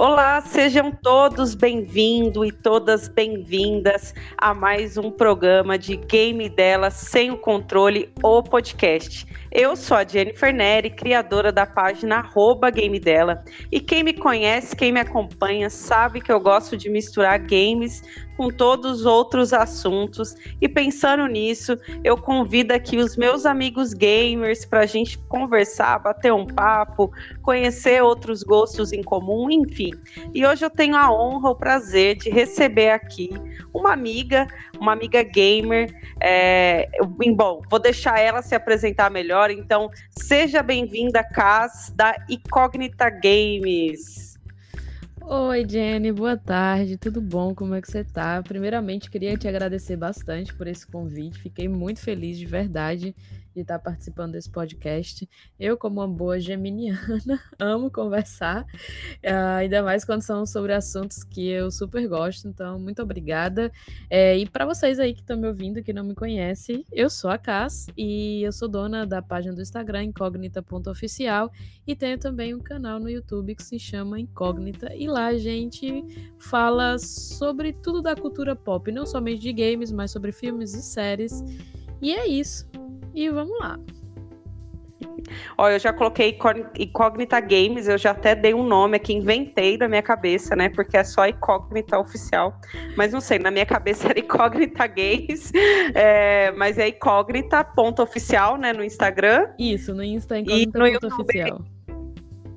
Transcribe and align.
Olá, 0.00 0.40
sejam 0.40 0.92
todos 0.92 1.56
bem-vindos 1.56 2.46
e 2.46 2.52
todas 2.52 3.08
bem-vindas 3.08 4.14
a 4.36 4.54
mais 4.54 4.96
um 4.96 5.10
programa 5.10 5.76
de 5.76 5.96
Game 5.96 6.48
Dela 6.48 6.88
Sem 6.88 7.32
o 7.32 7.36
Controle, 7.36 8.08
o 8.22 8.40
podcast. 8.40 9.26
Eu 9.50 9.74
sou 9.74 9.96
a 9.96 10.06
Jennifer 10.06 10.54
Neri, 10.54 10.90
criadora 10.90 11.50
da 11.50 11.66
página 11.66 12.18
arroba 12.18 12.70
Game 12.70 13.00
Dela. 13.00 13.42
E 13.72 13.80
quem 13.80 14.04
me 14.04 14.12
conhece, 14.12 14.76
quem 14.76 14.92
me 14.92 15.00
acompanha, 15.00 15.68
sabe 15.68 16.20
que 16.20 16.30
eu 16.30 16.38
gosto 16.38 16.76
de 16.76 16.88
misturar 16.88 17.40
games 17.40 18.00
com 18.38 18.50
todos 18.50 19.00
os 19.00 19.06
outros 19.06 19.52
assuntos. 19.52 20.36
E 20.60 20.68
pensando 20.68 21.26
nisso, 21.26 21.76
eu 22.04 22.16
convido 22.16 22.72
aqui 22.72 22.96
os 22.96 23.16
meus 23.16 23.44
amigos 23.44 23.92
gamers 23.92 24.64
para 24.64 24.80
a 24.80 24.86
gente 24.86 25.18
conversar, 25.28 25.98
bater 25.98 26.32
um 26.32 26.46
papo, 26.46 27.10
conhecer 27.42 28.00
outros 28.00 28.44
gostos 28.44 28.92
em 28.92 29.02
comum, 29.02 29.50
enfim. 29.50 29.90
E 30.32 30.46
hoje 30.46 30.64
eu 30.64 30.70
tenho 30.70 30.94
a 30.94 31.10
honra, 31.10 31.50
o 31.50 31.56
prazer 31.56 32.14
de 32.14 32.30
receber 32.30 32.90
aqui 32.90 33.28
uma 33.74 33.92
amiga, 33.92 34.46
uma 34.78 34.92
amiga 34.92 35.24
gamer. 35.24 35.92
É, 36.20 36.88
bom, 37.34 37.60
vou 37.68 37.80
deixar 37.80 38.20
ela 38.20 38.40
se 38.40 38.54
apresentar 38.54 39.10
melhor. 39.10 39.50
Então, 39.50 39.90
seja 40.10 40.62
bem-vinda, 40.62 41.24
Cas, 41.24 41.92
da 41.96 42.14
Incógnita 42.30 43.10
Games. 43.10 44.27
Oi, 45.30 45.64
Jenny, 45.68 46.10
boa 46.10 46.36
tarde, 46.38 46.96
tudo 46.96 47.20
bom? 47.20 47.54
Como 47.54 47.74
é 47.74 47.80
que 47.82 47.86
você 47.90 48.02
tá? 48.02 48.42
Primeiramente, 48.42 49.10
queria 49.10 49.36
te 49.36 49.46
agradecer 49.46 49.94
bastante 49.96 50.54
por 50.54 50.66
esse 50.66 50.86
convite, 50.86 51.38
fiquei 51.38 51.68
muito 51.68 52.00
feliz 52.00 52.38
de 52.38 52.46
verdade 52.46 53.14
de 53.58 53.62
estar 53.62 53.78
participando 53.78 54.32
desse 54.32 54.50
podcast. 54.50 55.28
Eu, 55.58 55.76
como 55.76 56.00
uma 56.00 56.08
boa 56.08 56.38
geminiana, 56.38 56.98
amo 57.58 57.90
conversar, 57.90 58.62
uh, 58.62 59.56
ainda 59.58 59.82
mais 59.82 60.04
quando 60.04 60.22
são 60.22 60.46
sobre 60.46 60.72
assuntos 60.72 61.24
que 61.24 61.48
eu 61.48 61.70
super 61.70 62.06
gosto. 62.08 62.46
Então, 62.46 62.78
muito 62.78 63.02
obrigada. 63.02 63.72
É, 64.08 64.38
e 64.38 64.48
para 64.48 64.64
vocês 64.64 64.98
aí 64.98 65.12
que 65.12 65.20
estão 65.20 65.36
me 65.36 65.48
ouvindo, 65.48 65.82
que 65.82 65.92
não 65.92 66.04
me 66.04 66.14
conhecem, 66.14 66.84
eu 66.92 67.10
sou 67.10 67.30
a 67.30 67.38
Cass 67.38 67.86
e 67.96 68.42
eu 68.42 68.52
sou 68.52 68.68
dona 68.68 69.04
da 69.04 69.20
página 69.20 69.54
do 69.54 69.62
Instagram 69.62 70.04
incógnita.oficial 70.04 71.50
e 71.86 71.96
tenho 71.96 72.18
também 72.18 72.54
um 72.54 72.60
canal 72.60 73.00
no 73.00 73.10
YouTube 73.10 73.54
que 73.54 73.62
se 73.62 73.78
chama 73.78 74.20
Incógnita. 74.20 74.94
E 74.94 75.08
lá 75.08 75.26
a 75.26 75.38
gente 75.38 76.04
fala 76.38 76.98
sobre 76.98 77.72
tudo 77.72 78.00
da 78.00 78.14
cultura 78.14 78.54
pop, 78.54 78.90
não 78.92 79.04
somente 79.04 79.40
de 79.40 79.52
games, 79.52 79.90
mas 79.90 80.10
sobre 80.10 80.30
filmes 80.30 80.74
e 80.74 80.82
séries. 80.82 81.42
E 82.00 82.12
é 82.12 82.26
isso. 82.28 82.68
E 83.18 83.28
vamos 83.30 83.58
lá. 83.58 83.76
Ó, 85.58 85.68
eu 85.68 85.78
já 85.80 85.92
coloquei 85.92 86.38
Incógnita 86.78 87.40
Games, 87.40 87.88
eu 87.88 87.98
já 87.98 88.12
até 88.12 88.32
dei 88.32 88.54
um 88.54 88.62
nome 88.62 88.96
aqui, 88.96 89.12
inventei 89.12 89.76
da 89.76 89.88
minha 89.88 90.02
cabeça, 90.02 90.54
né? 90.54 90.68
Porque 90.68 90.96
é 90.96 91.02
só 91.02 91.26
Incógnita 91.26 91.98
oficial. 91.98 92.60
Mas 92.96 93.12
não 93.12 93.20
sei, 93.20 93.40
na 93.40 93.50
minha 93.50 93.66
cabeça 93.66 94.08
era 94.08 94.20
Incógnita 94.20 94.86
Games, 94.86 95.50
é, 95.96 96.52
mas 96.52 96.78
é 96.78 96.88
Incógnita.oficial, 96.88 98.56
né? 98.56 98.72
No 98.72 98.84
Instagram. 98.84 99.48
Isso, 99.58 99.92
no 99.92 100.04
Insta 100.04 100.36
é 100.36 100.42
Incógnita.oficial. 100.42 101.60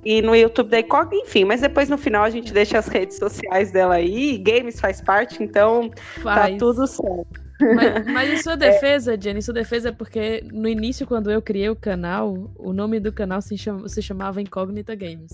E 0.06 0.22
no 0.22 0.36
YouTube 0.36 0.70
da 0.70 0.80
Incógnita, 0.80 1.26
enfim, 1.26 1.44
mas 1.44 1.62
depois 1.62 1.90
no 1.90 1.98
final 1.98 2.24
a 2.24 2.30
gente 2.30 2.54
deixa 2.54 2.78
as 2.78 2.88
redes 2.88 3.18
sociais 3.18 3.72
dela 3.72 3.96
aí, 3.96 4.38
games 4.38 4.80
faz 4.80 5.02
parte, 5.02 5.42
então 5.42 5.90
tá 5.90 6.02
faz. 6.22 6.52
tá 6.52 6.58
tudo 6.60 6.86
certo. 6.86 7.51
Mas, 7.76 8.06
mas 8.12 8.30
em 8.32 8.38
sua 8.38 8.56
defesa, 8.58 9.14
é. 9.14 9.22
Jenny, 9.22 9.40
em 9.40 9.42
sua 9.42 9.54
defesa 9.54 9.90
é 9.90 9.92
porque 9.92 10.44
no 10.52 10.68
início, 10.68 11.06
quando 11.06 11.32
eu 11.32 11.42
criei 11.42 11.70
o 11.70 11.76
canal, 11.76 12.52
o 12.58 12.74
nome 12.74 13.00
do 13.00 13.12
canal 13.12 13.42
se, 13.42 13.58
chama, 13.58 13.88
se 13.88 14.02
chamava 14.02 14.42
Incógnita 14.42 14.96
Games. 14.96 15.32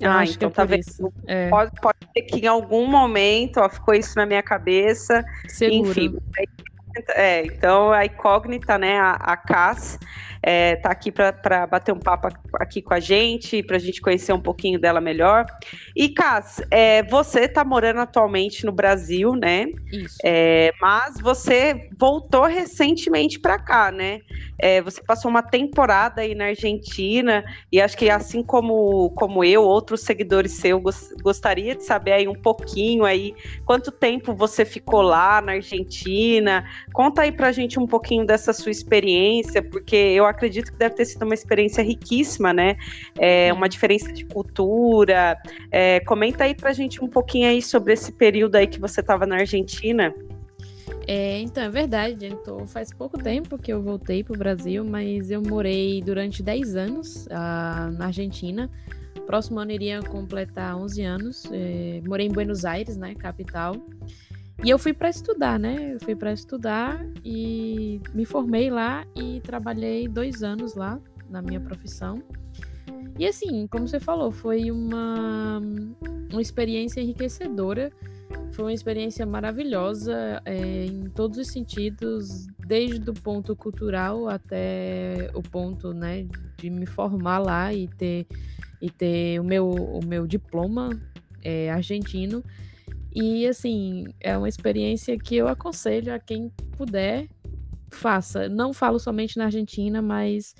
Eu 0.00 0.10
ah, 0.10 0.24
então 0.24 0.48
é 0.48 0.52
tá 0.52 0.64
vendo? 0.64 1.12
É. 1.26 1.50
Pode, 1.50 1.72
pode 1.80 1.98
ser 2.14 2.22
que 2.22 2.38
em 2.38 2.46
algum 2.46 2.86
momento 2.86 3.58
ó, 3.58 3.68
ficou 3.68 3.94
isso 3.94 4.14
na 4.16 4.24
minha 4.24 4.42
cabeça. 4.42 5.22
Seguro. 5.46 5.90
Enfim. 5.90 6.18
É, 7.10 7.44
então 7.44 7.92
a 7.92 8.04
incógnita, 8.04 8.78
né, 8.78 8.98
a, 8.98 9.12
a 9.12 9.36
Cass, 9.36 9.98
é, 10.42 10.76
tá 10.76 10.90
aqui 10.90 11.12
para 11.12 11.66
bater 11.66 11.92
um 11.92 11.98
papo 11.98 12.28
aqui 12.54 12.80
com 12.80 12.94
a 12.94 13.00
gente, 13.00 13.62
para 13.62 13.76
a 13.76 13.80
gente 13.80 14.00
conhecer 14.00 14.32
um 14.32 14.40
pouquinho 14.40 14.80
dela 14.80 15.00
melhor. 15.00 15.44
E, 15.94 16.08
Cas, 16.08 16.62
é, 16.70 17.02
você 17.02 17.40
está 17.40 17.64
morando 17.64 18.00
atualmente 18.00 18.64
no 18.64 18.72
Brasil, 18.72 19.34
né? 19.34 19.66
Isso. 19.92 20.16
É, 20.24 20.72
mas 20.80 21.20
você 21.20 21.88
voltou 21.98 22.44
recentemente 22.44 23.38
para 23.38 23.58
cá, 23.58 23.92
né? 23.92 24.20
É, 24.62 24.80
você 24.82 25.02
passou 25.02 25.30
uma 25.30 25.42
temporada 25.42 26.20
aí 26.20 26.34
na 26.34 26.46
Argentina 26.46 27.44
e 27.72 27.80
acho 27.80 27.96
que 27.96 28.10
assim 28.10 28.42
como, 28.42 29.10
como 29.10 29.42
eu, 29.42 29.62
outros 29.62 30.02
seguidores 30.02 30.52
seus, 30.52 31.12
gostaria 31.22 31.74
de 31.74 31.84
saber 31.84 32.12
aí 32.12 32.28
um 32.28 32.34
pouquinho 32.34 33.04
aí 33.04 33.34
quanto 33.64 33.90
tempo 33.90 34.34
você 34.34 34.64
ficou 34.64 35.00
lá 35.00 35.40
na 35.40 35.52
Argentina. 35.52 36.64
Conta 36.92 37.22
aí 37.22 37.32
pra 37.32 37.52
gente 37.52 37.78
um 37.78 37.86
pouquinho 37.86 38.26
dessa 38.26 38.52
sua 38.52 38.70
experiência, 38.70 39.62
porque 39.62 39.96
eu 39.96 40.26
acredito 40.26 40.72
que 40.72 40.78
deve 40.78 40.94
ter 40.94 41.06
sido 41.06 41.22
uma 41.22 41.34
experiência 41.34 41.82
riquíssima, 41.82 42.52
né? 42.52 42.76
É, 43.18 43.52
uma 43.52 43.68
diferença 43.68 44.12
de 44.12 44.24
cultura. 44.26 45.38
É, 45.70 46.00
comenta 46.00 46.44
aí 46.44 46.54
pra 46.54 46.72
gente 46.72 47.02
um 47.02 47.08
pouquinho 47.08 47.48
aí 47.48 47.62
sobre 47.62 47.94
esse 47.94 48.12
período 48.12 48.56
aí 48.56 48.66
que 48.66 48.80
você 48.80 49.00
estava 49.00 49.26
na 49.26 49.36
Argentina. 49.36 50.14
É, 51.06 51.40
então, 51.40 51.62
é 51.62 51.70
verdade, 51.70 52.26
então, 52.26 52.66
faz 52.66 52.92
pouco 52.92 53.18
tempo 53.18 53.58
que 53.58 53.72
eu 53.72 53.82
voltei 53.82 54.22
para 54.22 54.34
o 54.34 54.38
Brasil, 54.38 54.84
mas 54.84 55.30
eu 55.30 55.42
morei 55.42 56.00
durante 56.02 56.42
10 56.42 56.76
anos 56.76 57.26
uh, 57.26 57.90
na 57.96 58.06
Argentina. 58.06 58.70
Próximo 59.26 59.60
ano 59.60 59.70
iria 59.72 60.02
completar 60.02 60.76
11 60.76 61.02
anos. 61.02 61.44
É, 61.52 62.00
morei 62.06 62.26
em 62.26 62.32
Buenos 62.32 62.64
Aires, 62.64 62.96
né, 62.96 63.14
capital. 63.14 63.76
E 64.62 64.68
eu 64.68 64.78
fui 64.78 64.92
para 64.92 65.08
estudar, 65.08 65.58
né? 65.58 65.94
Eu 65.94 66.00
fui 66.00 66.14
para 66.14 66.32
estudar 66.32 67.04
e 67.24 68.00
me 68.12 68.24
formei 68.24 68.70
lá 68.70 69.06
e 69.16 69.40
trabalhei 69.40 70.06
dois 70.06 70.42
anos 70.42 70.74
lá 70.74 71.00
na 71.30 71.40
minha 71.40 71.60
profissão. 71.60 72.22
E 73.18 73.26
assim, 73.26 73.66
como 73.66 73.88
você 73.88 73.98
falou, 73.98 74.30
foi 74.30 74.70
uma, 74.70 75.60
uma 76.30 76.42
experiência 76.42 77.00
enriquecedora, 77.00 77.90
foi 78.52 78.64
uma 78.64 78.72
experiência 78.72 79.24
maravilhosa 79.24 80.42
é, 80.44 80.84
em 80.84 81.08
todos 81.10 81.38
os 81.38 81.48
sentidos, 81.48 82.46
desde 82.66 83.08
o 83.08 83.14
ponto 83.14 83.56
cultural 83.56 84.28
até 84.28 85.30
o 85.34 85.42
ponto, 85.42 85.94
né, 85.94 86.26
de 86.58 86.68
me 86.68 86.86
formar 86.86 87.38
lá 87.38 87.72
e 87.72 87.88
ter, 87.88 88.26
e 88.80 88.90
ter 88.90 89.40
o, 89.40 89.44
meu, 89.44 89.68
o 89.68 90.04
meu 90.04 90.26
diploma 90.26 90.90
é, 91.42 91.70
argentino. 91.70 92.44
E 93.14 93.46
assim, 93.46 94.04
é 94.20 94.36
uma 94.36 94.48
experiência 94.48 95.18
que 95.18 95.36
eu 95.36 95.48
aconselho 95.48 96.14
a 96.14 96.18
quem 96.18 96.50
puder, 96.76 97.28
faça. 97.90 98.48
Não 98.48 98.72
falo 98.72 98.98
somente 98.98 99.36
na 99.36 99.46
Argentina, 99.46 100.00
mas 100.00 100.54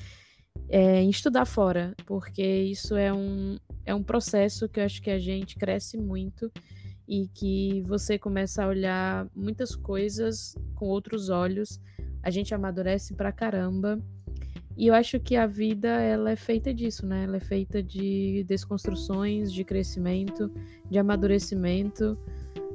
é, 0.68 1.02
estudar 1.04 1.44
fora, 1.44 1.94
porque 2.06 2.42
isso 2.42 2.96
é 2.96 3.12
um, 3.12 3.56
é 3.84 3.94
um 3.94 4.02
processo 4.02 4.68
que 4.68 4.80
eu 4.80 4.84
acho 4.84 5.00
que 5.02 5.10
a 5.10 5.18
gente 5.18 5.56
cresce 5.56 5.96
muito 5.96 6.50
e 7.10 7.26
que 7.34 7.82
você 7.88 8.16
começa 8.16 8.62
a 8.62 8.68
olhar 8.68 9.26
muitas 9.34 9.74
coisas 9.74 10.56
com 10.76 10.86
outros 10.86 11.28
olhos, 11.28 11.80
a 12.22 12.30
gente 12.30 12.54
amadurece 12.54 13.14
pra 13.14 13.32
caramba. 13.32 14.00
E 14.76 14.86
eu 14.86 14.94
acho 14.94 15.18
que 15.18 15.34
a 15.34 15.44
vida 15.44 15.88
ela 15.88 16.30
é 16.30 16.36
feita 16.36 16.72
disso, 16.72 17.04
né? 17.04 17.24
Ela 17.24 17.38
é 17.38 17.40
feita 17.40 17.82
de 17.82 18.44
desconstruções, 18.46 19.52
de 19.52 19.64
crescimento, 19.64 20.52
de 20.88 21.00
amadurecimento 21.00 22.16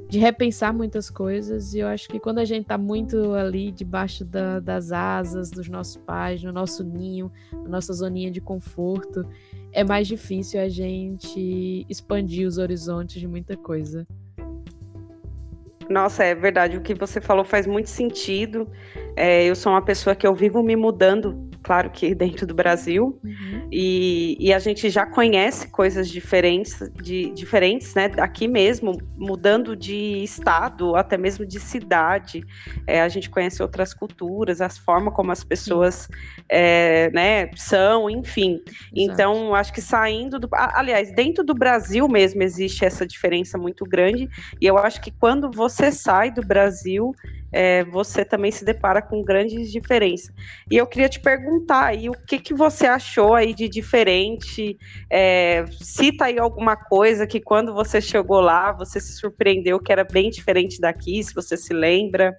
de 0.07 0.19
repensar 0.19 0.73
muitas 0.73 1.09
coisas. 1.09 1.73
E 1.73 1.79
eu 1.79 1.87
acho 1.87 2.07
que 2.07 2.19
quando 2.19 2.39
a 2.39 2.45
gente 2.45 2.63
está 2.63 2.77
muito 2.77 3.33
ali 3.33 3.71
debaixo 3.71 4.23
da, 4.23 4.59
das 4.59 4.91
asas 4.91 5.49
dos 5.49 5.67
nossos 5.67 5.97
pais, 5.97 6.43
no 6.43 6.51
nosso 6.51 6.83
ninho, 6.83 7.31
na 7.51 7.69
nossa 7.69 7.93
zoninha 7.93 8.29
de 8.29 8.41
conforto, 8.41 9.25
é 9.71 9.83
mais 9.83 10.07
difícil 10.07 10.59
a 10.59 10.69
gente 10.69 11.85
expandir 11.89 12.47
os 12.47 12.57
horizontes 12.57 13.19
de 13.19 13.27
muita 13.27 13.57
coisa. 13.57 14.05
Nossa, 15.89 16.23
é 16.23 16.33
verdade. 16.33 16.77
O 16.77 16.81
que 16.81 16.93
você 16.93 17.21
falou 17.21 17.43
faz 17.43 17.67
muito 17.67 17.89
sentido. 17.89 18.67
É, 19.15 19.43
eu 19.43 19.55
sou 19.55 19.71
uma 19.71 19.81
pessoa 19.81 20.15
que 20.15 20.25
eu 20.25 20.33
vivo 20.33 20.61
me 20.63 20.75
mudando 20.75 21.49
claro 21.65 21.89
que 21.89 22.13
dentro 22.13 22.45
do 22.45 22.53
Brasil, 22.53 23.19
uhum. 23.23 23.67
e, 23.71 24.37
e, 24.39 24.53
a 24.53 24.59
gente 24.59 24.87
já 24.87 25.03
conhece 25.03 25.67
coisas 25.69 26.07
diferentes, 26.07 26.77
de, 27.01 27.31
diferentes, 27.31 27.95
né, 27.95 28.11
aqui 28.19 28.47
mesmo, 28.47 28.95
mudando 29.17 29.75
de 29.75 30.23
estado, 30.23 30.95
até 30.95 31.17
mesmo 31.17 31.43
de 31.43 31.59
cidade, 31.59 32.43
é, 32.85 33.01
a 33.01 33.09
gente 33.09 33.31
conhece 33.31 33.63
outras 33.63 33.95
culturas, 33.95 34.61
as 34.61 34.77
formas 34.77 35.11
como 35.15 35.31
as 35.31 35.43
pessoas, 35.43 36.07
é, 36.47 37.09
né, 37.09 37.49
são, 37.55 38.11
enfim. 38.11 38.61
Exato. 38.67 38.91
Então, 38.93 39.55
acho 39.55 39.73
que 39.73 39.81
saindo 39.81 40.37
do, 40.37 40.47
aliás, 40.53 41.15
dentro 41.15 41.43
do 41.43 41.55
Brasil 41.55 42.07
mesmo 42.07 42.43
existe 42.43 42.85
essa 42.85 43.07
diferença 43.07 43.57
muito 43.57 43.85
grande, 43.85 44.29
e 44.61 44.67
eu 44.67 44.77
acho 44.77 45.01
que 45.01 45.09
quando 45.09 45.49
você 45.49 45.91
sai 45.91 46.29
do 46.29 46.45
Brasil, 46.45 47.11
é, 47.55 47.85
você 47.85 48.25
também 48.25 48.51
se 48.51 48.65
depara 48.65 49.01
com 49.01 49.23
grandes 49.23 49.71
diferenças. 49.71 50.29
E 50.69 50.75
eu 50.75 50.85
queria 50.85 51.07
te 51.07 51.21
perguntar 51.21 51.85
aí 51.85 52.09
o 52.09 52.11
que, 52.11 52.37
que 52.37 52.53
você 52.53 52.85
achou 52.85 53.33
aí 53.33 53.53
de 53.53 53.69
diferente, 53.69 54.77
é, 55.09 55.63
cita 55.79 56.25
aí 56.25 56.37
alguma 56.37 56.75
coisa 56.75 57.25
que 57.25 57.39
quando 57.39 57.73
você 57.73 58.01
chegou 58.01 58.41
lá, 58.41 58.73
você 58.73 58.99
se 58.99 59.13
surpreendeu 59.13 59.79
que 59.79 59.89
era 59.89 60.03
bem 60.03 60.29
diferente 60.29 60.81
daqui, 60.81 61.23
se 61.23 61.33
você 61.33 61.55
se 61.55 61.73
lembra. 61.73 62.35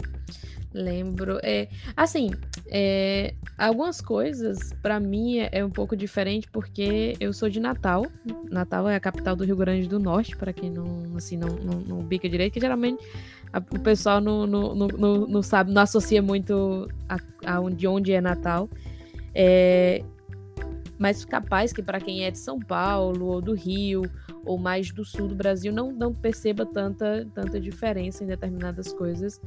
Lembro. 0.71 1.39
É, 1.41 1.67
assim, 1.95 2.29
é, 2.67 3.33
algumas 3.57 3.99
coisas 3.99 4.73
para 4.83 4.99
mim 4.99 5.39
é, 5.39 5.49
é, 5.51 5.65
um 5.65 5.69
pouco 5.71 5.95
diferente 5.95 6.47
porque 6.51 7.15
eu 7.19 7.33
sou 7.33 7.49
de 7.49 7.59
Natal. 7.59 8.05
Natal 8.51 8.87
é 8.87 8.95
a 8.95 8.99
capital 8.99 9.35
do 9.35 9.43
Rio 9.43 9.55
Grande 9.55 9.87
do 9.87 9.97
Norte, 9.97 10.37
para 10.37 10.53
quem 10.53 10.69
não 10.69 11.15
assim 11.15 11.37
não, 11.37 11.49
não, 11.49 11.79
não 11.79 12.03
bica 12.03 12.29
direito, 12.29 12.53
que 12.53 12.59
geralmente 12.59 13.03
a, 13.51 13.59
o 13.59 13.79
pessoal 13.79 14.19
não, 14.19 14.45
não, 14.45 14.75
não, 14.75 15.27
não, 15.27 15.41
sabe, 15.41 15.71
não 15.71 15.81
associa 15.81 16.21
muito 16.21 16.87
a, 17.07 17.17
a 17.45 17.69
de 17.69 17.87
onde 17.87 18.11
é 18.11 18.21
Natal. 18.21 18.69
É, 19.33 20.03
mas 20.97 21.23
capaz 21.23 21.71
que 21.71 21.81
para 21.81 21.99
quem 21.99 22.25
é 22.25 22.31
de 22.31 22.39
São 22.39 22.59
Paulo 22.59 23.25
ou 23.27 23.41
do 23.41 23.53
Rio 23.53 24.01
ou 24.43 24.57
mais 24.57 24.91
do 24.91 25.05
sul 25.05 25.27
do 25.27 25.35
Brasil 25.35 25.71
não, 25.71 25.91
não 25.91 26.13
perceba 26.13 26.65
tanta, 26.65 27.27
tanta 27.33 27.59
diferença 27.59 28.23
em 28.23 28.27
determinadas 28.27 28.91
coisas. 28.93 29.39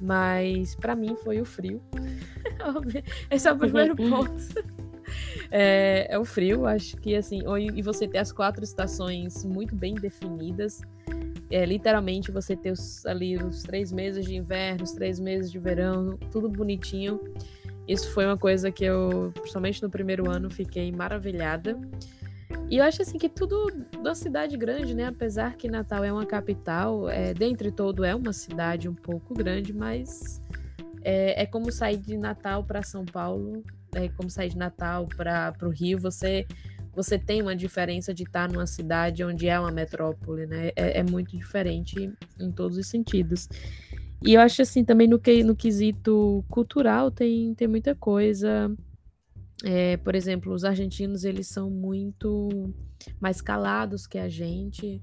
Mas 0.00 0.74
para 0.74 0.96
mim 0.96 1.14
foi 1.22 1.40
o 1.40 1.44
frio. 1.44 1.80
Esse 3.30 3.48
é 3.48 3.52
o 3.52 3.58
primeiro 3.58 3.94
ponto. 3.94 4.32
É, 5.50 6.06
é, 6.08 6.18
o 6.18 6.24
frio, 6.24 6.66
acho 6.66 6.96
que 6.96 7.14
assim, 7.16 7.42
e 7.74 7.82
você 7.82 8.06
ter 8.06 8.18
as 8.18 8.32
quatro 8.32 8.62
estações 8.64 9.44
muito 9.44 9.74
bem 9.74 9.94
definidas. 9.94 10.80
É, 11.50 11.64
literalmente 11.64 12.30
você 12.30 12.54
ter 12.54 12.70
os, 12.70 13.04
ali 13.04 13.36
os 13.36 13.62
três 13.62 13.90
meses 13.90 14.24
de 14.24 14.36
inverno, 14.36 14.84
os 14.84 14.92
três 14.92 15.18
meses 15.18 15.50
de 15.50 15.58
verão, 15.58 16.16
tudo 16.30 16.48
bonitinho. 16.48 17.20
Isso 17.88 18.12
foi 18.12 18.24
uma 18.24 18.36
coisa 18.36 18.70
que 18.70 18.84
eu, 18.84 19.32
principalmente 19.34 19.82
no 19.82 19.90
primeiro 19.90 20.30
ano, 20.30 20.48
fiquei 20.48 20.92
maravilhada. 20.92 21.76
E 22.68 22.76
eu 22.76 22.84
acho 22.84 23.02
assim 23.02 23.18
que 23.18 23.28
tudo 23.28 23.66
da 24.00 24.14
cidade 24.14 24.56
grande, 24.56 24.94
né? 24.94 25.06
Apesar 25.06 25.56
que 25.56 25.68
Natal 25.68 26.04
é 26.04 26.12
uma 26.12 26.24
capital, 26.24 27.08
é, 27.08 27.34
dentre 27.34 27.72
todo 27.72 28.04
é 28.04 28.14
uma 28.14 28.32
cidade 28.32 28.88
um 28.88 28.94
pouco 28.94 29.34
grande, 29.34 29.72
mas 29.72 30.40
é, 31.02 31.42
é 31.42 31.46
como 31.46 31.72
sair 31.72 31.96
de 31.96 32.16
Natal 32.16 32.62
para 32.62 32.82
São 32.82 33.04
Paulo, 33.04 33.64
é 33.92 34.08
como 34.10 34.30
sair 34.30 34.50
de 34.50 34.56
Natal 34.56 35.08
para 35.16 35.52
o 35.62 35.68
Rio. 35.68 35.98
Você 35.98 36.46
você 36.94 37.18
tem 37.18 37.40
uma 37.40 37.54
diferença 37.54 38.12
de 38.12 38.24
estar 38.24 38.50
numa 38.50 38.66
cidade 38.66 39.24
onde 39.24 39.48
é 39.48 39.58
uma 39.58 39.70
metrópole, 39.70 40.46
né? 40.46 40.68
É, 40.76 41.00
é 41.00 41.02
muito 41.02 41.36
diferente 41.36 42.12
em 42.38 42.50
todos 42.50 42.76
os 42.76 42.86
sentidos. 42.86 43.48
E 44.22 44.34
eu 44.34 44.40
acho 44.40 44.60
assim 44.60 44.84
também 44.84 45.08
no, 45.08 45.18
que, 45.18 45.42
no 45.42 45.56
quesito 45.56 46.44
cultural 46.48 47.10
tem, 47.10 47.54
tem 47.54 47.68
muita 47.68 47.94
coisa. 47.94 48.70
É, 49.64 49.96
por 49.98 50.14
exemplo, 50.14 50.52
os 50.52 50.64
argentinos 50.64 51.24
eles 51.24 51.46
são 51.46 51.70
muito 51.70 52.72
mais 53.20 53.40
calados 53.40 54.06
que 54.06 54.18
a 54.18 54.28
gente. 54.28 55.02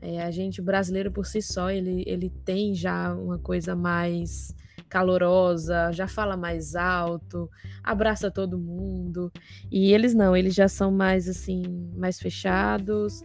É, 0.00 0.22
a 0.22 0.30
gente 0.30 0.62
brasileiro 0.62 1.10
por 1.10 1.26
si 1.26 1.42
só 1.42 1.70
ele, 1.70 2.04
ele 2.06 2.30
tem 2.30 2.72
já 2.72 3.12
uma 3.12 3.38
coisa 3.38 3.74
mais 3.74 4.54
calorosa, 4.88 5.92
já 5.92 6.08
fala 6.08 6.36
mais 6.36 6.74
alto, 6.74 7.50
abraça 7.82 8.30
todo 8.30 8.58
mundo. 8.58 9.30
E 9.70 9.92
eles 9.92 10.14
não, 10.14 10.36
eles 10.36 10.54
já 10.54 10.68
são 10.68 10.90
mais 10.90 11.28
assim, 11.28 11.62
mais 11.96 12.18
fechados. 12.18 13.22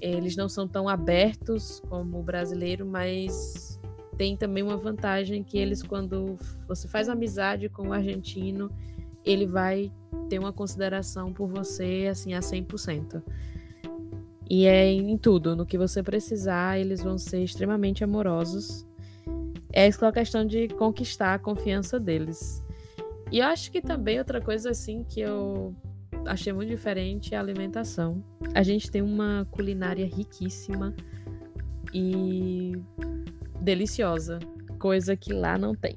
Eles 0.00 0.36
não 0.36 0.48
são 0.48 0.68
tão 0.68 0.88
abertos 0.88 1.80
como 1.88 2.20
o 2.20 2.22
brasileiro, 2.22 2.86
mas 2.86 3.80
tem 4.16 4.36
também 4.36 4.62
uma 4.62 4.76
vantagem 4.76 5.42
que 5.42 5.58
eles 5.58 5.82
quando 5.82 6.38
você 6.66 6.86
faz 6.86 7.08
amizade 7.08 7.68
com 7.68 7.88
o 7.88 7.92
argentino, 7.92 8.70
ele 9.24 9.46
vai 9.46 9.92
ter 10.28 10.38
uma 10.38 10.52
consideração 10.52 11.32
por 11.32 11.48
você 11.48 12.08
assim 12.10 12.34
a 12.34 12.40
100%. 12.40 13.22
E 14.50 14.64
é 14.64 14.90
em 14.90 15.18
tudo, 15.18 15.54
no 15.54 15.66
que 15.66 15.76
você 15.76 16.02
precisar, 16.02 16.78
eles 16.78 17.02
vão 17.02 17.18
ser 17.18 17.42
extremamente 17.42 18.02
amorosos. 18.02 18.87
É 19.78 19.88
só 19.92 20.08
a 20.08 20.12
questão 20.12 20.44
de 20.44 20.66
conquistar 20.66 21.34
a 21.34 21.38
confiança 21.38 22.00
deles. 22.00 22.60
E 23.30 23.38
eu 23.38 23.46
acho 23.46 23.70
que 23.70 23.80
também 23.80 24.18
outra 24.18 24.40
coisa 24.40 24.70
assim 24.70 25.04
que 25.04 25.20
eu 25.20 25.72
achei 26.26 26.52
muito 26.52 26.68
diferente 26.68 27.32
é 27.32 27.36
a 27.36 27.40
alimentação. 27.40 28.20
A 28.56 28.64
gente 28.64 28.90
tem 28.90 29.00
uma 29.00 29.46
culinária 29.52 30.04
riquíssima 30.04 30.92
e 31.94 32.72
deliciosa, 33.60 34.40
coisa 34.80 35.14
que 35.14 35.32
lá 35.32 35.56
não 35.56 35.76
tem. 35.76 35.94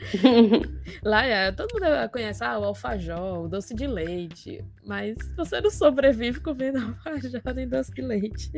Lá 1.04 1.24
é, 1.24 1.52
todo 1.52 1.74
mundo 1.74 1.86
conhece 2.10 2.42
ah, 2.42 2.58
o 2.58 2.64
alfajor, 2.64 3.44
o 3.44 3.48
doce 3.48 3.76
de 3.76 3.86
leite, 3.86 4.64
mas 4.84 5.16
você 5.36 5.60
não 5.60 5.70
sobrevive 5.70 6.40
comendo 6.40 6.80
alfajor 7.06 7.54
nem 7.54 7.68
doce 7.68 7.92
de 7.92 8.02
leite. 8.02 8.50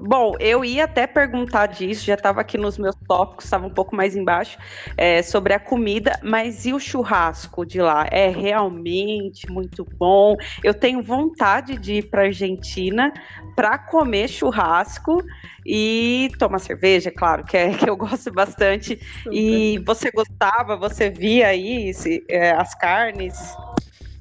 Bom, 0.00 0.34
eu 0.38 0.64
ia 0.64 0.84
até 0.84 1.06
perguntar 1.06 1.66
disso, 1.66 2.04
já 2.04 2.14
estava 2.14 2.40
aqui 2.40 2.56
nos 2.56 2.78
meus 2.78 2.94
tópicos, 3.06 3.44
estava 3.44 3.66
um 3.66 3.70
pouco 3.70 3.96
mais 3.96 4.14
embaixo, 4.14 4.58
é, 4.96 5.22
sobre 5.22 5.52
a 5.52 5.58
comida, 5.58 6.18
mas 6.22 6.66
e 6.66 6.72
o 6.72 6.78
churrasco 6.78 7.66
de 7.66 7.80
lá? 7.80 8.06
É 8.10 8.28
realmente 8.28 9.50
muito 9.50 9.86
bom. 9.98 10.36
Eu 10.62 10.74
tenho 10.74 11.02
vontade 11.02 11.76
de 11.76 11.94
ir 11.94 12.10
para 12.10 12.22
Argentina 12.22 13.12
para 13.56 13.76
comer 13.76 14.28
churrasco 14.28 15.22
e 15.66 16.30
tomar 16.38 16.60
cerveja, 16.60 17.10
claro, 17.10 17.44
que, 17.44 17.56
é, 17.56 17.70
que 17.74 17.90
eu 17.90 17.96
gosto 17.96 18.32
bastante. 18.32 19.00
Super. 19.22 19.32
E 19.32 19.78
você 19.84 20.10
gostava, 20.10 20.76
você 20.76 21.10
via 21.10 21.48
aí 21.48 21.92
se, 21.92 22.24
é, 22.28 22.52
as 22.52 22.74
carnes? 22.74 23.34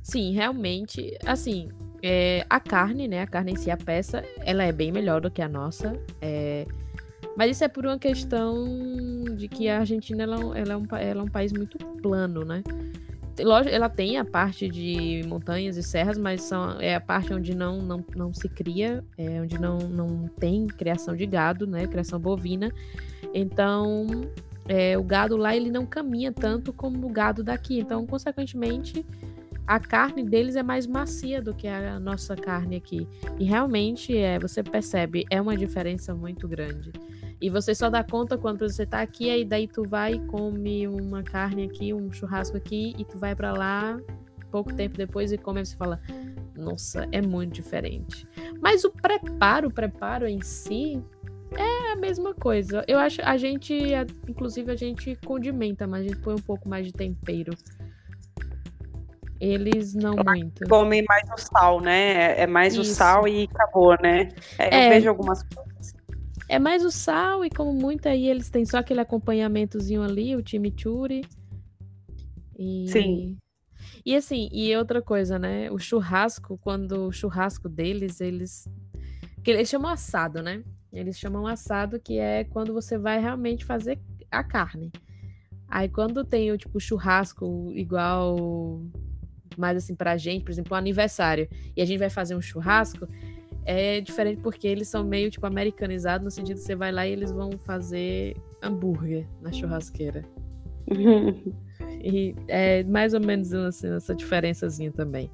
Sim, 0.02 0.34
realmente, 0.34 1.18
assim, 1.26 1.70
é, 2.10 2.46
a 2.50 2.58
carne, 2.58 3.06
né? 3.06 3.22
A 3.22 3.28
carne 3.28 3.52
em 3.52 3.56
si, 3.58 3.70
a 3.70 3.76
peça, 3.76 4.24
ela 4.46 4.64
é 4.64 4.72
bem 4.72 4.94
melhor 4.94 5.20
do 5.20 5.30
que 5.30 5.42
a 5.42 5.50
nossa. 5.50 6.00
É, 6.22 6.66
mas 7.36 7.52
isso 7.52 7.66
é 7.66 7.68
por 7.68 7.86
uma 7.86 8.00
questão 8.00 8.66
de 9.36 9.50
que 9.50 9.68
a 9.68 9.80
Argentina 9.80 10.24
ela, 10.24 10.58
é 10.58 10.62
ela, 10.62 10.74
é, 10.74 10.78
um, 10.78 10.86
ela 10.96 11.22
é 11.22 11.24
um 11.24 11.28
país 11.28 11.52
muito 11.52 11.78
plano, 12.02 12.46
né? 12.46 12.64
Lógico, 13.40 13.76
ela 13.76 13.90
tem 13.90 14.18
a 14.18 14.24
parte 14.24 14.70
de 14.70 15.22
montanhas 15.28 15.76
e 15.76 15.84
serras, 15.84 16.18
mas 16.18 16.42
são, 16.44 16.80
é 16.80 16.96
a 16.96 17.02
parte 17.02 17.34
onde 17.34 17.54
não, 17.54 17.82
não, 17.82 18.04
não 18.16 18.34
se 18.34 18.48
cria, 18.48 19.04
é 19.18 19.42
onde 19.42 19.60
não, 19.60 19.78
não 19.78 20.28
tem 20.40 20.66
criação 20.66 21.14
de 21.14 21.26
gado, 21.26 21.68
né? 21.68 21.88
Criação 21.88 22.20
bovina. 22.20 22.72
Então, 23.34 24.08
é, 24.66 24.98
o 24.98 25.04
gado 25.04 25.36
lá 25.36 25.54
ele 25.54 25.70
não 25.70 25.86
caminha 25.86 26.32
tanto 26.32 26.72
como 26.72 27.06
o 27.06 27.10
gado 27.10 27.44
daqui. 27.44 27.80
Então, 27.80 28.08
consequentemente, 28.08 29.06
a 29.68 29.80
carne 29.80 30.24
deles 30.24 30.56
é 30.56 30.64
mais 30.64 30.88
macia 30.88 31.42
do 31.42 31.54
que 31.54 31.68
a 31.68 32.00
nossa 32.00 32.36
carne 32.36 32.78
aqui. 32.78 33.06
E 33.38 33.44
realmente 33.44 34.18
é, 34.18 34.40
você 34.40 34.64
percebe, 34.64 35.26
é 35.30 35.42
uma 35.42 35.58
diferença 35.58 36.16
muito 36.16 36.48
grande. 36.48 36.92
E 37.40 37.50
você 37.50 37.76
só 37.76 37.90
dá 37.90 38.04
conta 38.04 38.38
quando 38.38 38.68
você 38.68 38.86
tá 38.86 39.02
aqui, 39.02 39.30
aí 39.30 39.46
daí 39.46 39.68
tu 39.68 39.84
vai 39.84 40.14
e 40.14 40.20
come 40.28 40.88
uma 40.88 41.22
carne 41.22 41.66
aqui, 41.66 41.94
um 41.94 42.12
churrasco 42.12 42.58
aqui, 42.58 42.96
e 42.98 43.06
tu 43.06 43.18
vai 43.20 43.36
para 43.36 43.52
lá 43.52 44.00
pouco 44.50 44.74
tempo 44.74 44.98
depois 44.98 45.32
e 45.32 45.38
come 45.38 45.62
e 45.62 45.66
você 45.66 45.76
fala, 45.76 46.02
nossa, 46.56 47.08
é 47.12 47.22
muito 47.22 47.54
diferente. 47.54 48.28
Mas 48.60 48.84
o 48.84 48.90
preparo, 48.90 49.68
o 49.68 49.74
preparo 49.74 50.26
em 50.26 50.42
si 50.42 51.04
é 51.52 51.92
a 51.92 51.96
mesma 51.96 52.34
coisa. 52.34 52.84
Eu 52.88 52.98
acho 52.98 53.22
a 53.24 53.38
gente, 53.38 53.74
inclusive 54.28 54.72
a 54.72 54.76
gente 54.76 55.16
condimenta, 55.26 55.86
mas 55.86 56.06
a 56.06 56.08
gente 56.08 56.22
põe 56.22 56.34
um 56.34 56.42
pouco 56.42 56.68
mais 56.68 56.86
de 56.86 56.94
tempero. 56.94 57.54
Eles 59.40 59.94
não 59.94 60.16
muito. 60.16 60.68
Comem 60.68 61.04
mais 61.08 61.30
o 61.30 61.38
sal, 61.38 61.80
né? 61.80 62.40
É 62.40 62.48
mais 62.48 62.74
Isso. 62.74 62.82
o 62.82 62.86
sal 62.86 63.28
e 63.28 63.44
acabou, 63.44 63.96
né? 64.02 64.30
É, 64.58 64.76
é, 64.76 64.86
eu 64.86 64.90
vejo 64.90 65.10
algumas 65.10 65.44
coisas. 65.44 65.94
É 66.50 66.58
mais 66.58 66.84
o 66.84 66.90
sal 66.90 67.44
e 67.46 67.50
como 67.50 67.74
muito 67.74 68.08
aí 68.08 68.28
eles 68.28 68.50
têm 68.50 68.66
só 68.66 68.78
aquele 68.78 69.02
acompanhamentozinho 69.02 70.02
ali, 70.02 70.36
o 70.36 70.48
chimichurri. 70.48 71.26
E... 72.58 72.88
Sim. 72.90 73.38
E 74.06 74.16
assim, 74.16 74.50
e 74.52 74.76
outra 74.76 75.02
coisa, 75.02 75.38
né? 75.38 75.70
O 75.70 75.78
churrasco, 75.78 76.58
quando 76.64 77.08
o 77.08 77.12
churrasco 77.12 77.68
deles, 77.68 78.22
eles. 78.22 78.68
Que 79.44 79.52
eles 79.52 79.70
chamam 79.70 79.92
assado, 79.92 80.42
né? 80.42 80.64
Eles 80.92 81.20
chamam 81.20 81.46
assado, 81.46 82.00
que 82.00 82.18
é 82.18 82.46
quando 82.46 82.74
você 82.74 82.98
vai 82.98 83.20
realmente 83.20 83.66
fazer 83.66 84.00
a 84.32 84.44
carne. 84.44 84.92
Aí 85.68 85.90
quando 85.90 86.24
tem 86.24 86.52
o 86.52 86.58
tipo 86.58 86.80
churrasco 86.80 87.72
igual 87.74 88.82
mais 89.60 89.78
assim 89.78 89.96
pra 89.96 90.18
gente, 90.18 90.44
por 90.44 90.52
exemplo, 90.52 90.74
um 90.74 90.78
aniversário, 90.78 91.48
e 91.76 91.82
a 91.82 91.86
gente 91.86 92.00
vai 92.00 92.10
fazer 92.10 92.36
um 92.36 92.42
churrasco, 92.42 93.08
é 93.66 94.00
diferente 94.00 94.40
porque 94.42 94.68
eles 94.68 94.88
são 94.88 95.04
meio 95.04 95.30
tipo 95.30 95.46
americanizados 95.46 96.24
no 96.24 96.32
sentido 96.32 96.58
que 96.58 96.64
você 96.64 96.76
vai 96.76 96.92
lá 96.92 97.06
e 97.06 97.12
eles 97.12 97.32
vão 97.32 97.52
fazer 97.66 98.36
hambúrguer 98.62 99.28
na 99.42 99.52
churrasqueira. 99.52 100.24
e 102.02 102.34
é 102.48 102.84
mais 102.84 103.14
ou 103.14 103.20
menos 103.20 103.54
assim, 103.54 103.94
essa 103.94 104.16
diferençazinha 104.16 104.92
também. 104.92 105.30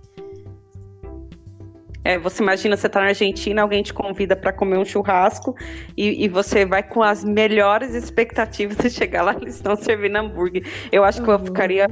É, 2.05 2.17
você 2.17 2.43
imagina, 2.43 2.75
você 2.75 2.89
tá 2.89 2.99
na 2.99 3.07
Argentina, 3.07 3.61
alguém 3.61 3.81
te 3.81 3.93
convida 3.93 4.35
para 4.35 4.51
comer 4.51 4.77
um 4.77 4.83
churrasco 4.83 5.55
e, 5.95 6.25
e, 6.25 6.27
você 6.27 6.65
vai 6.65 6.83
com 6.83 7.01
as 7.01 7.23
melhores 7.23 7.93
expectativas 7.95 8.75
de 8.75 8.89
chegar 8.89 9.21
lá, 9.23 9.33
eles 9.39 9.55
estão 9.55 9.75
servindo 9.75 10.17
hambúrguer. 10.17 10.65
Eu 10.91 11.05
acho 11.05 11.19
uhum. 11.19 11.25
que 11.25 11.31
eu 11.31 11.39
ficaria 11.39 11.87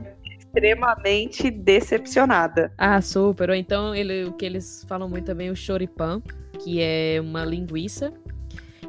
extremamente 0.51 1.49
decepcionada. 1.49 2.71
Ah, 2.77 3.01
super. 3.01 3.49
Ou 3.49 3.55
então 3.55 3.95
ele, 3.95 4.25
o 4.25 4.33
que 4.33 4.45
eles 4.45 4.85
falam 4.87 5.09
muito 5.09 5.25
também, 5.25 5.49
o 5.49 5.55
choripan, 5.55 6.21
que 6.59 6.81
é 6.81 7.19
uma 7.21 7.45
linguiça 7.45 8.13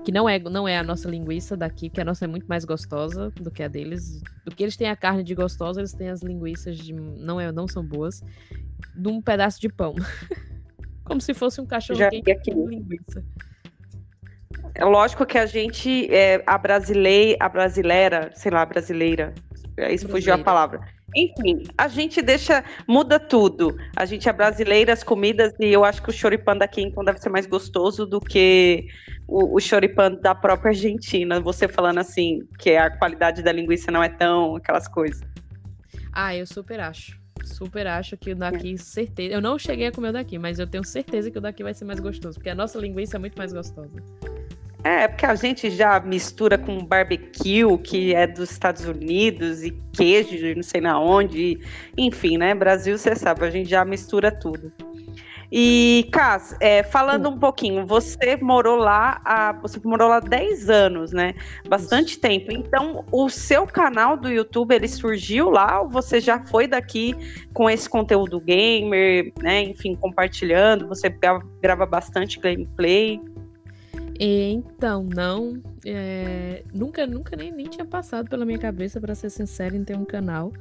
que 0.04 0.10
não 0.10 0.28
é, 0.28 0.36
não 0.40 0.66
é 0.66 0.76
a 0.76 0.82
nossa 0.82 1.08
linguiça 1.08 1.56
daqui, 1.56 1.88
que 1.88 2.00
a 2.00 2.04
nossa 2.04 2.24
é 2.24 2.28
muito 2.28 2.46
mais 2.46 2.64
gostosa 2.64 3.30
do 3.36 3.52
que 3.52 3.62
a 3.62 3.68
deles. 3.68 4.20
Do 4.44 4.52
que 4.52 4.64
eles 4.64 4.76
têm 4.76 4.88
a 4.88 4.96
carne 4.96 5.22
de 5.22 5.32
gostosa, 5.32 5.80
eles 5.80 5.92
têm 5.92 6.08
as 6.08 6.22
linguiças 6.22 6.76
de 6.76 6.92
não 6.92 7.40
é, 7.40 7.52
não 7.52 7.68
são 7.68 7.84
boas, 7.84 8.20
de 8.96 9.08
um 9.08 9.22
pedaço 9.22 9.60
de 9.60 9.68
pão. 9.68 9.94
Como 11.04 11.20
se 11.20 11.32
fosse 11.32 11.60
um 11.60 11.66
cachorro 11.66 12.00
Já 12.00 12.10
quente 12.10 12.32
aqui. 12.32 12.52
com 12.52 12.68
linguiça. 12.68 13.24
É 14.74 14.84
lógico 14.84 15.24
que 15.24 15.38
a 15.38 15.46
gente, 15.46 16.12
é, 16.12 16.42
a 16.46 16.58
brasileira, 16.58 17.36
a 17.38 17.48
brasileira, 17.48 18.30
sei 18.34 18.50
lá, 18.50 18.66
brasileira, 18.66 19.32
é, 19.76 19.92
isso 19.94 20.08
fugiu 20.08 20.34
a 20.34 20.38
palavra 20.38 20.80
enfim, 21.14 21.64
a 21.76 21.88
gente 21.88 22.22
deixa, 22.22 22.64
muda 22.86 23.20
tudo. 23.20 23.76
A 23.96 24.04
gente 24.04 24.28
é 24.28 24.32
brasileira, 24.32 24.92
as 24.92 25.02
comidas, 25.02 25.52
e 25.60 25.66
eu 25.66 25.84
acho 25.84 26.02
que 26.02 26.10
o 26.10 26.12
choripan 26.12 26.56
daqui 26.56 26.80
então 26.82 27.04
deve 27.04 27.18
ser 27.18 27.28
mais 27.28 27.46
gostoso 27.46 28.06
do 28.06 28.20
que 28.20 28.86
o, 29.28 29.56
o 29.56 29.60
choripan 29.60 30.12
da 30.12 30.34
própria 30.34 30.70
Argentina. 30.70 31.40
Você 31.40 31.68
falando 31.68 31.98
assim, 31.98 32.40
que 32.58 32.76
a 32.76 32.90
qualidade 32.90 33.42
da 33.42 33.52
linguiça 33.52 33.90
não 33.90 34.02
é 34.02 34.08
tão 34.08 34.56
aquelas 34.56 34.88
coisas. 34.88 35.20
Ah, 36.12 36.34
eu 36.34 36.46
super 36.46 36.80
acho. 36.80 37.20
Super 37.44 37.86
acho 37.86 38.16
que 38.16 38.30
o 38.30 38.36
daqui, 38.36 38.74
é. 38.74 38.76
certeza. 38.76 39.34
Eu 39.34 39.40
não 39.40 39.58
cheguei 39.58 39.88
a 39.88 39.92
comer 39.92 40.10
o 40.10 40.12
daqui, 40.12 40.38
mas 40.38 40.58
eu 40.58 40.66
tenho 40.66 40.84
certeza 40.84 41.30
que 41.30 41.38
o 41.38 41.40
daqui 41.40 41.62
vai 41.62 41.74
ser 41.74 41.84
mais 41.84 42.00
gostoso, 42.00 42.38
porque 42.38 42.50
a 42.50 42.54
nossa 42.54 42.78
linguiça 42.78 43.16
é 43.16 43.18
muito 43.18 43.36
mais 43.36 43.52
gostosa. 43.52 44.02
É, 44.84 45.06
porque 45.06 45.24
a 45.24 45.34
gente 45.34 45.70
já 45.70 46.00
mistura 46.00 46.58
com 46.58 46.84
barbecue, 46.84 47.78
que 47.84 48.14
é 48.14 48.26
dos 48.26 48.50
Estados 48.50 48.84
Unidos, 48.84 49.62
e 49.62 49.70
queijo 49.92 50.54
não 50.56 50.62
sei 50.62 50.80
na 50.80 50.98
onde. 50.98 51.60
Enfim, 51.96 52.36
né? 52.36 52.54
Brasil, 52.54 52.98
você 52.98 53.14
sabe, 53.14 53.44
a 53.44 53.50
gente 53.50 53.70
já 53.70 53.84
mistura 53.84 54.30
tudo. 54.30 54.72
E, 55.54 56.08
Cas, 56.10 56.56
é, 56.60 56.82
falando 56.82 57.28
um 57.28 57.38
pouquinho, 57.38 57.86
você 57.86 58.36
morou 58.40 58.74
lá, 58.76 59.20
há, 59.22 59.52
você 59.52 59.78
morou 59.84 60.08
lá 60.08 60.18
10 60.18 60.70
anos, 60.70 61.12
né? 61.12 61.34
Bastante 61.68 62.18
tempo. 62.18 62.50
Então, 62.50 63.04
o 63.12 63.28
seu 63.28 63.66
canal 63.66 64.16
do 64.16 64.30
YouTube, 64.30 64.74
ele 64.74 64.88
surgiu 64.88 65.50
lá 65.50 65.82
ou 65.82 65.90
você 65.90 66.20
já 66.20 66.42
foi 66.46 66.66
daqui 66.66 67.14
com 67.52 67.68
esse 67.68 67.86
conteúdo 67.86 68.40
gamer, 68.40 69.30
né? 69.42 69.60
Enfim, 69.60 69.94
compartilhando, 69.94 70.88
você 70.88 71.10
grava, 71.10 71.42
grava 71.60 71.84
bastante 71.84 72.40
gameplay? 72.40 73.20
Então, 74.24 75.02
não. 75.02 75.60
É, 75.84 76.62
nunca, 76.72 77.04
nunca 77.08 77.34
nem, 77.34 77.50
nem 77.50 77.66
tinha 77.66 77.84
passado 77.84 78.30
pela 78.30 78.44
minha 78.44 78.58
cabeça, 78.58 79.00
para 79.00 79.16
ser 79.16 79.30
sincero, 79.30 79.74
em 79.74 79.82
ter 79.82 79.96
um 79.96 80.04
canal. 80.04 80.52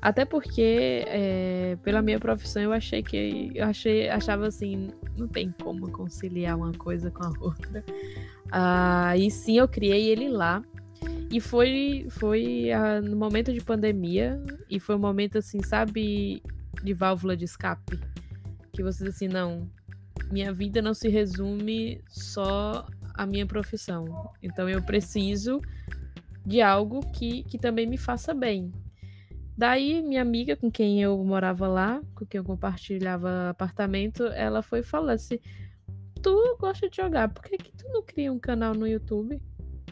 Até 0.00 0.24
porque, 0.24 1.04
é, 1.08 1.76
pela 1.82 2.00
minha 2.00 2.20
profissão, 2.20 2.62
eu 2.62 2.72
achei 2.72 3.02
que. 3.02 3.50
Eu 3.56 3.66
achei, 3.66 4.08
achava 4.08 4.46
assim, 4.46 4.90
não 5.16 5.26
tem 5.26 5.52
como 5.60 5.90
conciliar 5.90 6.56
uma 6.56 6.70
coisa 6.70 7.10
com 7.10 7.24
a 7.24 7.32
outra. 7.40 7.84
Ah, 8.52 9.16
e 9.16 9.28
sim, 9.32 9.58
eu 9.58 9.66
criei 9.66 10.08
ele 10.08 10.28
lá. 10.28 10.62
E 11.28 11.40
foi, 11.40 12.06
foi 12.08 12.70
ah, 12.70 13.00
no 13.00 13.16
momento 13.16 13.52
de 13.52 13.60
pandemia. 13.60 14.40
E 14.70 14.78
foi 14.78 14.94
um 14.94 15.00
momento, 15.00 15.38
assim, 15.38 15.60
sabe, 15.60 16.40
de 16.84 16.94
válvula 16.94 17.36
de 17.36 17.46
escape. 17.46 17.98
Que 18.72 18.80
vocês, 18.80 19.08
assim, 19.10 19.26
não, 19.26 19.68
minha 20.30 20.52
vida 20.52 20.80
não 20.80 20.94
se 20.94 21.08
resume 21.08 22.02
só 22.08 22.86
à 23.14 23.26
minha 23.26 23.46
profissão. 23.46 24.32
Então 24.42 24.68
eu 24.68 24.82
preciso 24.82 25.60
de 26.44 26.60
algo 26.60 27.00
que, 27.12 27.44
que 27.44 27.58
também 27.58 27.86
me 27.86 27.96
faça 27.96 28.34
bem. 28.34 28.72
Daí, 29.56 30.02
minha 30.02 30.22
amiga 30.22 30.56
com 30.56 30.70
quem 30.70 31.02
eu 31.02 31.22
morava 31.22 31.68
lá, 31.68 32.00
com 32.14 32.24
quem 32.24 32.38
eu 32.38 32.44
compartilhava 32.44 33.50
apartamento, 33.50 34.24
ela 34.28 34.62
foi 34.62 34.82
falar 34.82 35.12
assim: 35.12 35.38
Tu 36.22 36.56
gosta 36.58 36.88
de 36.88 36.96
jogar, 36.96 37.28
por 37.28 37.44
que, 37.44 37.58
que 37.58 37.72
tu 37.72 37.86
não 37.92 38.02
cria 38.02 38.32
um 38.32 38.38
canal 38.38 38.74
no 38.74 38.86
YouTube? 38.86 39.40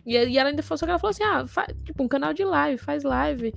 E, 0.07 0.17
e 0.17 0.39
ela 0.39 0.49
ainda 0.49 0.63
falou, 0.63 0.79
só 0.79 0.87
que 0.87 0.91
ela 0.91 0.99
falou 0.99 1.11
assim: 1.11 1.23
Ah, 1.23 1.47
faz, 1.47 1.75
tipo, 1.85 2.03
um 2.03 2.09
canal 2.09 2.33
de 2.33 2.45
live, 2.45 2.79
faz 2.79 3.05
live. 3.05 3.53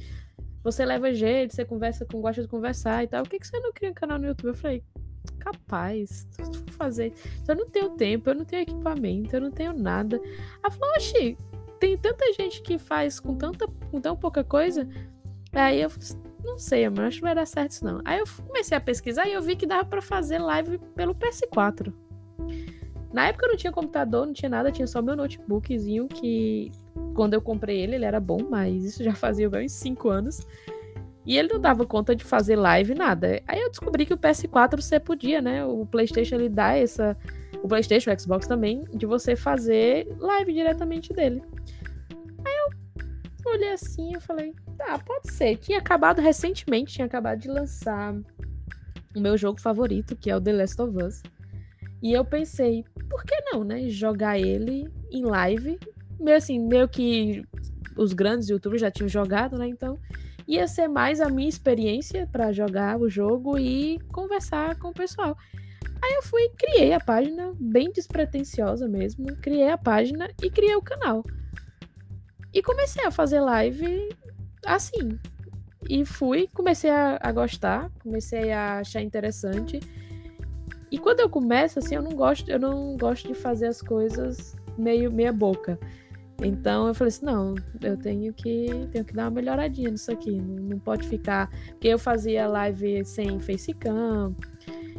Você 0.64 0.86
leva 0.86 1.14
jeito, 1.14 1.54
você 1.54 1.66
conversa 1.66 2.06
com, 2.06 2.22
gosta 2.22 2.42
de 2.42 2.48
conversar 2.48 3.04
e 3.04 3.08
tal. 3.08 3.24
Por 3.24 3.30
que, 3.30 3.40
que 3.40 3.48
você 3.48 3.60
não 3.60 3.74
cria 3.74 3.92
um 3.92 3.94
canal 3.94 4.20
no 4.20 4.28
YouTube? 4.28 4.50
Eu 4.50 4.56
falei, 4.56 4.84
capaz, 5.40 6.28
fazer. 6.72 7.14
Eu 7.48 7.56
não 7.56 7.70
tenho 7.70 7.90
tempo, 7.92 8.30
eu 8.30 8.36
não 8.36 8.46
tenho 8.46 8.64
equipamento, 8.64 9.36
eu 9.36 9.42
não 9.42 9.52
tenho 9.52 9.74
nada. 9.74 10.20
Ela 10.64 10.72
falou, 10.72 10.96
oxi, 10.96 11.38
tem 11.80 11.98
tanta 11.98 12.32
gente 12.34 12.62
que 12.62 12.78
faz 12.78 13.20
com, 13.20 13.36
tanta, 13.36 13.68
com 13.92 14.00
tão 14.00 14.16
pouca 14.16 14.44
coisa. 14.44 14.88
Aí 15.52 15.82
eu 15.82 15.90
não 16.44 16.58
sei, 16.58 16.88
mano, 16.90 17.08
acho 17.08 17.18
que 17.18 17.24
vai 17.24 17.36
dar 17.36 17.46
certo 17.46 17.72
isso 17.72 17.86
não. 17.86 18.02
Aí 18.04 18.20
eu 18.20 18.26
comecei 18.48 18.78
a 18.78 18.82
pesquisar 18.82 19.28
e 19.28 19.34
eu 19.34 19.42
vi 19.42 19.56
que 19.56 19.66
dava 19.66 19.86
para 19.86 20.02
fazer 20.02 20.40
live 20.40 20.78
pelo 20.96 21.16
PS4. 21.16 21.94
Na 23.14 23.28
época 23.28 23.46
eu 23.46 23.50
não 23.50 23.58
tinha 23.58 23.72
computador, 23.72 24.26
não 24.26 24.34
tinha 24.34 24.50
nada, 24.50 24.72
tinha 24.72 24.88
só 24.88 25.02
meu 25.02 25.16
notebookzinho 25.16 26.08
que 26.08 26.72
quando 27.14 27.36
eu 27.36 27.42
comprei 27.42 27.80
ele, 27.80 27.96
ele 27.96 28.06
era 28.06 28.20
bom, 28.20 28.40
mas 28.50 28.84
isso 28.84 29.04
já 29.04 29.14
fazia 29.14 29.48
uns 29.50 29.72
5 29.72 30.10
anos. 30.10 30.48
E 31.26 31.38
ele 31.38 31.48
não 31.48 31.60
dava 31.60 31.86
conta 31.86 32.16
de 32.16 32.24
fazer 32.24 32.56
live, 32.56 32.94
nada. 32.94 33.42
Aí 33.48 33.60
eu 33.60 33.70
descobri 33.70 34.06
que 34.06 34.14
o 34.14 34.18
PS4 34.18 34.82
você 34.82 35.00
podia, 35.00 35.42
né? 35.42 35.66
O 35.66 35.86
PlayStation 35.86 36.36
ele 36.36 36.50
dá 36.50 36.76
essa. 36.76 37.18
O 37.62 37.68
PlayStation, 37.68 38.12
o 38.12 38.20
Xbox 38.20 38.46
também, 38.46 38.84
de 38.94 39.06
você 39.06 39.36
fazer 39.36 40.06
live 40.20 40.54
diretamente 40.54 41.14
dele. 41.14 41.42
Aí 42.46 42.54
eu 42.54 43.52
olhei 43.54 43.72
assim 43.72 44.12
e 44.16 44.20
falei, 44.20 44.54
tá, 44.78 45.00
pode 45.00 45.32
ser. 45.32 45.56
Tinha 45.58 45.78
acabado 45.78 46.20
recentemente, 46.20 46.94
tinha 46.94 47.06
acabado 47.06 47.40
de 47.40 47.48
lançar 47.48 48.14
o 49.16 49.20
meu 49.20 49.38
jogo 49.38 49.62
favorito, 49.62 50.16
que 50.16 50.30
é 50.30 50.36
o 50.36 50.42
The 50.42 50.52
Last 50.52 50.82
of 50.82 51.04
Us. 51.04 51.22
E 52.02 52.12
eu 52.12 52.26
pensei, 52.26 52.84
por 53.10 53.24
que 53.24 53.40
não, 53.52 53.64
né? 53.64 53.88
Jogar 53.88 54.38
ele 54.38 54.92
em 55.10 55.24
live. 55.24 55.80
Meio 56.20 56.36
assim, 56.36 56.60
meio 56.60 56.90
que 56.90 57.46
os 57.96 58.12
grandes 58.12 58.50
youtubers 58.50 58.82
já 58.82 58.92
tinham 58.92 59.08
jogado, 59.08 59.58
né? 59.58 59.68
Então 59.68 59.98
ia 60.48 60.68
ser 60.68 60.88
mais 60.88 61.22
a 61.22 61.30
minha 61.30 61.50
experiência 61.50 62.28
para 62.32 62.52
jogar 62.52 63.00
o 63.00 63.10
jogo 63.10 63.58
e 63.58 64.00
conversar 64.12 64.78
com 64.78 64.90
o 64.90 64.94
pessoal. 64.94 65.38
Aí 66.04 66.14
eu 66.16 66.24
fui, 66.24 66.50
criei 66.58 66.94
a 66.94 67.00
página, 67.00 67.54
bem 67.60 67.92
despretensiosa 67.92 68.88
mesmo, 68.88 69.26
criei 69.38 69.70
a 69.70 69.78
página 69.78 70.30
e 70.42 70.50
criei 70.50 70.76
o 70.76 70.82
canal. 70.82 71.24
E 72.54 72.62
comecei 72.62 73.06
a 73.06 73.12
fazer 73.12 73.40
live 73.40 74.10
assim. 74.66 75.18
E 75.90 76.06
fui, 76.06 76.48
comecei 76.54 76.90
a, 76.90 77.18
a 77.22 77.32
gostar, 77.32 77.90
comecei 78.02 78.52
a 78.52 78.80
achar 78.80 79.02
interessante. 79.02 79.80
E 80.92 80.98
quando 80.98 81.22
eu 81.22 81.30
começo, 81.30 81.80
assim, 81.80 81.96
eu 81.96 82.02
não 82.02 82.12
gosto, 82.12 82.50
eu 82.50 82.60
não 82.60 82.96
gosto 82.98 83.28
de 83.28 83.34
fazer 83.34 83.68
as 83.68 83.82
coisas 83.82 84.56
meio 84.78 85.12
meia 85.12 85.34
boca. 85.34 85.80
Então 86.44 86.88
eu 86.88 86.94
falei 86.94 87.10
assim, 87.10 87.26
não, 87.26 87.56
eu 87.82 87.98
tenho 87.98 88.34
que, 88.34 88.68
tenho 88.92 89.06
que 89.06 89.14
dar 89.14 89.24
uma 89.24 89.32
melhoradinha 89.32 89.90
nisso 89.90 90.12
aqui. 90.12 90.32
Não, 90.32 90.64
não 90.64 90.80
pode 90.80 91.08
ficar. 91.08 91.50
Porque 91.70 91.88
eu 91.88 91.98
fazia 91.98 92.48
live 92.48 93.06
sem 93.06 93.40
facecam 93.40 94.36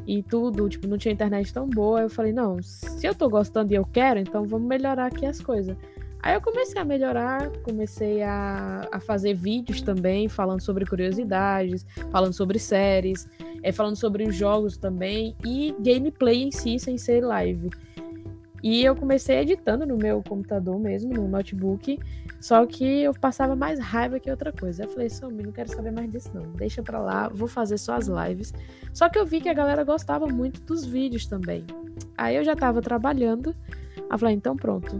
e 0.06 0.22
tudo, 0.22 0.68
tipo, 0.68 0.86
não 0.86 0.98
tinha 0.98 1.12
internet 1.12 1.52
tão 1.52 1.68
boa. 1.68 2.02
Eu 2.02 2.10
falei, 2.10 2.32
não, 2.32 2.62
se 2.62 3.06
eu 3.06 3.14
tô 3.14 3.28
gostando 3.28 3.72
e 3.72 3.76
eu 3.76 3.84
quero, 3.84 4.18
então 4.18 4.44
vamos 4.44 4.66
melhorar 4.66 5.06
aqui 5.06 5.26
as 5.26 5.40
coisas. 5.40 5.76
Aí 6.22 6.34
eu 6.34 6.40
comecei 6.40 6.80
a 6.80 6.84
melhorar, 6.86 7.50
comecei 7.62 8.22
a, 8.22 8.88
a 8.90 8.98
fazer 8.98 9.34
vídeos 9.34 9.82
também, 9.82 10.26
falando 10.26 10.62
sobre 10.62 10.86
curiosidades, 10.86 11.84
falando 12.10 12.32
sobre 12.32 12.58
séries, 12.58 13.28
é, 13.62 13.70
falando 13.70 13.96
sobre 13.96 14.24
os 14.26 14.34
jogos 14.34 14.78
também, 14.78 15.36
e 15.44 15.74
gameplay 15.80 16.44
em 16.44 16.50
si, 16.50 16.78
sem 16.78 16.96
ser 16.96 17.20
live. 17.20 17.68
E 18.64 18.82
eu 18.82 18.96
comecei 18.96 19.36
editando 19.40 19.84
no 19.84 19.94
meu 19.94 20.22
computador 20.22 20.80
mesmo, 20.80 21.12
no 21.12 21.28
notebook. 21.28 22.00
Só 22.40 22.64
que 22.64 23.02
eu 23.02 23.12
passava 23.12 23.54
mais 23.54 23.78
raiva 23.78 24.18
que 24.18 24.30
outra 24.30 24.50
coisa. 24.50 24.84
Eu 24.84 24.88
falei, 24.88 25.10
Somi, 25.10 25.42
não 25.42 25.52
quero 25.52 25.68
saber 25.68 25.90
mais 25.90 26.10
disso, 26.10 26.30
não. 26.32 26.50
Deixa 26.52 26.82
pra 26.82 26.98
lá, 26.98 27.28
vou 27.28 27.46
fazer 27.46 27.76
só 27.76 27.94
as 27.94 28.06
lives. 28.08 28.54
Só 28.94 29.10
que 29.10 29.18
eu 29.18 29.26
vi 29.26 29.42
que 29.42 29.50
a 29.50 29.52
galera 29.52 29.84
gostava 29.84 30.26
muito 30.26 30.62
dos 30.62 30.82
vídeos 30.82 31.26
também. 31.26 31.66
Aí 32.16 32.36
eu 32.36 32.42
já 32.42 32.56
tava 32.56 32.80
trabalhando. 32.80 33.54
Aí 34.08 34.18
falei, 34.18 34.34
então 34.34 34.56
pronto. 34.56 34.98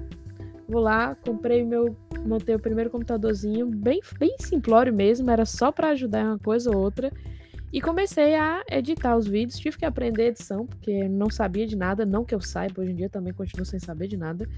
Vou 0.68 0.82
lá, 0.82 1.14
comprei 1.14 1.64
meu. 1.64 1.96
Montei 2.26 2.54
o 2.54 2.60
primeiro 2.60 2.90
computadorzinho, 2.90 3.66
bem, 3.66 4.00
bem 4.18 4.36
simplório 4.40 4.92
mesmo, 4.92 5.30
era 5.30 5.46
só 5.46 5.72
para 5.72 5.88
ajudar 5.88 6.24
uma 6.24 6.38
coisa 6.38 6.70
ou 6.70 6.76
outra. 6.76 7.10
E 7.74 7.80
comecei 7.80 8.36
a 8.36 8.62
editar 8.70 9.16
os 9.16 9.26
vídeos, 9.26 9.58
tive 9.58 9.76
que 9.76 9.84
aprender 9.84 10.28
edição, 10.28 10.64
porque 10.64 11.08
não 11.08 11.28
sabia 11.28 11.66
de 11.66 11.74
nada, 11.74 12.06
não 12.06 12.24
que 12.24 12.32
eu 12.32 12.40
saiba, 12.40 12.80
hoje 12.80 12.92
em 12.92 12.94
dia 12.94 13.10
também 13.10 13.34
continuo 13.34 13.66
sem 13.66 13.80
saber 13.80 14.06
de 14.06 14.16
nada, 14.16 14.48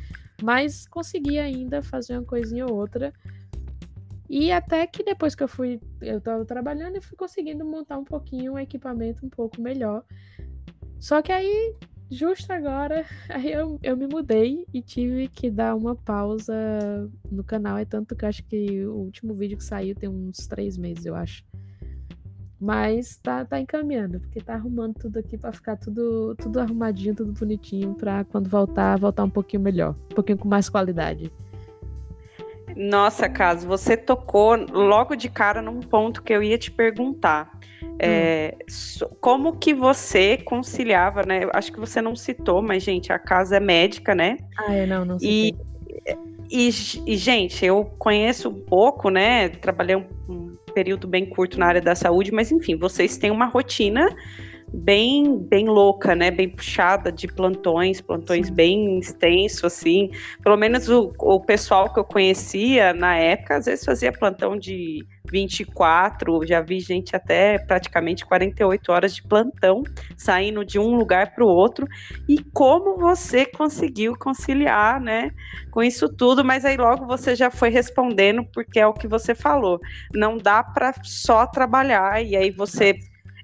mas 0.43 0.87
consegui 0.87 1.39
ainda 1.39 1.83
fazer 1.83 2.13
uma 2.19 2.27
coisinha 2.27 2.67
ou 2.67 2.75
outra. 2.75 3.15
E 4.29 4.53
até 4.53 4.87
que 4.87 5.03
depois 5.03 5.35
que 5.35 5.43
eu 5.43 5.49
fui, 5.49 5.81
eu 6.03 6.19
estava 6.19 6.45
trabalhando 6.45 6.99
e 6.99 7.01
fui 7.01 7.17
conseguindo 7.17 7.65
montar 7.65 7.97
um 7.97 8.05
pouquinho 8.05 8.53
um 8.53 8.59
equipamento 8.59 9.25
um 9.25 9.31
pouco 9.31 9.63
melhor. 9.63 10.05
Só 11.01 11.23
que 11.23 11.33
aí, 11.33 11.75
justo 12.11 12.53
agora, 12.53 13.07
aí 13.31 13.51
eu, 13.51 13.79
eu 13.83 13.97
me 13.97 14.07
mudei 14.07 14.67
e 14.75 14.83
tive 14.83 15.29
que 15.29 15.51
dar 15.51 15.75
uma 15.75 15.97
pausa 15.97 16.55
no 17.33 17.43
canal. 17.43 17.79
É 17.79 17.87
tanto 17.87 18.15
que 18.15 18.27
eu 18.27 18.29
acho 18.29 18.45
que 18.45 18.85
o 18.85 18.93
último 18.93 19.33
vídeo 19.33 19.57
que 19.57 19.65
saiu 19.65 19.95
tem 19.95 20.07
uns 20.07 20.47
três 20.47 20.77
meses, 20.77 21.07
eu 21.07 21.15
acho. 21.15 21.43
Mas 22.59 23.19
tá, 23.19 23.45
tá 23.45 23.61
encaminhando, 23.61 24.19
porque 24.19 24.41
tá 24.41 24.55
arrumando 24.55 24.95
tudo 24.95 25.19
aqui 25.19 25.37
para 25.37 25.53
ficar 25.53 25.77
tudo, 25.77 26.35
tudo 26.37 26.59
arrumadinho, 26.59 27.15
tudo 27.15 27.33
bonitinho, 27.33 27.95
para 27.95 28.25
quando 28.25 28.49
voltar, 28.49 28.99
voltar 28.99 29.25
um 29.25 29.31
pouquinho 29.31 29.63
melhor, 29.63 29.95
um 30.11 30.15
pouquinho 30.15 30.39
com 30.39 30.49
mais 30.49 30.69
qualidade. 30.69 31.31
Nossa, 32.75 33.29
Caso, 33.29 33.67
você 33.67 33.97
tocou 33.97 34.55
logo 34.55 35.17
de 35.17 35.31
cara 35.31 35.63
num 35.63 35.81
ponto 35.81 36.23
que 36.23 36.33
eu 36.33 36.43
ia 36.43 36.59
te 36.59 36.71
perguntar. 36.71 37.51
É, 37.99 38.55
hum. 39.03 39.07
Como 39.21 39.57
que 39.57 39.73
você 39.73 40.37
conciliava, 40.37 41.23
né? 41.23 41.49
Acho 41.55 41.73
que 41.73 41.81
você 41.81 42.03
não 42.03 42.15
citou, 42.15 42.61
mas, 42.61 42.83
gente, 42.83 43.11
a 43.11 43.19
casa 43.19 43.57
é 43.57 43.61
médica, 43.61 44.15
né? 44.15 44.37
Ah, 44.59 44.75
é, 44.75 44.87
não, 44.87 45.05
não 45.05 45.19
citei. 45.19 45.57
E, 46.51 46.69
e, 46.69 46.69
e, 47.07 47.17
gente, 47.17 47.65
eu 47.65 47.85
conheço 47.99 48.51
um 48.51 48.61
pouco, 48.61 49.09
né? 49.09 49.49
Trabalhei 49.49 49.97
um, 49.97 50.05
um 50.29 50.46
período 50.77 51.09
bem 51.09 51.25
curto 51.25 51.59
na 51.59 51.69
área 51.69 51.81
da 51.81 51.95
saúde, 51.95 52.31
mas 52.31 52.53
enfim, 52.53 52.77
vocês 52.77 53.17
têm 53.17 53.31
uma 53.31 53.47
rotina 53.47 54.15
bem 54.77 55.39
bem 55.39 55.67
louca, 55.67 56.15
né? 56.15 56.31
Bem 56.31 56.49
puxada 56.49 57.11
de 57.11 57.27
plantões, 57.27 58.01
plantões 58.01 58.49
Sim. 58.49 58.55
bem 58.55 58.99
extensos, 58.99 59.65
assim. 59.65 60.11
Pelo 60.43 60.57
menos 60.57 60.89
o, 60.89 61.13
o 61.19 61.41
pessoal 61.41 61.93
que 61.93 61.99
eu 61.99 62.05
conhecia 62.05 62.93
na 62.93 63.17
época, 63.17 63.57
às 63.57 63.67
vezes 63.67 63.85
fazia 63.85 64.13
plantão 64.13 64.57
de 64.57 65.07
24, 65.31 66.47
já 66.47 66.61
vi 66.61 66.79
gente 66.79 67.17
até 67.17 67.59
praticamente 67.59 68.25
48 68.25 68.93
horas 68.93 69.15
de 69.15 69.23
plantão, 69.23 69.83
saindo 70.17 70.65
de 70.65 70.79
um 70.79 70.95
lugar 70.95 71.35
para 71.35 71.45
o 71.45 71.49
outro. 71.49 71.87
E 72.29 72.39
como 72.53 72.99
você 72.99 73.47
conseguiu 73.47 74.17
conciliar, 74.17 75.01
né, 75.01 75.31
com 75.71 75.83
isso 75.83 76.09
tudo? 76.09 76.45
Mas 76.45 76.65
aí 76.65 76.77
logo 76.77 77.07
você 77.07 77.35
já 77.35 77.51
foi 77.51 77.71
respondendo, 77.71 78.45
porque 78.53 78.79
é 78.79 78.87
o 78.87 78.95
que 78.95 79.09
você 79.09 79.35
falou. 79.35 79.81
Não 80.15 80.37
dá 80.37 80.63
para 80.63 80.95
só 81.03 81.47
trabalhar, 81.47 82.25
e 82.25 82.37
aí 82.37 82.51
você 82.51 82.97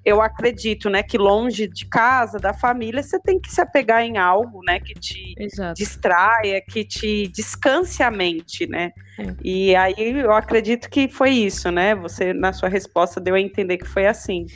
eu 0.05 0.21
acredito, 0.21 0.89
né, 0.89 1.01
que 1.01 1.17
longe 1.17 1.67
de 1.67 1.85
casa, 1.85 2.37
da 2.37 2.53
família, 2.53 3.01
você 3.01 3.19
tem 3.19 3.39
que 3.39 3.51
se 3.51 3.61
apegar 3.61 4.03
em 4.03 4.17
algo, 4.17 4.61
né, 4.65 4.79
que 4.79 4.93
te 4.93 5.33
Exato. 5.37 5.75
distraia, 5.75 6.61
que 6.61 6.83
te 6.83 7.27
descanse 7.27 8.03
a 8.03 8.11
mente, 8.11 8.67
né? 8.67 8.91
É. 9.17 9.35
E 9.43 9.75
aí 9.75 10.19
eu 10.19 10.31
acredito 10.33 10.89
que 10.89 11.07
foi 11.07 11.29
isso, 11.31 11.71
né? 11.71 11.93
Você 11.95 12.33
na 12.33 12.51
sua 12.51 12.67
resposta 12.67 13.21
deu 13.21 13.35
a 13.35 13.39
entender 13.39 13.77
que 13.77 13.87
foi 13.87 14.07
assim. 14.07 14.47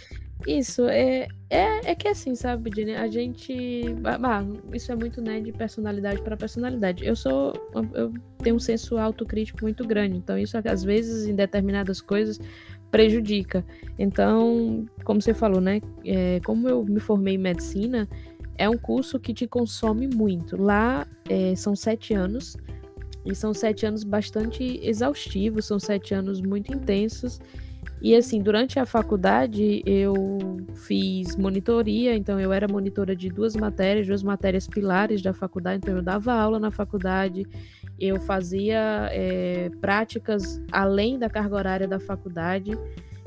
Isso, 0.45 0.87
é, 0.87 1.27
é, 1.49 1.91
é 1.91 1.95
que 1.95 2.07
assim, 2.07 2.35
sabe, 2.35 2.69
Jenny, 2.75 2.95
a 2.95 3.07
gente. 3.07 3.83
Ah, 4.05 4.43
isso 4.73 4.91
é 4.91 4.95
muito, 4.95 5.21
né, 5.21 5.39
de 5.39 5.51
personalidade 5.51 6.21
para 6.21 6.37
personalidade. 6.37 7.05
Eu 7.05 7.15
sou. 7.15 7.53
Eu 7.93 8.13
tenho 8.43 8.55
um 8.55 8.59
senso 8.59 8.97
autocrítico 8.97 9.59
muito 9.61 9.85
grande, 9.85 10.17
então 10.17 10.37
isso 10.37 10.57
às 10.57 10.83
vezes 10.83 11.27
em 11.27 11.35
determinadas 11.35 12.01
coisas 12.01 12.39
prejudica. 12.91 13.65
Então, 13.97 14.85
como 15.03 15.21
você 15.21 15.33
falou, 15.33 15.61
né? 15.61 15.81
É, 16.05 16.39
como 16.45 16.67
eu 16.67 16.83
me 16.83 16.99
formei 16.99 17.35
em 17.35 17.39
medicina, 17.39 18.07
é 18.57 18.69
um 18.69 18.77
curso 18.77 19.19
que 19.19 19.33
te 19.33 19.47
consome 19.47 20.07
muito. 20.07 20.61
Lá 20.61 21.05
é, 21.29 21.55
são 21.55 21.75
sete 21.75 22.13
anos, 22.13 22.57
e 23.25 23.35
são 23.35 23.53
sete 23.53 23.85
anos 23.85 24.03
bastante 24.03 24.79
exaustivos, 24.81 25.65
são 25.65 25.79
sete 25.79 26.13
anos 26.13 26.41
muito 26.41 26.73
intensos. 26.73 27.39
E 28.01 28.15
assim, 28.15 28.41
durante 28.41 28.79
a 28.79 28.85
faculdade 28.85 29.81
eu 29.85 30.37
fiz 30.75 31.35
monitoria, 31.35 32.15
então 32.15 32.39
eu 32.39 32.53
era 32.53 32.67
monitora 32.67 33.15
de 33.15 33.27
duas 33.29 33.55
matérias, 33.55 34.07
duas 34.07 34.23
matérias 34.23 34.67
pilares 34.67 35.21
da 35.21 35.33
faculdade, 35.33 35.81
então 35.83 35.95
eu 35.97 36.03
dava 36.03 36.33
aula 36.33 36.59
na 36.59 36.69
faculdade, 36.69 37.45
eu 37.99 38.19
fazia 38.19 39.09
é, 39.11 39.69
práticas 39.81 40.61
além 40.71 41.17
da 41.17 41.29
carga 41.29 41.55
horária 41.55 41.87
da 41.87 41.99
faculdade, 41.99 42.77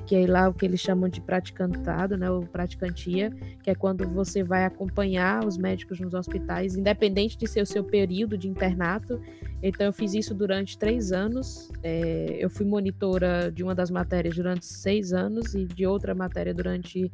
que 0.07 0.17
é 0.17 0.27
lá 0.27 0.49
o 0.49 0.55
que 0.55 0.65
eles 0.65 0.81
chamam 0.81 1.09
de 1.09 1.21
praticantado, 1.21 2.17
né, 2.17 2.29
ou 2.31 2.43
praticantia, 2.43 3.31
que 3.63 3.71
é 3.71 3.75
quando 3.75 4.09
você 4.09 4.43
vai 4.43 4.65
acompanhar 4.65 5.45
os 5.47 5.57
médicos 5.57 6.01
nos 6.01 6.15
hospitais, 6.15 6.77
independente 6.77 7.37
de 7.37 7.47
ser 7.47 7.63
o 7.63 7.67
seu 7.67 7.85
período 7.85 8.37
de 8.37 8.49
internato. 8.49 9.21
Então, 9.63 9.87
eu 9.87 9.93
fiz 9.93 10.15
isso 10.15 10.35
durante 10.35 10.77
três 10.79 11.13
anos. 11.13 11.71
É, 11.83 12.39
eu 12.41 12.51
fui 12.51 12.67
monitora 12.67 13.53
de 13.53 13.63
uma 13.63 13.75
das 13.75 13.91
matérias 13.91 14.35
durante 14.35 14.67
seis 14.67 15.13
anos 15.13 15.55
e 15.55 15.65
de 15.65 15.87
outra 15.87 16.15
matéria 16.15 16.53
durante 16.53 17.11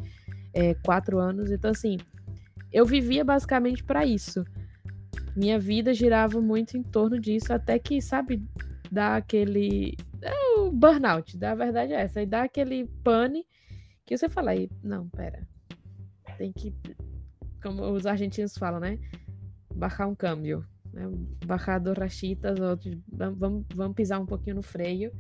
é, 0.55 0.75
quatro 0.75 1.19
anos. 1.19 1.51
Então, 1.51 1.73
assim, 1.73 1.99
eu 2.73 2.87
vivia 2.87 3.25
basicamente 3.25 3.85
para 3.85 4.07
isso 4.07 4.45
minha 5.37 5.59
vida 5.59 5.93
girava 5.93 6.41
muito 6.41 6.77
em 6.77 6.83
torno 6.83 7.21
disso, 7.21 7.53
até 7.53 7.79
que, 7.79 8.01
sabe, 8.01 8.43
dá 8.91 9.17
aquele. 9.17 9.97
É 10.23 10.59
o 10.59 10.71
burnout, 10.71 11.37
da 11.37 11.55
verdade 11.55 11.93
é 11.93 12.01
essa. 12.01 12.23
E 12.23 12.27
dá 12.27 12.43
aquele 12.43 12.87
pane 13.05 13.47
que 14.05 14.17
você 14.17 14.29
fala 14.29 14.53
aí, 14.53 14.71
não, 14.83 15.09
pera. 15.09 15.47
Tem 16.39 16.53
que. 16.53 16.75
Como 17.63 17.83
os 17.91 18.07
argentinos 18.07 18.57
falam, 18.57 18.81
né? 18.81 18.99
Baixar 19.75 20.07
um 20.07 20.15
câmbio. 20.15 20.65
Né? 20.93 21.05
Baixar 21.45 21.79
dos 21.79 21.97
rachitas, 21.97 22.59
outros. 22.59 22.97
Vamos, 23.09 23.67
vamos 23.75 23.95
pisar 23.95 24.21
um 24.21 24.27
pouquinho 24.27 24.57
no 24.57 24.63
freio, 24.63 25.13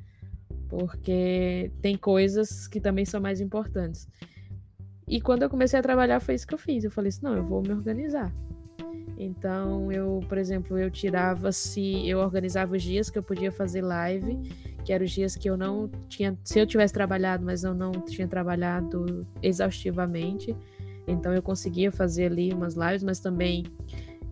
porque 0.68 1.70
tem 1.82 1.96
coisas 1.96 2.66
que 2.66 2.80
também 2.80 3.04
são 3.04 3.20
mais 3.20 3.40
importantes. 3.40 4.08
E 5.06 5.20
quando 5.20 5.42
eu 5.42 5.50
comecei 5.50 5.78
a 5.78 5.82
trabalhar, 5.82 6.18
foi 6.20 6.34
isso 6.34 6.46
que 6.46 6.54
eu 6.54 6.58
fiz. 6.58 6.84
Eu 6.84 6.90
falei 6.90 7.10
assim: 7.10 7.22
não, 7.22 7.36
eu 7.36 7.44
vou 7.44 7.62
me 7.62 7.72
organizar. 7.72 8.32
Então, 9.18 9.90
eu, 9.90 10.20
por 10.28 10.36
exemplo, 10.36 10.78
eu 10.78 10.90
tirava 10.90 11.50
se 11.50 12.08
eu 12.08 12.18
organizava 12.18 12.76
os 12.76 12.82
dias 12.82 13.08
que 13.08 13.18
eu 13.18 13.22
podia 13.22 13.50
fazer 13.50 13.82
live, 13.82 14.36
que 14.84 14.92
eram 14.92 15.04
os 15.04 15.10
dias 15.10 15.34
que 15.34 15.48
eu 15.48 15.56
não 15.56 15.88
tinha, 16.08 16.36
se 16.44 16.58
eu 16.58 16.66
tivesse 16.66 16.92
trabalhado, 16.92 17.44
mas 17.44 17.64
eu 17.64 17.74
não 17.74 17.92
tinha 17.92 18.28
trabalhado 18.28 19.26
exaustivamente. 19.42 20.54
Então, 21.06 21.32
eu 21.32 21.42
conseguia 21.42 21.90
fazer 21.90 22.26
ali 22.26 22.52
umas 22.52 22.74
lives, 22.74 23.02
mas 23.02 23.20
também 23.20 23.64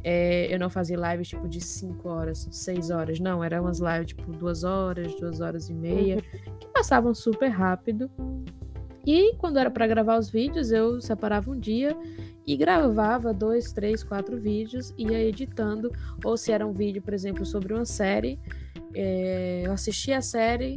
é, 0.04 0.54
eu 0.54 0.58
não 0.58 0.68
fazia 0.68 0.98
lives 0.98 1.28
tipo 1.28 1.48
de 1.48 1.62
5 1.62 2.06
horas, 2.08 2.46
6 2.50 2.90
horas, 2.90 3.18
não, 3.18 3.42
eram 3.42 3.62
umas 3.62 3.80
lives 3.80 4.08
tipo 4.08 4.30
2 4.30 4.62
horas, 4.62 5.14
2 5.18 5.40
horas 5.40 5.70
e 5.70 5.74
meia, 5.74 6.16
uhum. 6.16 6.58
que 6.58 6.66
passavam 6.68 7.14
super 7.14 7.48
rápido. 7.48 8.10
E 9.06 9.34
quando 9.36 9.58
era 9.58 9.70
para 9.70 9.86
gravar 9.86 10.18
os 10.18 10.30
vídeos, 10.30 10.70
eu 10.70 11.00
separava 11.00 11.50
um 11.50 11.58
dia 11.58 11.96
e 12.46 12.56
gravava 12.56 13.32
dois, 13.32 13.72
três, 13.72 14.02
quatro 14.02 14.36
vídeos, 14.38 14.94
ia 14.96 15.22
editando, 15.22 15.90
ou 16.24 16.36
se 16.36 16.52
era 16.52 16.66
um 16.66 16.72
vídeo, 16.72 17.02
por 17.02 17.14
exemplo, 17.14 17.44
sobre 17.44 17.72
uma 17.72 17.84
série, 17.84 18.38
é, 18.94 19.62
eu 19.66 19.72
assistia 19.72 20.18
a 20.18 20.22
série, 20.22 20.76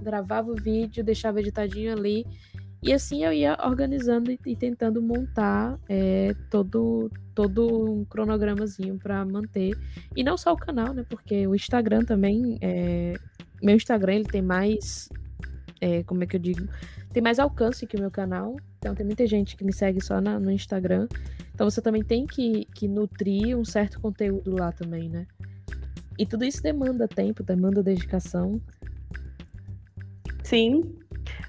gravava 0.00 0.50
o 0.50 0.54
vídeo, 0.54 1.02
deixava 1.02 1.40
editadinho 1.40 1.92
ali, 1.92 2.26
e 2.82 2.92
assim 2.92 3.24
eu 3.24 3.32
ia 3.32 3.58
organizando 3.64 4.30
e, 4.30 4.56
tentando 4.56 5.02
montar 5.02 5.78
é, 5.88 6.34
todo, 6.48 7.10
todo 7.34 7.90
um 7.90 8.04
cronogramazinho 8.04 8.96
para 8.98 9.24
manter. 9.24 9.76
E 10.14 10.22
não 10.22 10.36
só 10.36 10.52
o 10.52 10.56
canal, 10.56 10.94
né? 10.94 11.04
Porque 11.08 11.46
o 11.46 11.56
Instagram 11.56 12.04
também. 12.04 12.56
É, 12.60 13.14
meu 13.60 13.74
Instagram 13.74 14.14
ele 14.14 14.24
tem 14.24 14.42
mais. 14.42 15.08
É, 15.80 16.04
como 16.04 16.22
é 16.22 16.26
que 16.26 16.36
eu 16.36 16.40
digo? 16.40 16.68
Tem 17.12 17.22
mais 17.22 17.38
alcance 17.38 17.86
que 17.86 17.96
o 17.96 18.00
meu 18.00 18.10
canal. 18.10 18.56
Então 18.78 18.94
tem 18.94 19.04
muita 19.04 19.26
gente 19.26 19.56
que 19.56 19.64
me 19.64 19.72
segue 19.72 20.02
só 20.02 20.20
na, 20.20 20.38
no 20.38 20.50
Instagram. 20.50 21.08
Então 21.54 21.68
você 21.68 21.80
também 21.80 22.02
tem 22.02 22.26
que, 22.26 22.66
que 22.74 22.86
nutrir 22.86 23.56
um 23.56 23.64
certo 23.64 24.00
conteúdo 24.00 24.54
lá 24.56 24.72
também, 24.72 25.08
né? 25.08 25.26
E 26.18 26.26
tudo 26.26 26.44
isso 26.44 26.62
demanda 26.62 27.06
tempo, 27.06 27.42
demanda 27.42 27.82
dedicação. 27.82 28.60
Sim, 30.42 30.98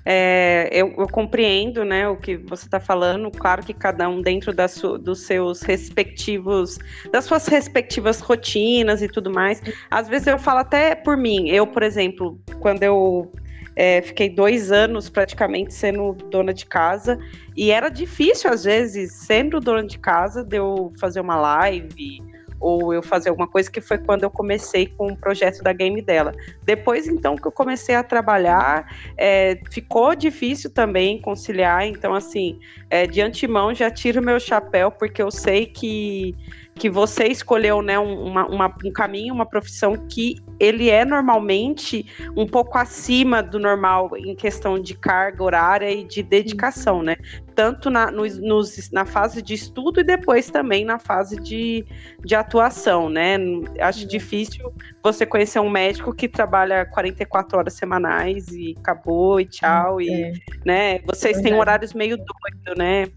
é, 0.05 0.69
eu, 0.71 0.93
eu, 0.97 1.07
compreendo 1.07 1.83
né, 1.85 2.07
o 2.07 2.17
que 2.17 2.37
você 2.37 2.65
está 2.65 2.79
falando, 2.79 3.29
claro 3.29 3.63
que 3.63 3.73
cada 3.73 4.09
um 4.09 4.21
dentro 4.21 4.53
da 4.53 4.67
su, 4.67 4.97
dos 4.97 5.21
seus 5.21 5.61
respectivos, 5.61 6.79
das 7.11 7.25
suas 7.25 7.47
respectivas 7.47 8.19
rotinas 8.19 9.01
e 9.01 9.07
tudo 9.07 9.31
mais. 9.31 9.61
Às 9.89 10.07
vezes 10.07 10.27
eu 10.27 10.39
falo 10.39 10.59
até 10.59 10.95
por 10.95 11.15
mim, 11.17 11.49
eu, 11.49 11.67
por 11.67 11.83
exemplo, 11.83 12.39
quando 12.59 12.83
eu 12.83 13.31
é, 13.79 14.01
fiquei 14.01 14.29
dois 14.29 14.73
anos 14.73 15.09
praticamente 15.09 15.73
sendo 15.73 16.11
dona 16.29 16.53
de 16.53 16.65
casa 16.65 17.17
e 17.55 17.71
era 17.71 17.87
difícil 17.87 18.51
às 18.51 18.65
vezes, 18.65 19.13
sendo 19.13 19.61
dona 19.61 19.87
de 19.87 19.97
casa, 19.97 20.43
de 20.43 20.57
eu 20.57 20.91
fazer 20.99 21.21
uma 21.21 21.37
live 21.37 22.21
ou 22.59 22.93
eu 22.93 23.01
fazer 23.01 23.29
alguma 23.29 23.47
coisa 23.47 23.71
que 23.71 23.79
foi 23.79 23.97
quando 23.97 24.23
eu 24.23 24.29
comecei 24.29 24.85
com 24.85 25.07
o 25.07 25.15
projeto 25.15 25.63
da 25.63 25.71
game 25.71 26.01
dela. 26.01 26.33
Depois 26.65 27.07
então 27.07 27.37
que 27.37 27.47
eu 27.47 27.53
comecei 27.53 27.95
a 27.95 28.03
trabalhar, 28.03 28.93
é, 29.17 29.57
ficou 29.71 30.13
difícil 30.13 30.69
também 30.69 31.21
conciliar. 31.21 31.87
Então 31.87 32.13
assim, 32.13 32.59
é, 32.89 33.07
de 33.07 33.21
antemão 33.21 33.73
já 33.73 33.89
tiro 33.89 34.21
meu 34.21 34.41
chapéu 34.41 34.91
porque 34.91 35.21
eu 35.21 35.31
sei 35.31 35.65
que 35.65 36.35
que 36.79 36.89
você 36.89 37.25
escolheu 37.25 37.81
né, 37.81 37.99
uma, 37.99 38.47
uma, 38.47 38.75
um 38.85 38.91
caminho, 38.91 39.33
uma 39.33 39.45
profissão 39.45 39.97
que 40.07 40.37
ele 40.57 40.89
é 40.89 41.03
normalmente 41.03 42.05
um 42.37 42.47
pouco 42.47 42.77
acima 42.77 43.43
do 43.43 43.59
normal 43.59 44.15
em 44.15 44.33
questão 44.33 44.79
de 44.79 44.93
carga 44.95 45.43
horária 45.43 45.91
e 45.91 46.05
de 46.05 46.23
dedicação, 46.23 47.03
né? 47.03 47.17
Tanto 47.53 47.89
na, 47.89 48.09
no, 48.09 48.25
nos, 48.25 48.89
na 48.91 49.03
fase 49.03 49.41
de 49.41 49.53
estudo 49.53 49.99
e 49.99 50.03
depois 50.03 50.49
também 50.49 50.85
na 50.85 50.97
fase 50.97 51.35
de, 51.35 51.85
de 52.23 52.33
atuação, 52.33 53.09
né? 53.09 53.35
Acho 53.81 54.07
difícil 54.07 54.73
você 55.03 55.25
conhecer 55.25 55.59
um 55.59 55.69
médico 55.69 56.15
que 56.15 56.29
trabalha 56.29 56.85
44 56.85 57.57
horas 57.57 57.73
semanais 57.73 58.47
e 58.47 58.73
acabou 58.79 59.41
e 59.41 59.45
tchau. 59.45 59.99
É. 59.99 60.03
E, 60.05 60.33
né? 60.65 60.99
Vocês 60.99 61.41
têm 61.41 61.53
horários 61.53 61.93
meio 61.93 62.15
doido, 62.15 62.77
né? 62.77 63.07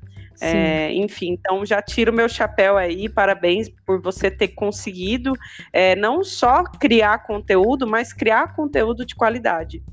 É, 0.45 0.93
enfim, 0.93 1.31
então 1.31 1.65
já 1.65 1.81
tiro 1.81 2.13
meu 2.13 2.29
chapéu 2.29 2.77
aí, 2.77 3.09
parabéns 3.09 3.69
por 3.87 4.03
você 4.03 4.29
ter 4.29 4.49
conseguido 4.49 5.33
é, 5.73 5.95
não 5.95 6.25
só 6.25 6.65
criar 6.65 7.23
conteúdo, 7.25 7.87
mas 7.87 8.13
criar 8.13 8.53
conteúdo 8.53 9.07
de 9.07 9.15
qualidade. 9.15 9.85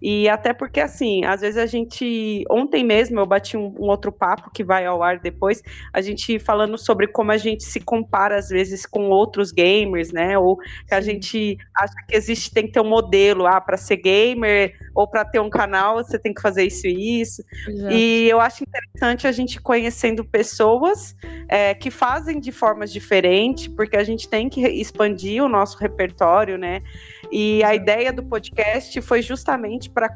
E 0.00 0.28
até 0.28 0.52
porque, 0.52 0.80
assim, 0.80 1.24
às 1.24 1.40
vezes 1.40 1.56
a 1.56 1.66
gente. 1.66 2.44
Ontem 2.50 2.84
mesmo 2.84 3.18
eu 3.20 3.26
bati 3.26 3.56
um, 3.56 3.74
um, 3.78 3.88
outro 3.88 4.12
papo 4.12 4.50
que 4.50 4.62
vai 4.62 4.86
ao 4.86 5.02
ar 5.02 5.18
depois, 5.18 5.62
a 5.92 6.00
gente 6.00 6.38
falando 6.38 6.78
sobre 6.78 7.06
como 7.06 7.32
a 7.32 7.36
gente 7.36 7.64
se 7.64 7.80
compara, 7.80 8.36
às 8.36 8.48
vezes, 8.48 8.86
com 8.86 9.08
outros 9.08 9.50
gamers, 9.52 10.12
né? 10.12 10.38
Ou 10.38 10.56
que 10.56 10.94
a 10.94 11.00
gente 11.00 11.56
acha 11.74 11.94
que 12.08 12.16
existe, 12.16 12.52
tem 12.52 12.66
que 12.66 12.72
ter 12.72 12.80
um 12.80 12.88
modelo, 12.88 13.46
ah, 13.46 13.60
para 13.60 13.76
ser 13.76 13.96
gamer 13.96 14.74
ou 14.94 15.06
para 15.06 15.24
ter 15.24 15.40
um 15.40 15.50
canal, 15.50 15.96
você 15.96 16.18
tem 16.18 16.32
que 16.32 16.40
fazer 16.40 16.64
isso 16.64 16.86
e 16.86 17.20
isso. 17.20 17.42
Exato. 17.68 17.92
E 17.92 18.28
eu 18.28 18.40
acho 18.40 18.64
interessante 18.64 19.26
a 19.26 19.32
gente 19.32 19.60
conhecendo 19.60 20.24
pessoas 20.24 21.14
é, 21.48 21.74
que 21.74 21.90
fazem 21.90 22.40
de 22.40 22.50
formas 22.50 22.92
diferentes, 22.92 23.68
porque 23.68 23.96
a 23.96 24.04
gente 24.04 24.28
tem 24.28 24.48
que 24.48 24.66
expandir 24.66 25.42
o 25.42 25.48
nosso 25.48 25.78
repertório, 25.78 26.56
né? 26.56 26.82
E 27.30 27.62
a 27.64 27.74
ideia 27.74 28.12
do 28.12 28.22
podcast 28.22 29.00
foi 29.00 29.22
justamente 29.22 29.90
para 29.90 30.10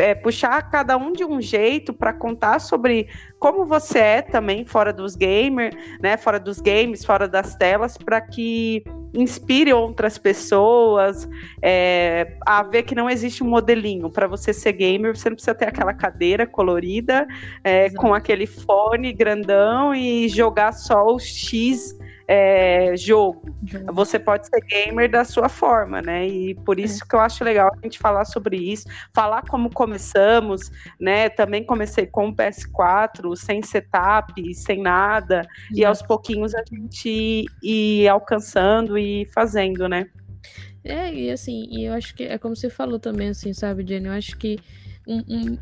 é, 0.00 0.14
puxar 0.14 0.70
cada 0.70 0.96
um 0.96 1.12
de 1.12 1.24
um 1.24 1.40
jeito 1.40 1.92
para 1.92 2.12
contar 2.12 2.58
sobre 2.58 3.08
como 3.38 3.66
você 3.66 3.98
é 3.98 4.22
também 4.22 4.64
fora 4.64 4.92
dos 4.92 5.14
gamers, 5.14 5.74
né, 6.00 6.16
fora 6.16 6.40
dos 6.40 6.60
games, 6.60 7.04
fora 7.04 7.28
das 7.28 7.54
telas, 7.54 7.96
para 7.98 8.20
que 8.20 8.82
inspire 9.12 9.72
outras 9.72 10.16
pessoas 10.16 11.28
é, 11.60 12.36
a 12.46 12.62
ver 12.62 12.84
que 12.84 12.94
não 12.94 13.10
existe 13.10 13.42
um 13.42 13.48
modelinho. 13.48 14.08
Para 14.10 14.26
você 14.26 14.52
ser 14.52 14.72
gamer, 14.72 15.16
você 15.16 15.28
não 15.28 15.36
precisa 15.36 15.54
ter 15.54 15.68
aquela 15.68 15.92
cadeira 15.92 16.46
colorida 16.46 17.26
é, 17.64 17.90
com 17.90 18.14
aquele 18.14 18.46
fone 18.46 19.12
grandão 19.12 19.94
e 19.94 20.28
jogar 20.28 20.72
só 20.72 21.04
o 21.04 21.18
X 21.18 21.98
é, 22.32 22.96
jogo. 22.96 23.42
Você 23.92 24.16
pode 24.16 24.46
ser 24.46 24.60
gamer 24.60 25.10
da 25.10 25.24
sua 25.24 25.48
forma, 25.48 26.00
né? 26.00 26.28
E 26.28 26.54
por 26.54 26.78
é. 26.78 26.82
isso 26.82 27.02
é. 27.02 27.08
que 27.08 27.16
eu 27.16 27.18
acho 27.18 27.42
legal 27.42 27.72
a 27.72 27.80
gente 27.82 27.98
falar 27.98 28.24
sobre 28.24 28.56
isso, 28.56 28.86
falar 29.12 29.42
como 29.48 29.68
começamos, 29.68 30.70
né? 31.00 31.28
Também 31.28 31.64
comecei 31.64 32.06
com 32.06 32.28
o 32.28 32.32
PS4, 32.32 33.34
sem 33.34 33.60
setup, 33.62 34.54
sem 34.54 34.80
nada, 34.80 35.44
e 35.74 35.84
aos 35.84 36.02
pouquinhos 36.02 36.54
a 36.54 36.62
gente 36.72 37.46
ir 37.60 38.06
alcançando 38.06 38.96
e 38.96 39.26
fazendo, 39.34 39.88
né? 39.88 40.08
É, 40.84 41.12
e 41.12 41.32
assim, 41.32 41.66
e 41.68 41.86
eu 41.86 41.94
acho 41.94 42.14
que 42.14 42.22
é 42.22 42.38
como 42.38 42.54
você 42.54 42.70
falou 42.70 43.00
também, 43.00 43.30
assim, 43.30 43.52
sabe, 43.52 43.84
Jenny? 43.84 44.06
Eu 44.06 44.12
acho 44.12 44.36
que 44.36 44.56
um, 45.04 45.18
um 45.28 45.58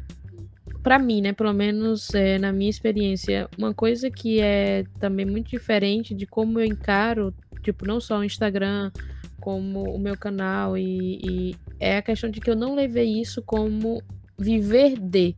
para 0.89 0.99
mim, 0.99 1.21
né, 1.21 1.35
pelo 1.35 1.53
menos 1.53 2.15
é, 2.15 2.39
na 2.39 2.51
minha 2.51 2.71
experiência, 2.71 3.47
uma 3.59 3.75
coisa 3.75 4.11
que 4.11 4.41
é 4.41 4.85
também 4.99 5.27
muito 5.27 5.51
diferente 5.51 6.15
de 6.15 6.25
como 6.27 6.59
eu 6.59 6.65
encaro, 6.65 7.35
tipo, 7.63 7.87
não 7.87 8.01
só 8.01 8.21
o 8.21 8.25
Instagram, 8.25 8.91
como 9.39 9.83
o 9.83 9.99
meu 9.99 10.17
canal, 10.17 10.79
e, 10.79 11.21
e 11.23 11.57
é 11.79 11.99
a 11.99 12.03
questão 12.03 12.31
de 12.31 12.41
que 12.41 12.49
eu 12.49 12.57
não 12.57 12.75
levei 12.75 13.21
isso 13.21 13.43
como 13.43 14.03
viver 14.39 14.99
de. 14.99 15.37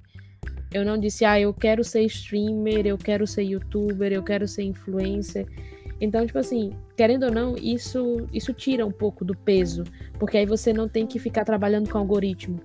Eu 0.72 0.84
não 0.84 0.96
disse, 0.96 1.24
ah, 1.24 1.40
eu 1.40 1.52
quero 1.52 1.82
ser 1.82 2.02
streamer, 2.04 2.86
eu 2.86 2.96
quero 2.96 3.26
ser 3.26 3.42
youtuber, 3.42 4.12
eu 4.12 4.22
quero 4.22 4.46
ser 4.46 4.62
influencer. 4.62 5.48
Então, 6.00 6.24
tipo 6.24 6.38
assim, 6.38 6.70
querendo 6.96 7.24
ou 7.24 7.32
não, 7.32 7.56
isso, 7.56 8.24
isso 8.32 8.52
tira 8.52 8.86
um 8.86 8.92
pouco 8.92 9.24
do 9.24 9.36
peso, 9.36 9.82
porque 10.16 10.38
aí 10.38 10.46
você 10.46 10.72
não 10.72 10.88
tem 10.88 11.08
que 11.08 11.18
ficar 11.18 11.44
trabalhando 11.44 11.90
com 11.90 11.98
algoritmo. 11.98 12.60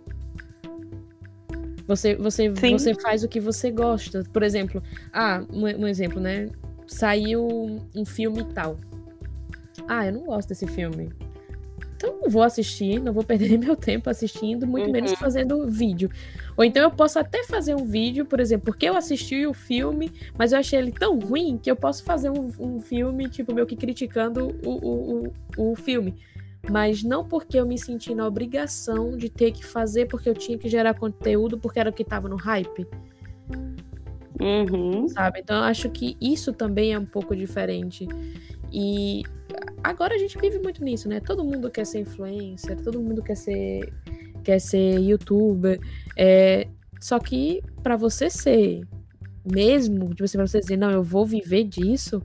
Você, 1.87 2.15
você, 2.15 2.49
você 2.49 2.95
faz 2.95 3.23
o 3.23 3.27
que 3.27 3.39
você 3.39 3.69
gosta. 3.69 4.23
Por 4.33 4.43
exemplo, 4.43 4.81
ah, 5.13 5.43
um, 5.51 5.63
um 5.83 5.87
exemplo, 5.87 6.19
né? 6.19 6.49
Saiu 6.87 7.47
um 7.95 8.05
filme 8.05 8.43
tal. 8.53 8.77
Ah, 9.87 10.05
eu 10.07 10.13
não 10.13 10.23
gosto 10.23 10.49
desse 10.49 10.65
filme. 10.65 11.11
Então 11.95 12.21
não 12.21 12.29
vou 12.29 12.43
assistir, 12.43 12.99
não 12.99 13.13
vou 13.13 13.23
perder 13.23 13.57
meu 13.59 13.75
tempo 13.75 14.09
assistindo, 14.09 14.67
muito 14.67 14.87
uhum. 14.87 14.91
menos 14.91 15.13
fazendo 15.13 15.67
vídeo. 15.67 16.09
Ou 16.57 16.63
então 16.63 16.81
eu 16.81 16.91
posso 16.91 17.19
até 17.19 17.43
fazer 17.43 17.75
um 17.75 17.85
vídeo, 17.85 18.25
por 18.25 18.39
exemplo, 18.39 18.65
porque 18.65 18.87
eu 18.87 18.95
assisti 18.95 19.45
o 19.45 19.53
filme, 19.53 20.11
mas 20.37 20.51
eu 20.51 20.59
achei 20.59 20.79
ele 20.79 20.91
tão 20.91 21.19
ruim 21.19 21.57
que 21.57 21.69
eu 21.69 21.75
posso 21.75 22.03
fazer 22.03 22.29
um, 22.29 22.51
um 22.59 22.79
filme, 22.79 23.29
tipo, 23.29 23.53
meio 23.53 23.67
que 23.67 23.75
criticando 23.75 24.55
o, 24.63 24.69
o, 24.69 25.33
o, 25.57 25.71
o 25.71 25.75
filme 25.75 26.15
mas 26.69 27.03
não 27.03 27.23
porque 27.27 27.59
eu 27.59 27.65
me 27.65 27.77
senti 27.77 28.13
na 28.15 28.27
obrigação 28.27 29.15
de 29.15 29.29
ter 29.29 29.51
que 29.51 29.65
fazer 29.65 30.07
porque 30.07 30.29
eu 30.29 30.33
tinha 30.33 30.57
que 30.57 30.67
gerar 30.67 30.93
conteúdo 30.93 31.57
porque 31.57 31.79
era 31.79 31.89
o 31.89 31.93
que 31.93 32.03
estava 32.03 32.27
no 32.27 32.35
hype. 32.35 32.87
Uhum. 34.39 35.07
Sabe? 35.07 35.39
Então 35.39 35.57
eu 35.57 35.63
acho 35.63 35.89
que 35.89 36.17
isso 36.19 36.51
também 36.51 36.93
é 36.93 36.99
um 36.99 37.05
pouco 37.05 37.35
diferente. 37.35 38.07
E 38.71 39.23
agora 39.83 40.15
a 40.15 40.17
gente 40.17 40.37
vive 40.37 40.59
muito 40.59 40.83
nisso, 40.83 41.07
né? 41.07 41.19
Todo 41.19 41.43
mundo 41.43 41.69
quer 41.69 41.85
ser 41.85 41.99
influencer, 41.99 42.81
todo 42.81 43.01
mundo 43.01 43.21
quer 43.21 43.35
ser 43.35 43.93
quer 44.43 44.59
ser 44.59 44.99
youtuber. 44.99 45.79
É... 46.15 46.67
Só 46.99 47.19
que 47.19 47.61
para 47.83 47.95
você 47.95 48.29
ser 48.29 48.81
mesmo, 49.45 50.09
tipo 50.09 50.23
assim, 50.23 50.37
pra 50.37 50.47
você 50.47 50.59
dizer, 50.59 50.77
não, 50.77 50.89
eu 50.89 51.03
vou 51.03 51.25
viver 51.25 51.63
disso, 51.63 52.21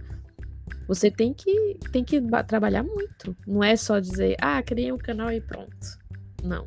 você 0.91 1.09
tem 1.09 1.33
que, 1.33 1.79
tem 1.93 2.03
que 2.03 2.21
trabalhar 2.49 2.83
muito. 2.83 3.37
Não 3.47 3.63
é 3.63 3.77
só 3.77 4.01
dizer, 4.01 4.35
ah, 4.41 4.61
criei 4.61 4.91
um 4.91 4.99
canal 4.99 5.31
e 5.31 5.41
pronto. 5.41 5.97
Não. 6.43 6.65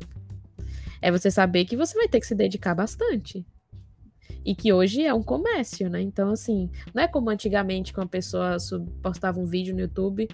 É 1.02 1.12
você 1.12 1.30
saber 1.30 1.66
que 1.66 1.76
você 1.76 1.94
vai 1.94 2.08
ter 2.08 2.20
que 2.20 2.26
se 2.26 2.34
dedicar 2.34 2.74
bastante. 2.74 3.46
E 4.42 4.54
que 4.54 4.72
hoje 4.72 5.02
é 5.02 5.12
um 5.12 5.22
comércio, 5.22 5.90
né? 5.90 6.00
Então, 6.00 6.30
assim, 6.30 6.70
não 6.94 7.02
é 7.02 7.06
como 7.06 7.28
antigamente 7.28 7.92
que 7.92 8.00
uma 8.00 8.08
pessoa 8.08 8.56
postava 9.02 9.38
um 9.38 9.44
vídeo 9.44 9.74
no 9.74 9.82
YouTube, 9.82 10.26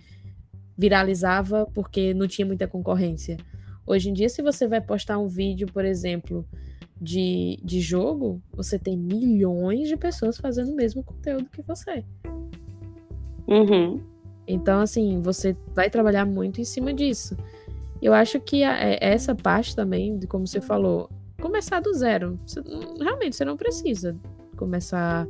viralizava 0.78 1.66
porque 1.74 2.14
não 2.14 2.28
tinha 2.28 2.46
muita 2.46 2.68
concorrência. 2.68 3.38
Hoje 3.84 4.08
em 4.08 4.12
dia, 4.12 4.28
se 4.28 4.40
você 4.40 4.68
vai 4.68 4.80
postar 4.80 5.18
um 5.18 5.26
vídeo, 5.26 5.66
por 5.66 5.84
exemplo, 5.84 6.46
de, 7.00 7.58
de 7.64 7.80
jogo, 7.80 8.40
você 8.52 8.78
tem 8.78 8.96
milhões 8.96 9.88
de 9.88 9.96
pessoas 9.96 10.36
fazendo 10.36 10.70
o 10.70 10.76
mesmo 10.76 11.02
conteúdo 11.02 11.50
que 11.50 11.62
você. 11.62 12.04
Uhum. 13.46 14.00
Então, 14.46 14.80
assim, 14.80 15.20
você 15.20 15.56
vai 15.74 15.88
trabalhar 15.88 16.24
muito 16.24 16.60
em 16.60 16.64
cima 16.64 16.92
disso. 16.92 17.36
Eu 18.02 18.14
acho 18.14 18.40
que 18.40 18.64
a, 18.64 18.76
é, 18.78 18.98
essa 19.00 19.34
parte 19.34 19.76
também, 19.76 20.18
de 20.18 20.26
como 20.26 20.46
você 20.46 20.60
falou, 20.60 21.08
começar 21.40 21.80
do 21.80 21.92
zero. 21.92 22.38
Você, 22.44 22.60
realmente, 23.00 23.36
você 23.36 23.44
não 23.44 23.56
precisa 23.56 24.16
começar 24.56 25.26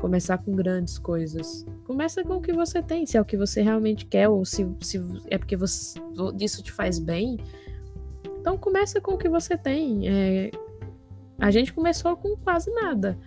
começar 0.00 0.38
com 0.38 0.56
grandes 0.56 0.98
coisas. 0.98 1.64
Começa 1.84 2.24
com 2.24 2.36
o 2.36 2.40
que 2.40 2.52
você 2.52 2.82
tem, 2.82 3.04
se 3.04 3.16
é 3.18 3.20
o 3.20 3.24
que 3.24 3.36
você 3.36 3.60
realmente 3.60 4.06
quer, 4.06 4.28
ou 4.28 4.44
se, 4.44 4.66
se 4.80 4.98
é 5.28 5.36
porque 5.36 5.56
você, 5.56 6.00
isso 6.40 6.62
te 6.62 6.72
faz 6.72 6.98
bem. 6.98 7.38
Então 8.40 8.56
começa 8.56 9.00
com 9.00 9.12
o 9.12 9.18
que 9.18 9.28
você 9.28 9.56
tem. 9.56 10.08
É, 10.08 10.50
a 11.38 11.50
gente 11.50 11.72
começou 11.72 12.16
com 12.16 12.34
quase 12.36 12.72
nada. 12.72 13.18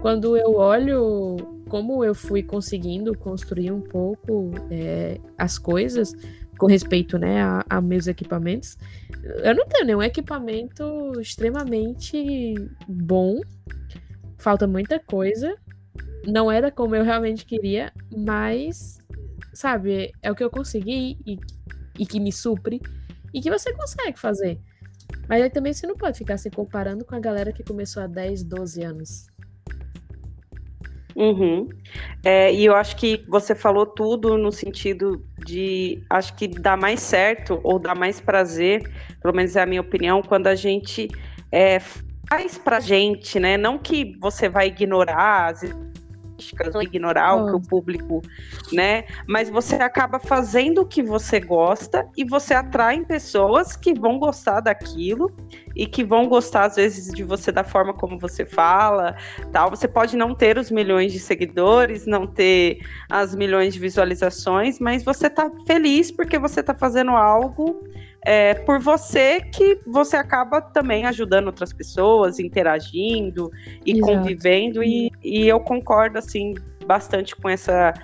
Quando 0.00 0.36
eu 0.36 0.54
olho 0.54 1.36
como 1.68 2.02
eu 2.02 2.14
fui 2.14 2.42
conseguindo 2.42 3.16
construir 3.16 3.70
um 3.70 3.80
pouco 3.80 4.50
é, 4.70 5.20
as 5.36 5.58
coisas 5.58 6.14
com 6.58 6.66
respeito 6.66 7.18
né, 7.18 7.42
a, 7.42 7.64
a, 7.68 7.80
meus 7.80 8.06
equipamentos, 8.06 8.76
eu 9.44 9.54
não 9.54 9.66
tenho 9.66 9.86
nenhum 9.86 10.02
equipamento 10.02 11.12
extremamente 11.20 12.54
bom, 12.88 13.40
falta 14.36 14.66
muita 14.66 14.98
coisa, 14.98 15.54
não 16.26 16.50
era 16.50 16.70
como 16.70 16.96
eu 16.96 17.04
realmente 17.04 17.44
queria, 17.44 17.92
mas, 18.14 18.98
sabe, 19.52 20.10
é 20.20 20.32
o 20.32 20.34
que 20.34 20.42
eu 20.42 20.50
consegui 20.50 21.18
e, 21.24 21.38
e 21.98 22.06
que 22.06 22.18
me 22.18 22.32
supre 22.32 22.80
e 23.32 23.40
que 23.40 23.50
você 23.50 23.72
consegue 23.72 24.18
fazer. 24.18 24.58
Mas 25.28 25.42
aí 25.42 25.50
também 25.50 25.72
você 25.72 25.86
não 25.86 25.96
pode 25.96 26.18
ficar 26.18 26.38
se 26.38 26.50
comparando 26.50 27.04
com 27.04 27.14
a 27.14 27.20
galera 27.20 27.52
que 27.52 27.62
começou 27.62 28.02
há 28.02 28.06
10, 28.06 28.42
12 28.44 28.82
anos. 28.82 29.26
Uhum. 31.18 31.68
É, 32.24 32.54
e 32.54 32.64
eu 32.64 32.76
acho 32.76 32.94
que 32.94 33.24
você 33.26 33.52
falou 33.52 33.84
tudo 33.84 34.38
no 34.38 34.52
sentido 34.52 35.20
de 35.44 36.00
acho 36.08 36.32
que 36.36 36.46
dá 36.46 36.76
mais 36.76 37.00
certo 37.00 37.58
ou 37.64 37.76
dá 37.76 37.92
mais 37.92 38.20
prazer, 38.20 38.88
pelo 39.20 39.34
menos 39.34 39.56
é 39.56 39.62
a 39.62 39.66
minha 39.66 39.80
opinião, 39.80 40.22
quando 40.22 40.46
a 40.46 40.54
gente 40.54 41.08
é, 41.50 41.80
faz 42.30 42.56
pra 42.56 42.78
gente, 42.78 43.40
né? 43.40 43.56
Não 43.56 43.78
que 43.78 44.16
você 44.20 44.48
vai 44.48 44.68
ignorar 44.68 45.54
não 46.72 46.82
ignorar 46.82 47.34
oh. 47.34 47.42
o 47.42 47.46
que 47.46 47.56
o 47.56 47.60
público, 47.60 48.22
né? 48.72 49.04
Mas 49.26 49.48
você 49.48 49.76
acaba 49.76 50.18
fazendo 50.18 50.82
o 50.82 50.86
que 50.86 51.02
você 51.02 51.40
gosta 51.40 52.06
e 52.16 52.24
você 52.24 52.54
atrai 52.54 53.04
pessoas 53.04 53.76
que 53.76 53.94
vão 53.94 54.18
gostar 54.18 54.60
daquilo 54.60 55.32
e 55.74 55.86
que 55.86 56.04
vão 56.04 56.28
gostar 56.28 56.64
às 56.64 56.76
vezes 56.76 57.12
de 57.12 57.22
você 57.22 57.52
da 57.52 57.64
forma 57.64 57.92
como 57.92 58.18
você 58.18 58.44
fala, 58.44 59.16
tal. 59.52 59.70
Você 59.70 59.86
pode 59.86 60.16
não 60.16 60.34
ter 60.34 60.58
os 60.58 60.70
milhões 60.70 61.12
de 61.12 61.18
seguidores, 61.18 62.06
não 62.06 62.26
ter 62.26 62.78
as 63.08 63.34
milhões 63.34 63.74
de 63.74 63.80
visualizações, 63.80 64.78
mas 64.78 65.04
você 65.04 65.30
tá 65.30 65.50
feliz 65.66 66.10
porque 66.10 66.38
você 66.38 66.62
tá 66.62 66.74
fazendo 66.74 67.12
algo 67.12 67.82
é, 68.24 68.54
por 68.54 68.80
você 68.80 69.40
que 69.40 69.80
você 69.86 70.16
acaba 70.16 70.60
também 70.60 71.06
ajudando 71.06 71.46
outras 71.46 71.72
pessoas, 71.72 72.38
interagindo 72.38 73.50
e 73.84 73.92
Exato. 73.92 74.12
convivendo, 74.12 74.82
e, 74.82 75.10
e 75.22 75.46
eu 75.48 75.60
concordo 75.60 76.18
assim 76.18 76.54
bastante 76.86 77.36
com 77.36 77.48
essa 77.48 77.94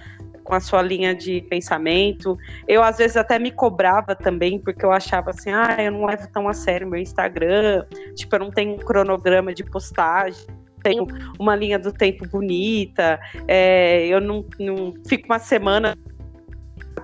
com 0.44 0.54
a 0.54 0.60
sua 0.60 0.82
linha 0.82 1.14
de 1.14 1.40
pensamento. 1.48 2.36
Eu, 2.68 2.82
às 2.82 2.98
vezes, 2.98 3.16
até 3.16 3.38
me 3.38 3.50
cobrava 3.50 4.14
também, 4.14 4.58
porque 4.58 4.84
eu 4.84 4.92
achava 4.92 5.30
assim, 5.30 5.50
ah, 5.50 5.76
eu 5.78 5.90
não 5.90 6.04
levo 6.04 6.28
tão 6.30 6.46
a 6.46 6.52
sério 6.52 6.86
meu 6.86 7.00
Instagram, 7.00 7.86
tipo, 8.14 8.36
eu 8.36 8.40
não 8.40 8.50
tenho 8.50 8.74
um 8.74 8.76
cronograma 8.76 9.54
de 9.54 9.64
postagem, 9.64 10.46
tenho 10.82 11.06
uma 11.38 11.56
linha 11.56 11.78
do 11.78 11.90
tempo 11.90 12.28
bonita, 12.28 13.18
é, 13.48 14.06
eu 14.06 14.20
não, 14.20 14.44
não 14.60 14.92
fico 15.08 15.24
uma 15.24 15.38
semana 15.38 15.96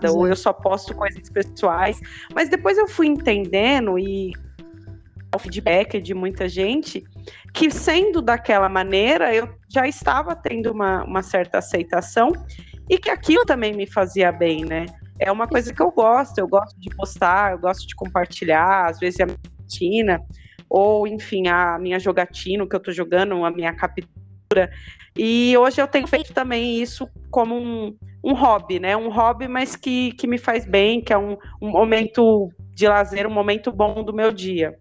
ou 0.08 0.26
eu 0.26 0.36
só 0.36 0.52
posto 0.52 0.94
coisas 0.94 1.28
pessoais. 1.30 2.00
Mas 2.34 2.48
depois 2.48 2.78
eu 2.78 2.88
fui 2.88 3.06
entendendo 3.06 3.98
e 3.98 4.32
o 5.34 5.38
feedback 5.38 6.00
de 6.00 6.12
muita 6.14 6.48
gente 6.48 7.04
que 7.52 7.70
sendo 7.70 8.20
daquela 8.20 8.68
maneira 8.68 9.34
eu 9.34 9.48
já 9.68 9.86
estava 9.86 10.34
tendo 10.34 10.72
uma, 10.72 11.04
uma 11.04 11.22
certa 11.22 11.58
aceitação 11.58 12.32
e 12.88 12.98
que 12.98 13.10
aquilo 13.10 13.44
também 13.44 13.72
me 13.72 13.86
fazia 13.86 14.32
bem, 14.32 14.64
né? 14.64 14.86
É 15.18 15.30
uma 15.30 15.46
coisa 15.46 15.72
que 15.72 15.80
eu 15.80 15.90
gosto, 15.92 16.38
eu 16.38 16.48
gosto 16.48 16.78
de 16.80 16.90
postar, 16.96 17.52
eu 17.52 17.58
gosto 17.58 17.86
de 17.86 17.94
compartilhar, 17.94 18.86
às 18.86 18.98
vezes 18.98 19.20
a 19.20 19.26
minha 19.26 19.38
rotina, 19.60 20.20
ou 20.68 21.06
enfim, 21.06 21.46
a 21.46 21.78
minha 21.78 21.98
jogatina, 21.98 22.64
o 22.64 22.68
que 22.68 22.74
eu 22.74 22.80
tô 22.80 22.90
jogando, 22.90 23.44
a 23.44 23.50
minha 23.50 23.72
captura. 23.74 24.70
E 25.16 25.56
hoje 25.56 25.80
eu 25.80 25.86
tenho 25.86 26.06
feito 26.06 26.32
também 26.32 26.80
isso 26.80 27.08
como 27.30 27.56
um, 27.56 27.96
um 28.22 28.34
hobby, 28.34 28.78
né? 28.78 28.96
Um 28.96 29.08
hobby, 29.08 29.48
mas 29.48 29.76
que, 29.76 30.12
que 30.12 30.26
me 30.26 30.38
faz 30.38 30.66
bem, 30.66 31.00
que 31.00 31.12
é 31.12 31.18
um, 31.18 31.36
um 31.60 31.70
momento 31.70 32.50
de 32.74 32.86
lazer, 32.86 33.26
um 33.26 33.32
momento 33.32 33.72
bom 33.72 34.02
do 34.02 34.12
meu 34.12 34.32
dia. 34.32 34.78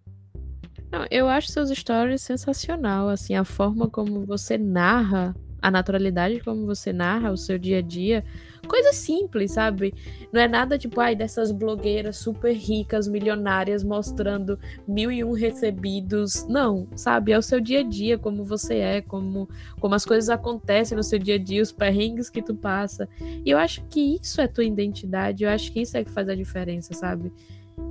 Não, 0.91 1.05
eu 1.11 1.27
acho 1.27 1.51
seus 1.51 1.69
stories 1.69 2.21
sensacional, 2.21 3.09
assim, 3.09 3.35
a 3.35 3.43
forma 3.43 3.89
como 3.89 4.25
você 4.25 4.57
narra, 4.57 5.35
a 5.61 5.69
naturalidade 5.69 6.39
como 6.39 6.65
você 6.65 6.91
narra 6.91 7.31
o 7.31 7.37
seu 7.37 7.59
dia 7.59 7.77
a 7.77 7.81
dia, 7.81 8.23
Coisa 8.69 8.93
simples, 8.93 9.53
sabe? 9.53 9.95
Não 10.31 10.39
é 10.39 10.47
nada 10.47 10.77
tipo, 10.77 11.01
ai, 11.01 11.15
dessas 11.15 11.51
blogueiras 11.51 12.17
super 12.17 12.53
ricas, 12.53 13.07
milionárias, 13.07 13.83
mostrando 13.83 14.59
mil 14.87 15.11
e 15.11 15.23
um 15.23 15.31
recebidos. 15.31 16.45
Não, 16.47 16.87
sabe? 16.95 17.31
É 17.31 17.37
o 17.37 17.41
seu 17.41 17.59
dia 17.59 17.79
a 17.79 17.83
dia, 17.83 18.19
como 18.19 18.43
você 18.43 18.75
é, 18.75 19.01
como, 19.01 19.49
como 19.79 19.95
as 19.95 20.05
coisas 20.05 20.29
acontecem 20.29 20.95
no 20.95 21.03
seu 21.03 21.17
dia 21.17 21.33
a 21.33 21.39
dia, 21.39 21.63
os 21.63 21.71
perrengues 21.71 22.29
que 22.29 22.43
tu 22.43 22.53
passa. 22.53 23.09
E 23.19 23.49
eu 23.49 23.57
acho 23.57 23.83
que 23.85 24.19
isso 24.21 24.39
é 24.39 24.47
tua 24.47 24.63
identidade, 24.63 25.43
eu 25.43 25.49
acho 25.49 25.71
que 25.71 25.81
isso 25.81 25.97
é 25.97 26.03
que 26.03 26.11
faz 26.11 26.29
a 26.29 26.35
diferença, 26.35 26.93
sabe? 26.93 27.33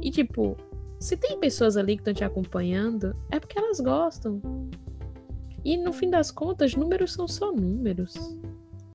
E 0.01 0.13
tipo, 0.13 0.57
se 1.01 1.17
tem 1.17 1.41
pessoas 1.41 1.77
ali 1.77 1.97
que 1.97 2.03
estão 2.03 2.15
te 2.15 2.23
acompanhando, 2.23 3.17
é 3.33 3.41
porque 3.41 3.59
elas 3.59 3.81
gostam. 3.81 4.41
E 5.65 5.77
no 5.77 5.93
fim 5.93 6.09
das 6.09 6.31
contas, 6.31 6.77
números 6.77 7.13
são 7.13 7.27
só 7.27 7.51
números. 7.51 8.15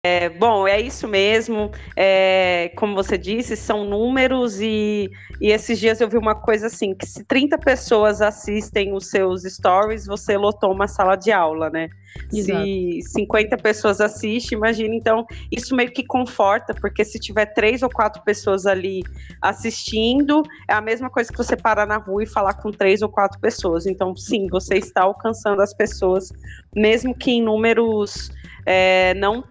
É, 0.06 0.28
bom, 0.28 0.68
é 0.68 0.82
isso 0.82 1.08
mesmo. 1.08 1.72
É, 1.96 2.74
como 2.76 2.94
você 2.94 3.18
disse, 3.18 3.56
são 3.56 3.86
números 3.86 4.60
e, 4.60 5.10
e 5.40 5.50
esses 5.50 5.80
dias 5.80 6.02
eu 6.02 6.10
vi 6.10 6.18
uma 6.18 6.36
coisa 6.36 6.68
assim, 6.68 6.94
que 6.94 7.06
se 7.06 7.24
30 7.24 7.58
pessoas 7.58 8.22
assistem 8.22 8.94
os 8.94 9.10
seus 9.10 9.44
stories, 9.44 10.06
você 10.06 10.36
lotou 10.36 10.74
uma 10.74 10.90
sala 10.90 11.16
de 11.16 11.32
aula, 11.32 11.70
né? 11.70 11.88
Exato. 12.34 12.66
Se 12.66 13.02
50 13.14 13.56
pessoas 13.60 14.02
assistem, 14.02 14.58
imagina, 14.58 14.94
então, 14.94 15.26
isso 15.50 15.74
meio 15.74 15.90
que 15.90 16.04
conforta, 16.04 16.74
porque 16.74 17.06
se 17.06 17.18
tiver 17.18 17.46
três 17.54 17.82
ou 17.82 17.90
quatro 17.90 18.22
pessoas 18.24 18.66
ali 18.66 19.04
assistindo, 19.42 20.44
é 20.70 20.74
a 20.74 20.82
mesma 20.82 21.10
coisa 21.10 21.32
que 21.32 21.38
você 21.38 21.56
parar 21.56 21.88
na 21.88 21.96
rua 21.98 22.24
e 22.24 22.28
falar 22.28 22.56
com 22.56 22.72
três 22.72 23.02
ou 23.02 23.08
quatro 23.08 23.40
pessoas. 23.40 23.86
Então, 23.86 24.14
sim, 24.18 24.48
você 24.50 24.76
está 24.76 25.04
alcançando 25.04 25.62
as 25.62 25.74
pessoas, 25.74 26.34
mesmo 26.76 27.16
que 27.16 27.32
em 27.32 27.42
números 27.42 28.30
é, 28.66 29.14
não 29.14 29.44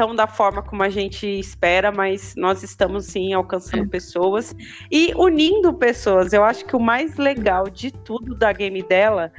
tão 0.00 0.14
da 0.14 0.26
forma 0.26 0.62
como 0.62 0.82
a 0.82 0.88
gente 0.88 1.26
espera, 1.26 1.92
mas 1.92 2.34
nós 2.34 2.62
estamos 2.62 3.04
sim 3.04 3.34
alcançando 3.34 3.86
pessoas 3.86 4.56
e 4.90 5.12
unindo 5.14 5.74
pessoas. 5.74 6.32
Eu 6.32 6.42
acho 6.42 6.64
que 6.64 6.74
o 6.74 6.80
mais 6.80 7.18
legal 7.18 7.68
de 7.68 7.90
tudo 7.90 8.34
da 8.34 8.50
game 8.50 8.82
dela 8.82 9.30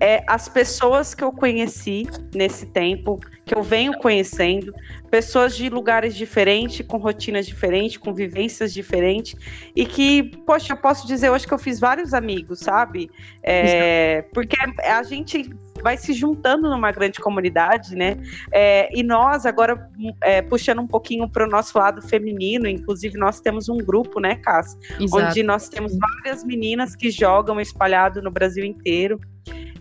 é 0.00 0.24
as 0.26 0.48
pessoas 0.48 1.14
que 1.14 1.22
eu 1.22 1.30
conheci 1.30 2.08
nesse 2.34 2.66
tempo, 2.66 3.20
que 3.44 3.54
eu 3.54 3.62
venho 3.62 3.96
conhecendo, 3.98 4.74
pessoas 5.12 5.56
de 5.56 5.68
lugares 5.68 6.16
diferentes, 6.16 6.84
com 6.84 6.96
rotinas 6.96 7.46
diferentes, 7.46 7.96
com 7.96 8.12
vivências 8.12 8.74
diferentes, 8.74 9.36
e 9.76 9.86
que, 9.86 10.24
poxa, 10.44 10.72
eu 10.72 10.76
posso 10.76 11.06
dizer 11.06 11.30
hoje 11.30 11.46
que 11.46 11.54
eu 11.54 11.58
fiz 11.58 11.78
vários 11.78 12.12
amigos, 12.12 12.58
sabe? 12.58 13.08
É, 13.44 14.22
porque 14.34 14.56
a 14.82 15.04
gente 15.04 15.48
vai 15.82 15.96
se 15.96 16.12
juntando 16.12 16.68
numa 16.68 16.90
grande 16.92 17.18
comunidade, 17.20 17.94
né? 17.94 18.16
É, 18.52 18.88
e 18.96 19.02
nós, 19.02 19.46
agora, 19.46 19.88
é, 20.22 20.42
puxando 20.42 20.80
um 20.80 20.86
pouquinho 20.86 21.28
para 21.28 21.46
o 21.46 21.50
nosso 21.50 21.78
lado 21.78 22.02
feminino, 22.02 22.66
inclusive 22.68 23.18
nós 23.18 23.40
temos 23.40 23.68
um 23.68 23.78
grupo, 23.78 24.20
né, 24.20 24.36
Cass? 24.36 24.76
Onde 25.12 25.42
nós 25.42 25.68
temos 25.68 25.96
várias 25.98 26.44
meninas 26.44 26.94
que 26.94 27.10
jogam 27.10 27.60
espalhado 27.60 28.22
no 28.22 28.30
Brasil 28.30 28.64
inteiro. 28.64 29.20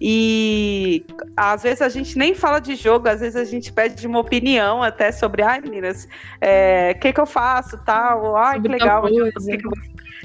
E 0.02 1.06
às 1.36 1.64
vezes 1.64 1.82
a 1.82 1.90
gente 1.90 2.18
nem 2.18 2.34
fala 2.34 2.60
de 2.60 2.76
jogo, 2.76 3.10
às 3.10 3.20
vezes 3.20 3.36
a 3.36 3.44
gente 3.44 3.72
pede 3.74 4.08
uma 4.08 4.20
opinião 4.20 4.82
até 4.82 5.12
sobre, 5.12 5.42
ai 5.42 5.60
meninas, 5.60 6.06
o 6.06 6.08
é, 6.40 6.94
que, 6.94 7.12
que 7.12 7.20
eu 7.20 7.26
faço, 7.26 7.78
tal, 7.84 8.38
ai 8.38 8.62
que 8.62 8.68
legal, 8.70 9.04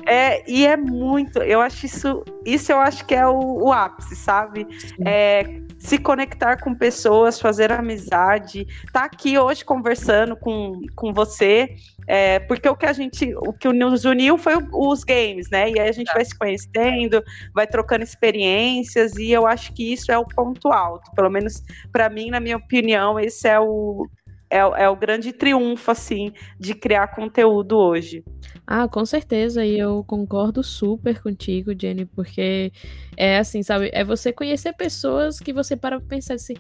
é, 0.07 0.49
e 0.51 0.67
é 0.67 0.77
muito, 0.77 1.43
eu 1.43 1.61
acho 1.61 1.87
isso, 1.87 2.25
isso 2.45 2.73
eu 2.73 2.81
acho 2.81 3.05
que 3.07 3.15
é 3.15 3.27
o, 3.27 3.65
o 3.65 3.73
ápice, 3.73 4.17
sabe? 4.17 4.67
É, 5.05 5.61
se 5.79 5.99
conectar 5.99 6.57
com 6.61 6.75
pessoas, 6.75 7.41
fazer 7.41 7.71
amizade, 7.71 8.67
tá 8.93 9.05
aqui 9.05 9.39
hoje 9.39 9.65
conversando 9.65 10.37
com, 10.37 10.81
com 10.97 11.13
você, 11.13 11.77
é, 12.07 12.39
porque 12.39 12.69
o 12.69 12.77
que 12.77 12.87
a 12.87 12.93
gente, 12.93 13.35
o 13.37 13.53
que 13.53 13.71
nos 13.73 14.05
uniu 14.05 14.37
foi 14.39 14.55
os 14.73 15.05
games, 15.05 15.49
né? 15.51 15.71
E 15.71 15.79
aí 15.79 15.89
a 15.89 15.93
gente 15.93 16.13
vai 16.13 16.25
se 16.25 16.37
conhecendo, 16.37 17.23
vai 17.55 17.67
trocando 17.67 18.03
experiências, 18.03 19.15
e 19.17 19.31
eu 19.31 19.47
acho 19.47 19.73
que 19.73 19.93
isso 19.93 20.11
é 20.11 20.19
o 20.19 20.27
ponto 20.27 20.73
alto, 20.73 21.11
pelo 21.15 21.31
menos 21.31 21.63
para 21.93 22.09
mim, 22.09 22.31
na 22.31 22.41
minha 22.41 22.57
opinião, 22.57 23.21
esse 23.21 23.49
é 23.49 23.61
o 23.61 24.09
é, 24.55 24.85
é, 24.85 24.89
o 24.89 24.95
grande 24.95 25.33
triunfo, 25.33 25.91
assim, 25.91 26.33
de 26.61 26.75
criar 26.77 27.09
conteúdo 27.09 27.77
hoje. 27.77 28.25
Ah, 28.65 28.87
com 28.87 29.05
certeza, 29.05 29.67
e 29.67 29.77
eu 29.77 30.05
concordo 30.05 30.63
super 30.63 31.21
contigo, 31.21 31.73
Jenny, 31.77 32.05
porque 32.07 32.73
é 33.17 33.39
assim, 33.39 33.65
sabe, 33.65 33.91
é 33.93 34.05
você 34.05 34.33
conhecer 34.33 34.73
pessoas 34.73 35.41
que 35.41 35.53
você 35.53 35.77
para 35.77 36.01
pensar 36.01 36.35
assim, 36.35 36.55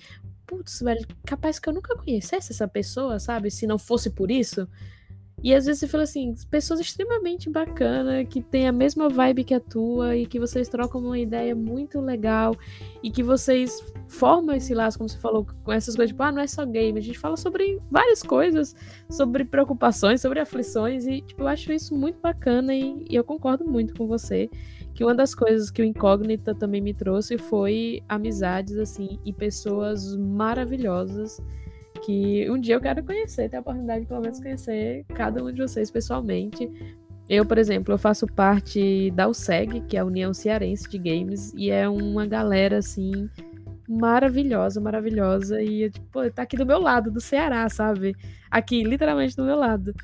putz, 0.44 0.80
velho, 0.80 1.06
capaz 1.24 1.60
que 1.60 1.68
eu 1.68 1.72
nunca 1.72 1.96
conhecesse 1.96 2.52
essa 2.52 2.66
pessoa, 2.66 3.20
sabe, 3.20 3.48
se 3.48 3.64
não 3.64 3.78
fosse 3.78 4.10
por 4.10 4.28
isso. 4.28 4.68
E 5.42 5.54
às 5.54 5.66
vezes 5.66 5.80
você 5.80 5.88
fala 5.88 6.04
assim, 6.04 6.34
pessoas 6.50 6.80
extremamente 6.80 7.50
bacanas, 7.50 8.26
que 8.28 8.40
tem 8.40 8.66
a 8.66 8.72
mesma 8.72 9.10
vibe 9.10 9.44
que 9.44 9.52
a 9.52 9.60
tua, 9.60 10.16
e 10.16 10.26
que 10.26 10.40
vocês 10.40 10.68
trocam 10.68 11.02
uma 11.02 11.18
ideia 11.18 11.54
muito 11.54 12.00
legal, 12.00 12.56
e 13.02 13.10
que 13.10 13.22
vocês 13.22 13.82
formam 14.08 14.54
esse 14.54 14.72
laço, 14.74 14.96
como 14.96 15.08
você 15.08 15.18
falou, 15.18 15.46
com 15.62 15.72
essas 15.72 15.96
coisas, 15.96 16.12
tipo, 16.12 16.22
ah, 16.22 16.32
não 16.32 16.40
é 16.40 16.46
só 16.46 16.64
game, 16.64 16.98
a 16.98 17.02
gente 17.02 17.18
fala 17.18 17.36
sobre 17.36 17.78
várias 17.90 18.22
coisas, 18.22 18.74
sobre 19.10 19.44
preocupações, 19.44 20.20
sobre 20.22 20.40
aflições, 20.40 21.06
e 21.06 21.20
tipo, 21.20 21.42
eu 21.42 21.48
acho 21.48 21.72
isso 21.72 21.94
muito 21.94 22.18
bacana, 22.20 22.74
e, 22.74 23.04
e 23.10 23.14
eu 23.14 23.24
concordo 23.24 23.66
muito 23.66 23.94
com 23.94 24.06
você, 24.06 24.48
que 24.94 25.04
uma 25.04 25.14
das 25.14 25.34
coisas 25.34 25.70
que 25.70 25.82
o 25.82 25.84
Incógnita 25.84 26.54
também 26.54 26.80
me 26.80 26.94
trouxe 26.94 27.36
foi 27.36 28.02
amizades, 28.08 28.78
assim, 28.78 29.18
e 29.24 29.32
pessoas 29.32 30.16
maravilhosas, 30.16 31.42
que 32.04 32.50
um 32.50 32.58
dia 32.58 32.74
eu 32.74 32.80
quero 32.80 33.02
conhecer, 33.02 33.48
ter 33.48 33.56
a 33.56 33.60
oportunidade 33.60 34.02
de 34.02 34.06
pelo 34.06 34.20
menos 34.20 34.38
conhecer 34.38 35.04
cada 35.14 35.42
um 35.42 35.52
de 35.52 35.62
vocês 35.62 35.90
pessoalmente. 35.90 36.70
Eu, 37.28 37.46
por 37.46 37.56
exemplo, 37.56 37.94
eu 37.94 37.98
faço 37.98 38.26
parte 38.26 39.10
da 39.12 39.26
USEG, 39.28 39.80
que 39.82 39.96
é 39.96 40.00
a 40.00 40.04
União 40.04 40.34
Cearense 40.34 40.88
de 40.88 40.98
Games, 40.98 41.52
e 41.56 41.70
é 41.70 41.88
uma 41.88 42.26
galera 42.26 42.78
assim 42.78 43.28
maravilhosa, 43.88 44.80
maravilhosa 44.80 45.62
e 45.62 45.90
tipo, 45.90 46.30
tá 46.30 46.42
aqui 46.42 46.56
do 46.56 46.66
meu 46.66 46.78
lado, 46.78 47.10
do 47.10 47.20
Ceará, 47.20 47.68
sabe? 47.68 48.14
Aqui, 48.50 48.82
literalmente 48.82 49.36
do 49.36 49.44
meu 49.44 49.56
lado. 49.56 49.94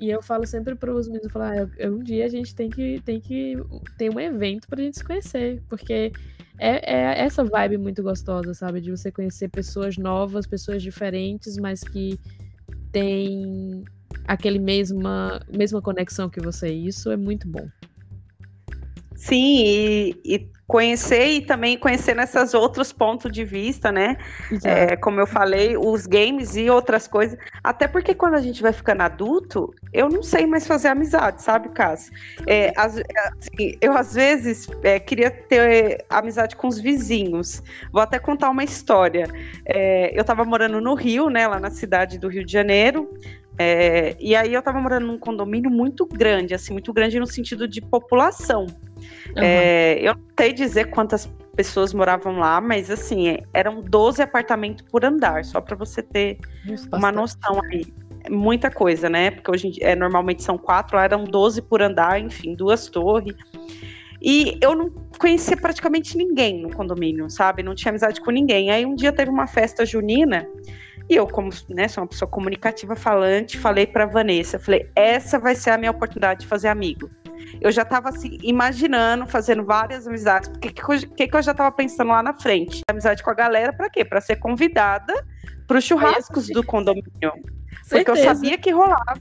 E 0.00 0.10
eu 0.10 0.20
falo 0.22 0.46
sempre 0.46 0.74
para 0.74 0.92
os 0.92 1.06
meninos, 1.06 1.32
falar, 1.32 1.62
ah, 1.62 1.88
um 1.88 2.02
dia 2.02 2.24
a 2.26 2.28
gente 2.28 2.54
tem 2.54 2.68
que, 2.68 3.00
tem 3.04 3.20
que 3.20 3.56
ter 3.96 4.10
um 4.14 4.18
evento 4.18 4.66
para 4.68 4.80
a 4.80 4.84
gente 4.84 4.98
se 4.98 5.04
conhecer, 5.04 5.62
porque 5.68 6.12
é, 6.58 6.94
é 6.94 7.20
essa 7.20 7.44
vibe 7.44 7.78
muito 7.78 8.02
gostosa, 8.02 8.54
sabe? 8.54 8.80
De 8.80 8.90
você 8.90 9.10
conhecer 9.10 9.48
pessoas 9.48 9.96
novas, 9.96 10.46
pessoas 10.46 10.82
diferentes, 10.82 11.56
mas 11.56 11.80
que 11.80 12.18
têm 12.90 13.84
aquele 14.26 14.58
mesma, 14.58 15.40
mesma 15.52 15.80
conexão 15.80 16.28
que 16.28 16.40
você. 16.40 16.72
Isso 16.72 17.10
é 17.10 17.16
muito 17.16 17.48
bom. 17.48 17.68
Sim, 19.16 19.64
e, 19.64 20.20
e, 20.24 20.50
conhecer 20.66 21.26
e 21.26 21.40
também 21.42 21.76
conhecer 21.76 22.14
nesses 22.14 22.54
outros 22.54 22.92
pontos 22.92 23.30
de 23.30 23.44
vista, 23.44 23.92
né? 23.92 24.16
É, 24.64 24.96
como 24.96 25.20
eu 25.20 25.26
falei, 25.26 25.76
os 25.76 26.06
games 26.06 26.56
e 26.56 26.70
outras 26.70 27.06
coisas. 27.06 27.38
Até 27.62 27.86
porque 27.86 28.14
quando 28.14 28.34
a 28.34 28.40
gente 28.40 28.62
vai 28.62 28.72
ficando 28.72 29.02
adulto, 29.02 29.74
eu 29.92 30.08
não 30.08 30.22
sei 30.22 30.46
mais 30.46 30.66
fazer 30.66 30.88
amizade, 30.88 31.42
sabe, 31.42 31.68
Cássio? 31.70 32.12
É, 32.46 32.72
assim, 32.76 33.76
eu, 33.80 33.96
às 33.96 34.14
vezes, 34.14 34.68
é, 34.82 34.98
queria 34.98 35.30
ter 35.30 36.04
amizade 36.08 36.56
com 36.56 36.66
os 36.66 36.78
vizinhos. 36.78 37.62
Vou 37.92 38.00
até 38.00 38.18
contar 38.18 38.50
uma 38.50 38.64
história. 38.64 39.28
É, 39.66 40.16
eu 40.16 40.22
estava 40.22 40.44
morando 40.44 40.80
no 40.80 40.94
Rio, 40.94 41.28
né, 41.28 41.46
lá 41.46 41.60
na 41.60 41.70
cidade 41.70 42.18
do 42.18 42.28
Rio 42.28 42.44
de 42.44 42.52
Janeiro. 42.52 43.10
É, 43.56 44.16
e 44.18 44.34
aí 44.34 44.52
eu 44.52 44.58
estava 44.58 44.80
morando 44.80 45.06
num 45.06 45.18
condomínio 45.18 45.70
muito 45.70 46.04
grande, 46.06 46.54
assim, 46.54 46.72
muito 46.72 46.92
grande 46.92 47.20
no 47.20 47.26
sentido 47.26 47.68
de 47.68 47.80
população. 47.80 48.66
Uhum. 49.36 49.42
É, 49.42 49.98
eu 50.00 50.14
não 50.14 50.22
sei 50.38 50.52
dizer 50.52 50.90
quantas 50.90 51.28
pessoas 51.56 51.94
moravam 51.94 52.38
lá, 52.38 52.60
mas 52.60 52.90
assim, 52.90 53.38
eram 53.52 53.80
12 53.80 54.22
apartamentos 54.22 54.84
por 54.90 55.04
andar, 55.04 55.44
só 55.44 55.60
para 55.60 55.76
você 55.76 56.02
ter 56.02 56.38
uma 56.92 57.10
noção 57.12 57.60
aí. 57.70 57.86
Muita 58.30 58.70
coisa, 58.70 59.08
né? 59.08 59.30
Porque 59.30 59.50
hoje 59.50 59.72
é, 59.80 59.94
normalmente 59.94 60.42
são 60.42 60.56
quatro, 60.56 60.96
lá 60.96 61.04
eram 61.04 61.24
12 61.24 61.60
por 61.62 61.82
andar, 61.82 62.18
enfim, 62.20 62.54
duas 62.54 62.86
torres. 62.86 63.34
E 64.20 64.58
eu 64.62 64.74
não 64.74 64.90
conhecia 65.18 65.56
praticamente 65.56 66.16
ninguém 66.16 66.62
no 66.62 66.70
condomínio, 66.70 67.28
sabe? 67.28 67.62
Não 67.62 67.74
tinha 67.74 67.90
amizade 67.90 68.22
com 68.22 68.30
ninguém. 68.30 68.70
Aí 68.70 68.86
um 68.86 68.94
dia 68.94 69.12
teve 69.12 69.30
uma 69.30 69.46
festa 69.46 69.84
junina 69.84 70.48
e 71.08 71.16
eu, 71.16 71.26
como 71.26 71.50
né, 71.68 71.86
sou 71.86 72.02
uma 72.02 72.08
pessoa 72.08 72.30
comunicativa 72.30 72.96
falante, 72.96 73.58
falei 73.58 73.86
para 73.86 74.06
Vanessa, 74.06 74.58
falei, 74.58 74.88
essa 74.96 75.38
vai 75.38 75.54
ser 75.54 75.70
a 75.70 75.78
minha 75.78 75.90
oportunidade 75.90 76.40
de 76.40 76.46
fazer 76.46 76.68
amigo 76.68 77.10
eu 77.60 77.70
já 77.70 77.82
estava 77.82 78.08
assim, 78.08 78.38
imaginando, 78.42 79.26
fazendo 79.26 79.64
várias 79.64 80.06
amizades, 80.06 80.48
porque 80.48 80.70
que, 80.70 81.06
que, 81.06 81.28
que 81.28 81.36
eu 81.36 81.42
já 81.42 81.52
estava 81.52 81.70
pensando 81.72 82.08
lá 82.08 82.22
na 82.22 82.34
frente? 82.34 82.80
Amizade 82.88 83.22
com 83.22 83.30
a 83.30 83.34
galera, 83.34 83.72
para 83.72 83.90
quê? 83.90 84.04
Para 84.04 84.20
ser 84.20 84.36
convidada 84.36 85.14
para 85.66 85.78
os 85.78 85.84
churrascos 85.84 86.48
do 86.48 86.64
condomínio. 86.64 87.32
Certeza. 87.82 88.04
Porque 88.04 88.10
eu 88.10 88.16
sabia 88.16 88.58
que 88.58 88.70
rolava. 88.70 89.20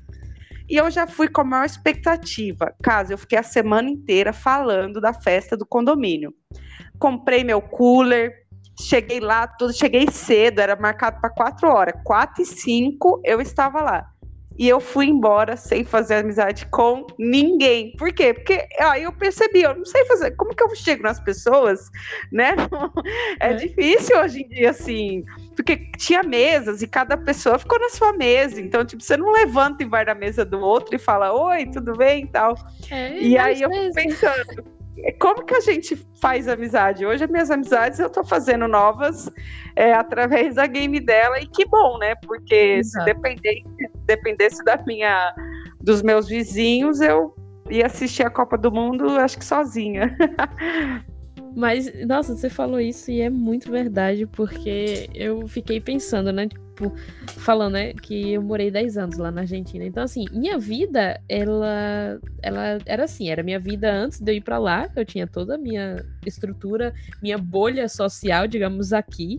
E 0.70 0.76
eu 0.76 0.90
já 0.90 1.06
fui 1.06 1.28
com 1.28 1.42
a 1.42 1.44
maior 1.44 1.66
expectativa. 1.66 2.74
Caso 2.82 3.14
eu 3.14 3.18
fiquei 3.18 3.38
a 3.38 3.44
semana 3.44 3.90
inteira 3.90 4.32
falando 4.32 5.02
da 5.02 5.14
festa 5.14 5.58
do 5.58 5.66
condomínio. 5.66 6.34
Comprei 6.98 7.44
meu 7.44 7.62
cooler, 7.62 8.34
cheguei 8.80 9.20
lá, 9.20 9.46
tudo, 9.46 9.74
cheguei 9.74 10.08
cedo, 10.10 10.60
era 10.60 10.76
marcado 10.76 11.20
para 11.20 11.30
quatro 11.30 11.68
horas. 11.68 11.94
Quatro 12.04 12.42
e 12.42 12.46
cinco 12.46 13.22
eu 13.24 13.42
estava 13.42 13.82
lá. 13.82 14.13
E 14.58 14.70
eu 14.70 14.80
fui 14.80 15.08
embora 15.08 15.58
sem 15.58 15.84
fazer 15.84 16.16
amizade 16.16 16.66
com 16.68 17.08
ninguém. 17.18 17.96
Por 17.98 18.12
quê? 18.14 18.34
Porque 18.34 18.68
aí 18.80 19.04
eu 19.04 19.12
percebi, 19.12 19.62
eu 19.62 19.76
não 19.76 19.86
sei 19.86 20.06
fazer. 20.06 20.32
Como 20.32 20.54
que 20.54 20.64
eu 20.64 20.76
chego 20.76 21.04
nas 21.04 21.20
pessoas, 21.20 21.90
né? 22.32 22.56
É, 23.40 23.52
é, 23.52 23.54
difícil 23.54 24.18
hoje 24.20 24.42
em 24.42 24.48
dia, 24.48 24.70
assim. 24.70 25.24
Porque 25.56 25.78
tinha 25.98 26.24
mesas 26.24 26.82
e 26.82 26.88
cada 26.88 27.18
pessoa 27.18 27.58
ficou 27.58 27.80
na 27.80 27.90
sua 27.90 28.14
mesa. 28.14 28.62
Então, 28.62 28.86
tipo, 28.86 29.02
você 29.02 29.18
não 29.18 29.32
levanta 29.32 29.84
e 29.84 29.88
vai 29.88 30.06
na 30.06 30.14
mesa 30.14 30.46
do 30.46 30.60
outro 30.60 30.96
e 30.96 31.00
fala, 31.00 31.34
oi, 31.34 31.66
tudo 31.66 31.96
bem 31.98 32.26
e 32.26 32.28
tal. 32.28 32.56
É, 32.90 33.20
e 33.20 33.38
aí 33.38 33.62
eu 33.62 33.70
fico 33.70 33.94
pensando, 33.94 34.64
como 35.20 35.44
que 35.44 35.56
a 35.56 35.60
gente 35.60 35.96
faz 36.22 36.48
amizade? 36.48 37.06
Hoje, 37.06 37.24
as 37.24 37.30
minhas 37.30 37.50
amizades 37.50 38.00
eu 38.00 38.10
tô 38.10 38.24
fazendo 38.24 38.68
novas 38.68 39.30
é, 39.76 39.94
através 39.94 40.56
da 40.56 40.68
game 40.68 41.00
dela, 41.00 41.40
e 41.40 41.48
que 41.48 41.66
bom, 41.66 41.98
né? 41.98 42.16
Porque 42.16 42.56
Exato. 42.56 43.06
se 43.06 43.14
dependesse, 43.14 43.64
dependesse 44.06 44.64
da 44.64 44.78
minha, 44.86 45.34
dos 45.82 46.02
meus 46.02 46.28
vizinhos, 46.28 47.02
eu 47.02 47.36
ia 47.70 47.88
assistir 47.88 48.24
a 48.24 48.30
Copa 48.30 48.58
do 48.58 48.72
Mundo, 48.72 49.10
acho 49.20 49.38
que 49.38 49.46
sozinha. 49.46 50.16
Mas, 51.56 51.92
nossa, 52.06 52.36
você 52.36 52.50
falou 52.50 52.80
isso 52.80 53.12
e 53.12 53.22
é 53.22 53.30
muito 53.30 53.72
verdade, 53.72 54.26
porque 54.26 55.10
eu 55.14 55.48
fiquei 55.48 55.80
pensando, 55.80 56.32
né? 56.32 56.48
Tipo, 56.74 56.92
falando, 57.28 57.74
né, 57.74 57.94
que 57.94 58.34
eu 58.34 58.42
morei 58.42 58.72
10 58.72 58.98
anos 58.98 59.18
lá 59.18 59.30
na 59.30 59.42
Argentina. 59.42 59.86
Então, 59.86 60.04
assim, 60.04 60.26
minha 60.32 60.58
vida, 60.58 61.22
ela, 61.30 62.20
ela 62.42 62.80
era 62.86 63.04
assim, 63.04 63.30
era 63.30 63.44
minha 63.44 63.60
vida 63.60 63.94
antes 63.94 64.20
de 64.20 64.32
eu 64.32 64.36
ir 64.38 64.42
para 64.42 64.58
lá. 64.58 64.90
Eu 64.96 65.06
tinha 65.06 65.28
toda 65.28 65.54
a 65.54 65.58
minha 65.58 66.04
estrutura, 66.26 66.92
minha 67.22 67.38
bolha 67.38 67.88
social, 67.88 68.48
digamos, 68.48 68.92
aqui. 68.92 69.38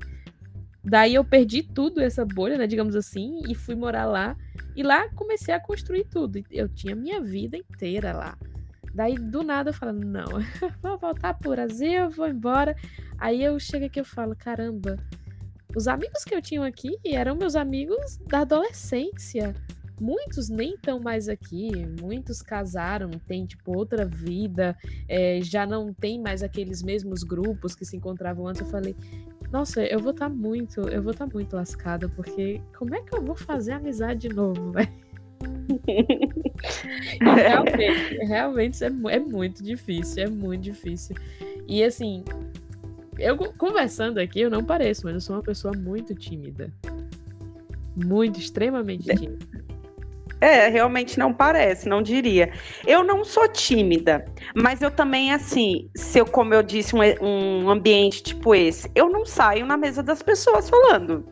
Daí 0.85 1.15
eu 1.15 1.25
perdi 1.25 1.63
tudo 1.63 2.01
essa 2.01 2.25
bolha, 2.25 2.57
né, 2.57 2.69
digamos 2.69 2.95
assim, 2.95 3.43
e 3.49 3.55
fui 3.55 3.75
morar 3.75 4.07
lá. 4.07 4.37
E 4.77 4.83
lá 4.85 5.09
comecei 5.11 5.53
a 5.53 5.59
construir 5.59 6.05
tudo. 6.05 6.41
Eu 6.51 6.69
tinha 6.69 6.95
minha 6.95 7.21
vida 7.21 7.57
inteira 7.57 8.13
lá. 8.13 8.39
Daí 8.95 9.17
do 9.17 9.43
nada 9.43 9.71
eu 9.71 9.75
falo, 9.75 9.93
não, 9.93 10.27
vou 10.81 10.97
voltar 10.99 11.35
pro 11.35 11.51
Brasil, 11.51 12.11
vou 12.11 12.29
embora. 12.29 12.77
Aí 13.19 13.43
eu 13.43 13.59
chego 13.59 13.87
aqui 13.87 13.99
e 13.99 14.05
falo, 14.05 14.37
caramba, 14.37 14.97
os 15.77 15.89
amigos 15.89 16.25
que 16.25 16.35
eu 16.35 16.41
tinha 16.41 16.65
aqui 16.65 16.99
eram 17.05 17.35
meus 17.37 17.57
amigos 17.57 18.19
da 18.29 18.41
adolescência. 18.41 19.55
Muitos 20.01 20.49
nem 20.49 20.75
estão 20.75 20.99
mais 20.99 21.29
aqui, 21.29 21.71
muitos 22.01 22.43
casaram, 22.43 23.11
têm 23.29 23.47
tipo 23.47 23.77
outra 23.77 24.05
vida, 24.05 24.77
é, 25.09 25.41
já 25.41 25.65
não 25.65 25.95
tem 25.95 26.21
mais 26.21 26.43
aqueles 26.43 26.83
mesmos 26.83 27.23
grupos 27.23 27.77
que 27.77 27.85
se 27.85 27.97
encontravam 27.97 28.49
antes. 28.49 28.61
Eu 28.61 28.67
falei, 28.67 28.97
nossa, 29.53 29.85
eu 29.85 30.01
vou 30.01 30.11
estar 30.11 30.29
tá 30.29 30.35
muito, 30.35 30.81
eu 30.89 31.01
vou 31.01 31.13
estar 31.13 31.27
tá 31.27 31.33
muito 31.33 31.55
lascada, 31.55 32.09
porque 32.09 32.61
como 32.77 32.95
é 32.95 33.03
que 33.03 33.17
eu 33.17 33.23
vou 33.23 33.37
fazer 33.37 33.73
amizade 33.73 34.29
de 34.29 34.35
novo, 34.35 34.73
velho? 34.73 34.93
realmente, 37.21 38.17
realmente 38.27 38.85
é, 38.85 38.89
é 38.89 39.19
muito 39.21 39.63
difícil, 39.63 40.25
é 40.25 40.29
muito 40.29 40.63
difícil. 40.63 41.15
E 41.69 41.83
assim, 41.85 42.25
eu 43.19 43.37
conversando 43.37 44.19
aqui, 44.19 44.41
eu 44.41 44.51
não 44.51 44.65
pareço, 44.65 45.03
mas 45.05 45.15
eu 45.15 45.21
sou 45.21 45.37
uma 45.37 45.43
pessoa 45.43 45.75
muito 45.77 46.15
tímida. 46.15 46.73
Muito, 47.97 48.41
extremamente 48.41 49.11
é. 49.11 49.15
tímida. 49.15 49.65
É, 50.41 50.69
realmente 50.69 51.19
não 51.19 51.33
parece, 51.33 51.89
não 51.89 52.03
diria. 52.03 52.53
Eu 52.87 53.03
não 53.03 53.25
sou 53.25 53.49
tímida, 53.49 54.27
mas 54.55 54.83
eu 54.83 54.91
também, 54.91 55.33
assim, 55.33 55.89
se 55.97 56.19
eu, 56.19 56.27
como 56.27 56.53
eu 56.53 56.63
disse, 56.63 56.95
um, 56.95 57.01
um 57.23 57.71
ambiente 57.71 58.23
tipo 58.23 58.55
esse, 58.55 58.91
eu 58.95 59.09
não 59.09 59.25
saio 59.25 59.65
na 59.65 59.77
mesa 59.77 60.03
das 60.03 60.23
pessoas 60.23 60.69
falando. 60.69 61.27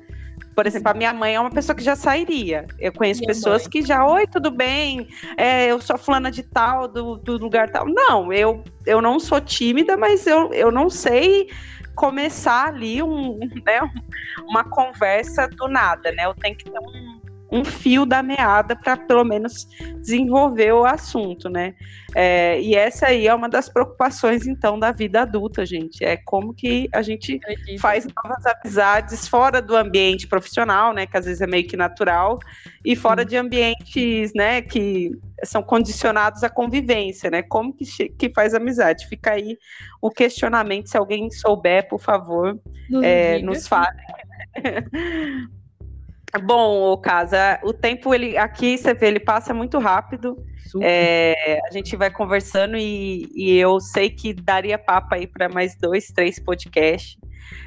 Por 0.54 0.66
exemplo, 0.66 0.90
a 0.90 0.94
minha 0.94 1.14
mãe 1.14 1.34
é 1.34 1.40
uma 1.40 1.50
pessoa 1.50 1.74
que 1.74 1.82
já 1.82 1.96
sairia. 1.96 2.66
Eu 2.78 2.92
conheço 2.92 3.20
minha 3.20 3.28
pessoas 3.28 3.62
mãe. 3.62 3.70
que 3.70 3.82
já, 3.82 4.06
oi, 4.06 4.26
tudo 4.26 4.50
bem? 4.50 5.08
É, 5.36 5.66
eu 5.66 5.80
sou 5.80 5.96
fulana 5.96 6.30
de 6.30 6.42
tal, 6.42 6.86
do, 6.86 7.16
do 7.16 7.38
lugar 7.38 7.70
tal. 7.70 7.86
Não, 7.86 8.32
eu, 8.32 8.62
eu 8.84 9.00
não 9.00 9.18
sou 9.18 9.40
tímida, 9.40 9.96
mas 9.96 10.26
eu, 10.26 10.52
eu 10.52 10.70
não 10.70 10.90
sei 10.90 11.48
começar 11.94 12.68
ali 12.68 13.02
um, 13.02 13.38
né, 13.66 13.80
uma 14.46 14.64
conversa 14.64 15.48
do 15.48 15.68
nada, 15.68 16.12
né? 16.12 16.26
Eu 16.26 16.34
tenho 16.34 16.56
que 16.56 16.64
ter 16.64 16.78
um, 16.78 17.20
um 17.52 17.62
fio 17.62 18.06
da 18.06 18.22
meada 18.22 18.74
para 18.74 18.96
pelo 18.96 19.24
menos 19.24 19.68
desenvolver 20.00 20.72
o 20.72 20.86
assunto, 20.86 21.50
né? 21.50 21.74
É, 22.14 22.60
e 22.60 22.74
essa 22.74 23.06
aí 23.06 23.26
é 23.26 23.34
uma 23.34 23.48
das 23.48 23.68
preocupações, 23.68 24.46
então, 24.46 24.78
da 24.78 24.90
vida 24.90 25.22
adulta, 25.22 25.64
gente. 25.64 26.02
É 26.02 26.16
como 26.16 26.54
que 26.54 26.88
a 26.92 27.02
gente 27.02 27.38
faz 27.78 28.06
novas 28.06 28.44
amizades 28.46 29.28
fora 29.28 29.60
do 29.60 29.76
ambiente 29.76 30.26
profissional, 30.26 30.94
né? 30.94 31.06
Que 31.06 31.16
às 31.16 31.26
vezes 31.26 31.42
é 31.42 31.46
meio 31.46 31.66
que 31.66 31.76
natural, 31.76 32.38
e 32.84 32.96
fora 32.96 33.24
de 33.24 33.36
ambientes, 33.36 34.32
né, 34.34 34.62
que 34.62 35.10
são 35.44 35.62
condicionados 35.62 36.42
à 36.42 36.48
convivência, 36.48 37.30
né? 37.30 37.42
Como 37.42 37.74
que, 37.74 37.84
que 38.08 38.32
faz 38.34 38.54
amizade? 38.54 39.06
Fica 39.06 39.32
aí 39.32 39.58
o 40.00 40.10
questionamento, 40.10 40.88
se 40.88 40.96
alguém 40.96 41.30
souber, 41.30 41.86
por 41.88 42.00
favor, 42.00 42.58
nos, 42.88 43.04
é, 43.04 43.38
nos 43.40 43.68
fale. 43.68 43.98
Bom, 46.40 46.92
o 46.92 46.96
Casa, 46.96 47.60
o 47.62 47.72
tempo 47.72 48.14
ele 48.14 48.38
aqui 48.38 48.78
você 48.78 48.94
vê, 48.94 49.08
ele 49.08 49.20
passa 49.20 49.52
muito 49.52 49.78
rápido. 49.78 50.36
É, 50.80 51.60
a 51.68 51.70
gente 51.70 51.94
vai 51.96 52.10
conversando 52.10 52.76
e, 52.78 53.28
e, 53.34 53.58
eu 53.58 53.78
sei 53.78 54.08
que 54.08 54.32
daria 54.32 54.78
papo 54.78 55.14
aí 55.14 55.26
para 55.26 55.48
mais 55.48 55.76
dois, 55.76 56.06
três 56.06 56.38
podcasts. 56.38 57.18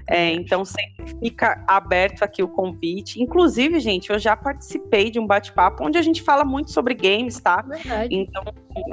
É, 0.10 0.32
então 0.32 0.66
sempre 0.66 1.16
fica 1.20 1.64
aberto 1.68 2.24
aqui 2.24 2.42
o 2.42 2.48
convite. 2.48 3.22
Inclusive, 3.22 3.80
gente, 3.80 4.10
eu 4.10 4.18
já 4.18 4.36
participei 4.36 5.12
de 5.12 5.20
um 5.20 5.28
bate-papo 5.28 5.86
onde 5.86 5.98
a 5.98 6.02
gente 6.02 6.24
fala 6.24 6.44
muito 6.44 6.72
sobre 6.72 6.96
games, 6.96 7.40
tá? 7.40 7.62
Verdade. 7.62 8.16
Então, 8.16 8.44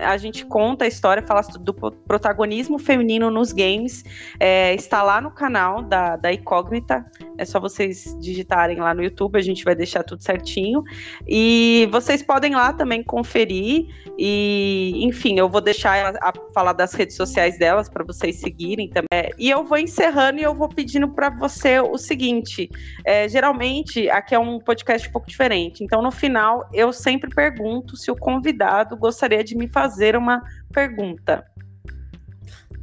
a 0.00 0.16
gente 0.16 0.44
conta 0.46 0.84
a 0.84 0.88
história, 0.88 1.22
fala 1.22 1.42
do 1.60 1.74
protagonismo 1.74 2.78
feminino 2.78 3.30
nos 3.30 3.52
games. 3.52 4.04
É, 4.38 4.74
está 4.74 5.02
lá 5.02 5.20
no 5.20 5.30
canal 5.30 5.82
da, 5.82 6.16
da 6.16 6.32
Incógnita. 6.32 7.04
É 7.36 7.44
só 7.44 7.58
vocês 7.58 8.16
digitarem 8.20 8.78
lá 8.78 8.94
no 8.94 9.02
YouTube, 9.02 9.36
a 9.36 9.42
gente 9.42 9.64
vai 9.64 9.74
deixar 9.74 10.02
tudo 10.04 10.22
certinho. 10.22 10.82
E 11.26 11.88
vocês 11.90 12.22
podem 12.22 12.54
lá 12.54 12.72
também 12.72 13.02
conferir. 13.02 13.86
E, 14.18 15.00
enfim, 15.02 15.38
eu 15.38 15.48
vou 15.48 15.60
deixar 15.60 16.14
a, 16.14 16.28
a 16.28 16.32
falar 16.54 16.72
das 16.72 16.92
redes 16.92 17.16
sociais 17.16 17.58
delas 17.58 17.88
para 17.88 18.04
vocês 18.04 18.36
seguirem 18.36 18.88
também. 18.88 19.08
É, 19.12 19.30
e 19.38 19.50
eu 19.50 19.64
vou 19.64 19.78
encerrando 19.78 20.38
e 20.38 20.42
eu 20.42 20.54
vou 20.54 20.68
pedindo 20.68 21.08
para 21.08 21.30
você 21.30 21.80
o 21.80 21.98
seguinte: 21.98 22.70
é, 23.04 23.28
geralmente 23.28 24.08
aqui 24.10 24.34
é 24.34 24.38
um 24.38 24.58
podcast 24.58 25.08
um 25.08 25.12
pouco 25.12 25.28
diferente. 25.28 25.82
Então, 25.82 26.02
no 26.02 26.10
final, 26.10 26.68
eu 26.72 26.92
sempre 26.92 27.30
pergunto 27.34 27.96
se 27.96 28.10
o 28.10 28.16
convidado 28.16 28.96
gostaria 28.96 29.42
de 29.42 29.56
me 29.56 29.71
fazer 29.72 30.16
uma 30.16 30.42
pergunta. 30.72 31.44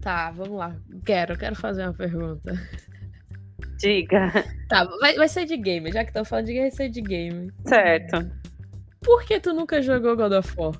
Tá, 0.01 0.31
vamos 0.31 0.57
lá. 0.57 0.75
Quero, 1.05 1.37
quero 1.37 1.55
fazer 1.55 1.83
uma 1.83 1.93
pergunta. 1.93 2.53
Diga. 3.77 4.31
Tá, 4.67 4.85
vai, 4.99 5.15
vai 5.15 5.27
ser 5.27 5.45
de 5.45 5.57
game, 5.57 5.91
já 5.91 6.03
que 6.03 6.09
estão 6.09 6.25
falando 6.25 6.45
de 6.45 6.53
game, 6.53 6.69
vai 6.69 6.75
ser 6.75 6.89
de 6.89 7.01
game. 7.01 7.51
Certo. 7.65 8.29
Por 9.01 9.23
que 9.23 9.39
tu 9.39 9.53
nunca 9.53 9.81
jogou 9.81 10.15
God 10.15 10.33
of 10.33 10.53
War? 10.57 10.73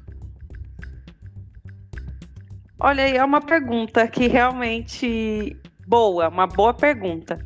Olha 2.82 3.02
é 3.02 3.24
uma 3.24 3.42
pergunta 3.42 4.08
que 4.08 4.28
realmente 4.28 5.58
boa, 5.86 6.30
uma 6.30 6.48
boa 6.48 6.74
pergunta. 6.74 7.40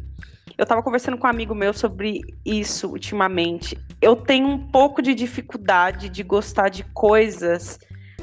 Eu 0.58 0.64
estava 0.64 0.84
conversando 0.84 1.18
com 1.18 1.26
um 1.26 1.30
amigo 1.30 1.56
meu 1.56 1.74
sobre 1.74 2.22
isso 2.46 2.88
ultimamente. 2.90 3.78
Eu 4.00 4.16
tenho 4.16 4.48
um 4.48 4.68
pouco 4.68 5.02
de 5.02 5.16
dificuldade 5.16 6.10
de 6.10 6.22
gostar 6.22 6.70
de 6.70 6.84
coisas 6.94 7.80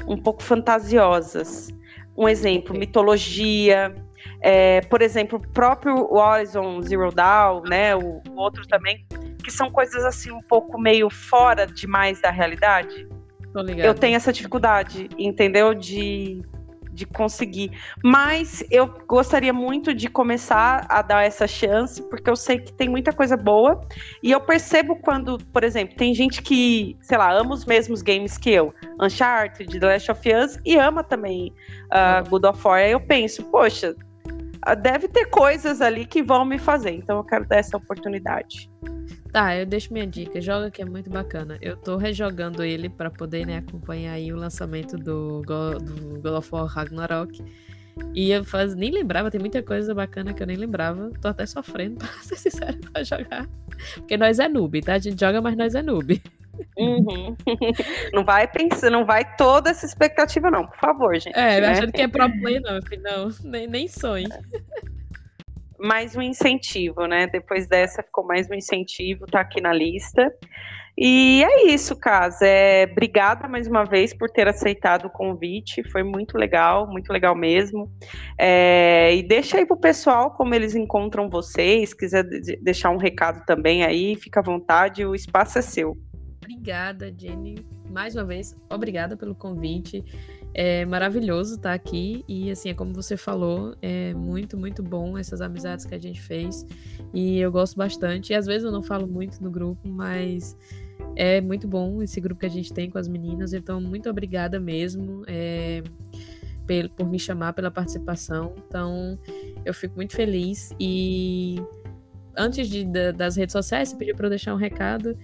um 0.07 0.17
pouco 0.17 0.43
fantasiosas. 0.43 1.69
Um 2.17 2.27
exemplo, 2.27 2.77
mitologia, 2.77 3.95
é, 4.41 4.81
por 4.81 5.01
exemplo, 5.01 5.39
o 5.39 5.47
próprio 5.53 6.11
Horizon 6.11 6.81
Zero 6.81 7.11
Dawn, 7.11 7.63
né, 7.63 7.95
o, 7.95 8.21
o, 8.29 8.35
outro 8.35 8.67
também, 8.67 9.05
que 9.43 9.51
são 9.51 9.71
coisas 9.71 10.03
assim 10.03 10.31
um 10.31 10.41
pouco 10.41 10.79
meio 10.79 11.09
fora 11.09 11.65
demais 11.65 12.21
da 12.21 12.29
realidade. 12.29 13.07
Eu 13.77 13.93
tenho 13.93 14.15
essa 14.15 14.31
dificuldade, 14.31 15.09
entendeu? 15.17 15.73
De 15.73 16.41
de 17.01 17.05
conseguir. 17.07 17.71
Mas 18.03 18.63
eu 18.69 18.87
gostaria 19.07 19.51
muito 19.51 19.93
de 19.93 20.07
começar 20.07 20.85
a 20.87 21.01
dar 21.01 21.23
essa 21.23 21.47
chance, 21.47 22.01
porque 22.03 22.29
eu 22.29 22.35
sei 22.35 22.59
que 22.59 22.71
tem 22.71 22.87
muita 22.87 23.11
coisa 23.11 23.35
boa. 23.35 23.81
E 24.21 24.31
eu 24.31 24.39
percebo 24.39 24.95
quando, 24.95 25.37
por 25.51 25.63
exemplo, 25.63 25.95
tem 25.95 26.13
gente 26.13 26.41
que, 26.41 26.95
sei 27.01 27.17
lá, 27.17 27.33
ama 27.33 27.53
os 27.53 27.65
mesmos 27.65 28.01
games 28.01 28.37
que 28.37 28.51
eu, 28.51 28.73
Uncharted, 28.99 29.79
The 29.79 29.85
Last 29.85 30.11
of 30.11 30.33
Us, 30.33 30.59
e 30.63 30.77
ama 30.77 31.03
também 31.03 31.53
uh, 31.87 32.29
God 32.29 32.45
of 32.45 32.67
War. 32.67 32.79
Aí 32.79 32.91
eu 32.91 32.99
penso, 32.99 33.43
poxa, 33.45 33.95
deve 34.81 35.07
ter 35.07 35.25
coisas 35.25 35.81
ali 35.81 36.05
que 36.05 36.21
vão 36.21 36.45
me 36.45 36.57
fazer. 36.59 36.91
Então 36.91 37.17
eu 37.17 37.23
quero 37.23 37.47
dar 37.47 37.57
essa 37.57 37.77
oportunidade. 37.77 38.69
Tá, 39.31 39.55
eu 39.55 39.65
deixo 39.65 39.93
minha 39.93 40.05
dica. 40.05 40.41
Joga 40.41 40.69
que 40.69 40.81
é 40.81 40.85
muito 40.85 41.09
bacana. 41.09 41.57
Eu 41.61 41.77
tô 41.77 41.97
rejogando 41.97 42.63
ele 42.63 42.89
para 42.89 43.09
poder 43.09 43.45
né, 43.45 43.57
acompanhar 43.57 44.13
aí 44.13 44.31
o 44.33 44.35
lançamento 44.35 44.97
do, 44.97 45.41
Go, 45.45 45.79
do 45.79 46.21
God 46.21 46.33
of 46.33 46.49
War 46.51 46.65
Ragnarok. 46.65 47.43
E 48.13 48.31
eu 48.31 48.43
faz, 48.43 48.75
nem 48.75 48.91
lembrava, 48.91 49.29
tem 49.29 49.39
muita 49.39 49.61
coisa 49.61 49.93
bacana 49.93 50.33
que 50.33 50.43
eu 50.43 50.47
nem 50.47 50.57
lembrava. 50.57 51.11
Tô 51.21 51.27
até 51.27 51.45
sofrendo, 51.45 51.97
pra 51.99 52.07
ser 52.21 52.35
sincero, 52.35 52.77
pra 52.91 53.03
jogar. 53.03 53.47
Porque 53.95 54.17
nós 54.17 54.39
é 54.39 54.47
noob, 54.47 54.81
tá? 54.81 54.95
A 54.95 54.99
gente 54.99 55.19
joga, 55.19 55.41
mas 55.41 55.55
nós 55.55 55.75
é 55.75 55.81
noob. 55.81 56.21
Uhum. 56.77 57.35
não 58.13 58.23
vai 58.23 58.47
pensando, 58.47 58.93
não 58.93 59.05
vai 59.05 59.23
toda 59.35 59.69
essa 59.69 59.85
expectativa, 59.85 60.49
não, 60.49 60.67
por 60.67 60.77
favor, 60.77 61.13
gente. 61.19 61.37
É, 61.37 61.61
né? 61.61 61.67
achando 61.69 61.91
que 61.91 62.01
é 62.01 62.07
pro 62.07 62.29
play, 62.39 62.59
não, 62.59 62.79
nem, 63.43 63.67
nem 63.67 63.87
sonho 63.87 64.29
mais 65.79 66.15
um 66.15 66.21
incentivo, 66.21 67.05
né? 67.07 67.27
Depois 67.27 67.67
dessa 67.67 68.03
ficou 68.03 68.25
mais 68.25 68.49
um 68.49 68.53
incentivo, 68.53 69.25
tá 69.25 69.41
aqui 69.41 69.59
na 69.59 69.73
lista. 69.73 70.31
E 70.97 71.43
é 71.43 71.67
isso, 71.73 71.95
Casa. 71.95 72.45
É, 72.45 72.87
obrigada 72.89 73.47
mais 73.47 73.67
uma 73.67 73.83
vez 73.83 74.13
por 74.13 74.29
ter 74.29 74.47
aceitado 74.47 75.05
o 75.05 75.09
convite. 75.09 75.83
Foi 75.89 76.03
muito 76.03 76.37
legal, 76.37 76.85
muito 76.85 77.11
legal 77.11 77.33
mesmo. 77.33 77.91
É, 78.37 79.15
e 79.15 79.23
deixa 79.23 79.57
aí 79.57 79.65
pro 79.65 79.77
pessoal 79.77 80.31
como 80.31 80.53
eles 80.53 80.75
encontram 80.75 81.29
vocês. 81.29 81.93
Quiser 81.93 82.23
deixar 82.61 82.91
um 82.91 82.97
recado 82.97 83.43
também 83.45 83.83
aí, 83.83 84.15
fica 84.15 84.41
à 84.41 84.43
vontade, 84.43 85.05
o 85.05 85.15
espaço 85.15 85.57
é 85.57 85.61
seu. 85.61 85.97
Obrigada, 86.43 87.13
Jenny. 87.15 87.65
Mais 87.89 88.15
uma 88.15 88.25
vez, 88.25 88.55
obrigada 88.69 89.15
pelo 89.15 89.35
convite. 89.35 90.03
É 90.53 90.85
maravilhoso 90.85 91.55
estar 91.55 91.73
aqui 91.73 92.25
e 92.27 92.51
assim, 92.51 92.69
é 92.69 92.73
como 92.73 92.93
você 92.93 93.15
falou, 93.15 93.75
é 93.81 94.13
muito, 94.13 94.57
muito 94.57 94.83
bom 94.83 95.17
essas 95.17 95.39
amizades 95.39 95.85
que 95.85 95.95
a 95.95 95.99
gente 95.99 96.21
fez 96.21 96.65
e 97.13 97.39
eu 97.39 97.51
gosto 97.51 97.77
bastante. 97.77 98.33
E 98.33 98.35
às 98.35 98.45
vezes 98.45 98.63
eu 98.63 98.71
não 98.71 98.83
falo 98.83 99.07
muito 99.07 99.41
no 99.41 99.49
grupo, 99.49 99.87
mas 99.87 100.57
é 101.15 101.39
muito 101.39 101.67
bom 101.67 102.01
esse 102.01 102.19
grupo 102.19 102.39
que 102.39 102.45
a 102.45 102.49
gente 102.49 102.73
tem 102.73 102.89
com 102.89 102.97
as 102.97 103.07
meninas. 103.07 103.53
Então, 103.53 103.79
muito 103.79 104.09
obrigada 104.09 104.59
mesmo 104.59 105.23
é, 105.27 105.83
por 106.95 107.07
me 107.07 107.19
chamar 107.19 107.53
pela 107.53 107.71
participação. 107.71 108.55
Então, 108.67 109.17
eu 109.63 109.73
fico 109.73 109.95
muito 109.95 110.15
feliz 110.15 110.73
e 110.79 111.61
antes 112.35 112.69
de, 112.69 112.85
das 113.13 113.35
redes 113.35 113.53
sociais, 113.53 113.89
você 113.89 113.95
pediu 113.95 114.15
para 114.15 114.25
eu 114.25 114.29
deixar 114.29 114.53
um 114.53 114.57
recado. 114.57 115.17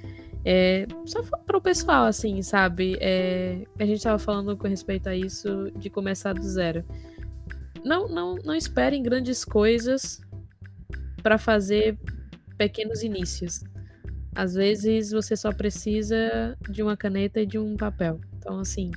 É, 0.50 0.88
só 1.06 1.22
para 1.22 1.58
o 1.58 1.62
pessoal, 1.62 2.06
assim, 2.06 2.42
sabe? 2.42 2.98
É, 3.02 3.66
a 3.78 3.86
gente 3.86 3.98
estava 3.98 4.18
falando 4.18 4.56
com 4.56 4.66
respeito 4.66 5.10
a 5.10 5.14
isso 5.14 5.70
de 5.76 5.90
começar 5.90 6.32
do 6.32 6.42
zero. 6.42 6.86
Não, 7.84 8.08
não, 8.08 8.36
não 8.36 8.56
esperem 8.56 9.04
grandes 9.04 9.44
coisas 9.44 10.22
para 11.22 11.38
fazer 11.38 12.00
pequenos 12.58 13.04
inícios. 13.04 13.62
Às 14.34 14.54
vezes 14.54 15.12
você 15.12 15.36
só 15.36 15.52
precisa 15.52 16.58
de 16.70 16.82
uma 16.82 16.96
caneta 16.96 17.42
e 17.42 17.46
de 17.46 17.60
um 17.60 17.76
papel. 17.76 18.22
Então, 18.38 18.62
assim, 18.62 18.92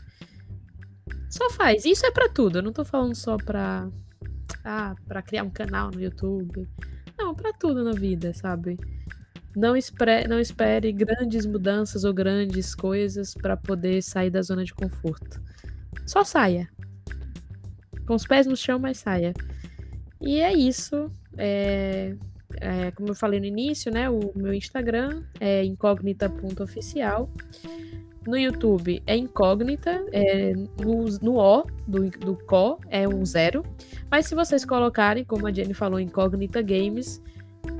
só 1.28 1.50
faz. 1.50 1.84
Isso 1.84 2.06
é 2.06 2.12
para 2.12 2.28
tudo. 2.28 2.58
Eu 2.58 2.62
não 2.62 2.72
tô 2.72 2.84
falando 2.84 3.16
só 3.16 3.36
para 3.36 3.90
ah, 4.64 4.94
para 5.04 5.20
criar 5.20 5.42
um 5.42 5.50
canal 5.50 5.90
no 5.90 6.00
YouTube. 6.00 6.68
Não, 7.18 7.34
para 7.34 7.52
tudo 7.52 7.82
na 7.82 7.92
vida, 7.92 8.32
sabe? 8.32 8.78
Não 9.56 9.76
espere, 9.76 10.28
não 10.28 10.38
espere 10.38 10.92
grandes 10.92 11.44
mudanças 11.44 12.04
ou 12.04 12.14
grandes 12.14 12.74
coisas 12.74 13.34
para 13.34 13.56
poder 13.56 14.02
sair 14.02 14.30
da 14.30 14.42
zona 14.42 14.64
de 14.64 14.72
conforto. 14.72 15.42
Só 16.06 16.24
saia. 16.24 16.68
Com 18.06 18.14
os 18.14 18.26
pés 18.26 18.46
no 18.46 18.56
chão, 18.56 18.78
mas 18.78 18.98
saia. 18.98 19.32
E 20.20 20.40
é 20.40 20.52
isso. 20.52 21.10
É, 21.36 22.14
é, 22.60 22.90
como 22.92 23.10
eu 23.10 23.14
falei 23.14 23.40
no 23.40 23.46
início, 23.46 23.92
né? 23.92 24.08
O 24.08 24.32
meu 24.34 24.52
Instagram 24.52 25.22
é 25.40 25.64
incógnita.oficial. 25.64 27.30
No 28.26 28.36
YouTube 28.36 29.02
é 29.06 29.16
incógnita, 29.16 30.04
é, 30.12 30.52
no, 30.52 31.04
no 31.22 31.38
O 31.38 31.64
do, 31.86 32.10
do 32.10 32.36
CO 32.36 32.78
é 32.88 33.08
um 33.08 33.24
zero. 33.24 33.64
Mas 34.10 34.26
se 34.26 34.34
vocês 34.34 34.64
colocarem, 34.64 35.24
como 35.24 35.46
a 35.46 35.52
Jenny 35.52 35.72
falou, 35.72 35.98
incógnita 35.98 36.60
games, 36.60 37.22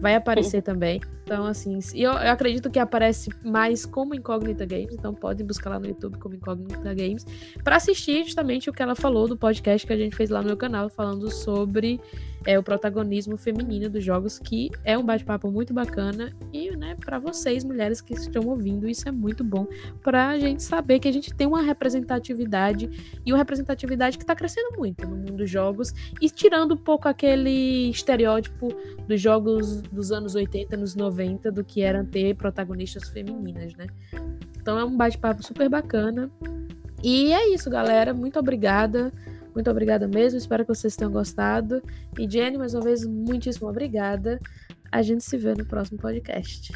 vai 0.00 0.14
aparecer 0.14 0.62
também. 0.64 1.00
Então, 1.30 1.46
assim, 1.46 1.78
eu, 1.94 2.10
eu 2.10 2.32
acredito 2.32 2.68
que 2.68 2.78
aparece 2.80 3.30
mais 3.44 3.86
como 3.86 4.16
Incógnita 4.16 4.66
Games, 4.66 4.92
então 4.92 5.14
podem 5.14 5.46
buscar 5.46 5.70
lá 5.70 5.78
no 5.78 5.86
YouTube 5.86 6.18
como 6.18 6.34
Incógnita 6.34 6.92
Games, 6.92 7.24
para 7.62 7.76
assistir 7.76 8.24
justamente 8.24 8.68
o 8.68 8.72
que 8.72 8.82
ela 8.82 8.96
falou 8.96 9.28
do 9.28 9.36
podcast 9.36 9.86
que 9.86 9.92
a 9.92 9.96
gente 9.96 10.16
fez 10.16 10.28
lá 10.28 10.40
no 10.40 10.48
meu 10.48 10.56
canal, 10.56 10.88
falando 10.88 11.30
sobre 11.30 12.00
é, 12.46 12.58
o 12.58 12.62
protagonismo 12.62 13.36
feminino 13.36 13.88
dos 13.88 14.04
jogos, 14.04 14.38
que 14.38 14.70
é 14.84 14.96
um 14.96 15.04
bate-papo 15.04 15.50
muito 15.50 15.72
bacana. 15.72 16.32
E, 16.52 16.74
né, 16.76 16.96
para 16.98 17.18
vocês, 17.18 17.64
mulheres 17.64 18.00
que 18.00 18.14
estão 18.14 18.46
ouvindo, 18.48 18.88
isso 18.88 19.08
é 19.08 19.12
muito 19.12 19.44
bom 19.44 19.66
para 20.02 20.28
a 20.28 20.38
gente 20.38 20.62
saber 20.62 20.98
que 20.98 21.08
a 21.08 21.12
gente 21.12 21.34
tem 21.34 21.46
uma 21.46 21.62
representatividade 21.62 23.20
e 23.24 23.32
uma 23.32 23.38
representatividade 23.38 24.16
que 24.16 24.24
está 24.24 24.34
crescendo 24.34 24.76
muito 24.76 25.06
no 25.06 25.16
mundo 25.16 25.32
dos 25.32 25.50
jogos 25.50 25.92
e 26.20 26.28
tirando 26.28 26.74
um 26.74 26.76
pouco 26.76 27.08
aquele 27.08 27.90
estereótipo 27.90 28.68
dos 29.06 29.20
jogos 29.20 29.82
dos 29.82 30.12
anos 30.12 30.34
80, 30.34 30.76
nos 30.76 30.94
90 30.94 31.10
90 31.10 31.52
do 31.52 31.64
que 31.64 31.82
era 31.82 32.04
ter 32.04 32.34
protagonistas 32.34 33.08
femininas, 33.08 33.74
né? 33.74 33.86
Então 34.60 34.78
é 34.78 34.84
um 34.84 34.96
bate-papo 34.96 35.42
super 35.42 35.68
bacana. 35.68 36.30
E 37.02 37.32
é 37.32 37.54
isso, 37.54 37.70
galera. 37.70 38.12
Muito 38.14 38.38
obrigada. 38.38 39.12
Muito 39.54 39.70
obrigada 39.70 40.06
mesmo. 40.06 40.38
Espero 40.38 40.64
que 40.64 40.74
vocês 40.74 40.96
tenham 40.96 41.12
gostado. 41.12 41.82
E 42.18 42.28
Jenny, 42.28 42.58
mais 42.58 42.74
uma 42.74 42.82
vez, 42.82 43.04
muitíssimo 43.04 43.68
obrigada. 43.68 44.40
A 44.90 45.02
gente 45.02 45.24
se 45.24 45.36
vê 45.36 45.54
no 45.54 45.64
próximo 45.64 45.98
podcast. 45.98 46.72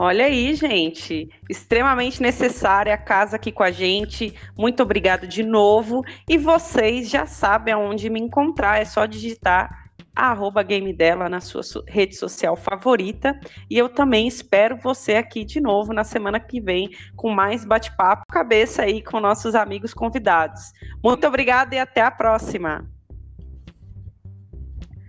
Olha 0.00 0.26
aí, 0.26 0.54
gente, 0.54 1.28
extremamente 1.50 2.22
necessária 2.22 2.94
a 2.94 2.98
casa 2.98 3.34
aqui 3.34 3.50
com 3.50 3.64
a 3.64 3.70
gente. 3.72 4.32
Muito 4.56 4.80
obrigada 4.80 5.26
de 5.26 5.42
novo. 5.42 6.04
E 6.28 6.38
vocês 6.38 7.10
já 7.10 7.26
sabem 7.26 7.74
aonde 7.74 8.08
me 8.08 8.20
encontrar, 8.20 8.80
é 8.80 8.84
só 8.84 9.06
digitar 9.06 9.87
arroba 10.18 10.62
game 10.62 10.92
dela 10.92 11.28
na 11.28 11.40
sua 11.40 11.62
rede 11.86 12.16
social 12.16 12.56
favorita. 12.56 13.38
E 13.70 13.78
eu 13.78 13.88
também 13.88 14.26
espero 14.26 14.76
você 14.76 15.14
aqui 15.14 15.44
de 15.44 15.60
novo 15.60 15.92
na 15.92 16.04
semana 16.04 16.40
que 16.40 16.60
vem 16.60 16.90
com 17.16 17.30
mais 17.30 17.64
bate-papo 17.64 18.24
cabeça 18.28 18.82
aí 18.82 19.02
com 19.02 19.20
nossos 19.20 19.54
amigos 19.54 19.94
convidados. 19.94 20.72
Muito 21.02 21.26
obrigada 21.26 21.74
e 21.74 21.78
até 21.78 22.00
a 22.00 22.10
próxima. 22.10 22.97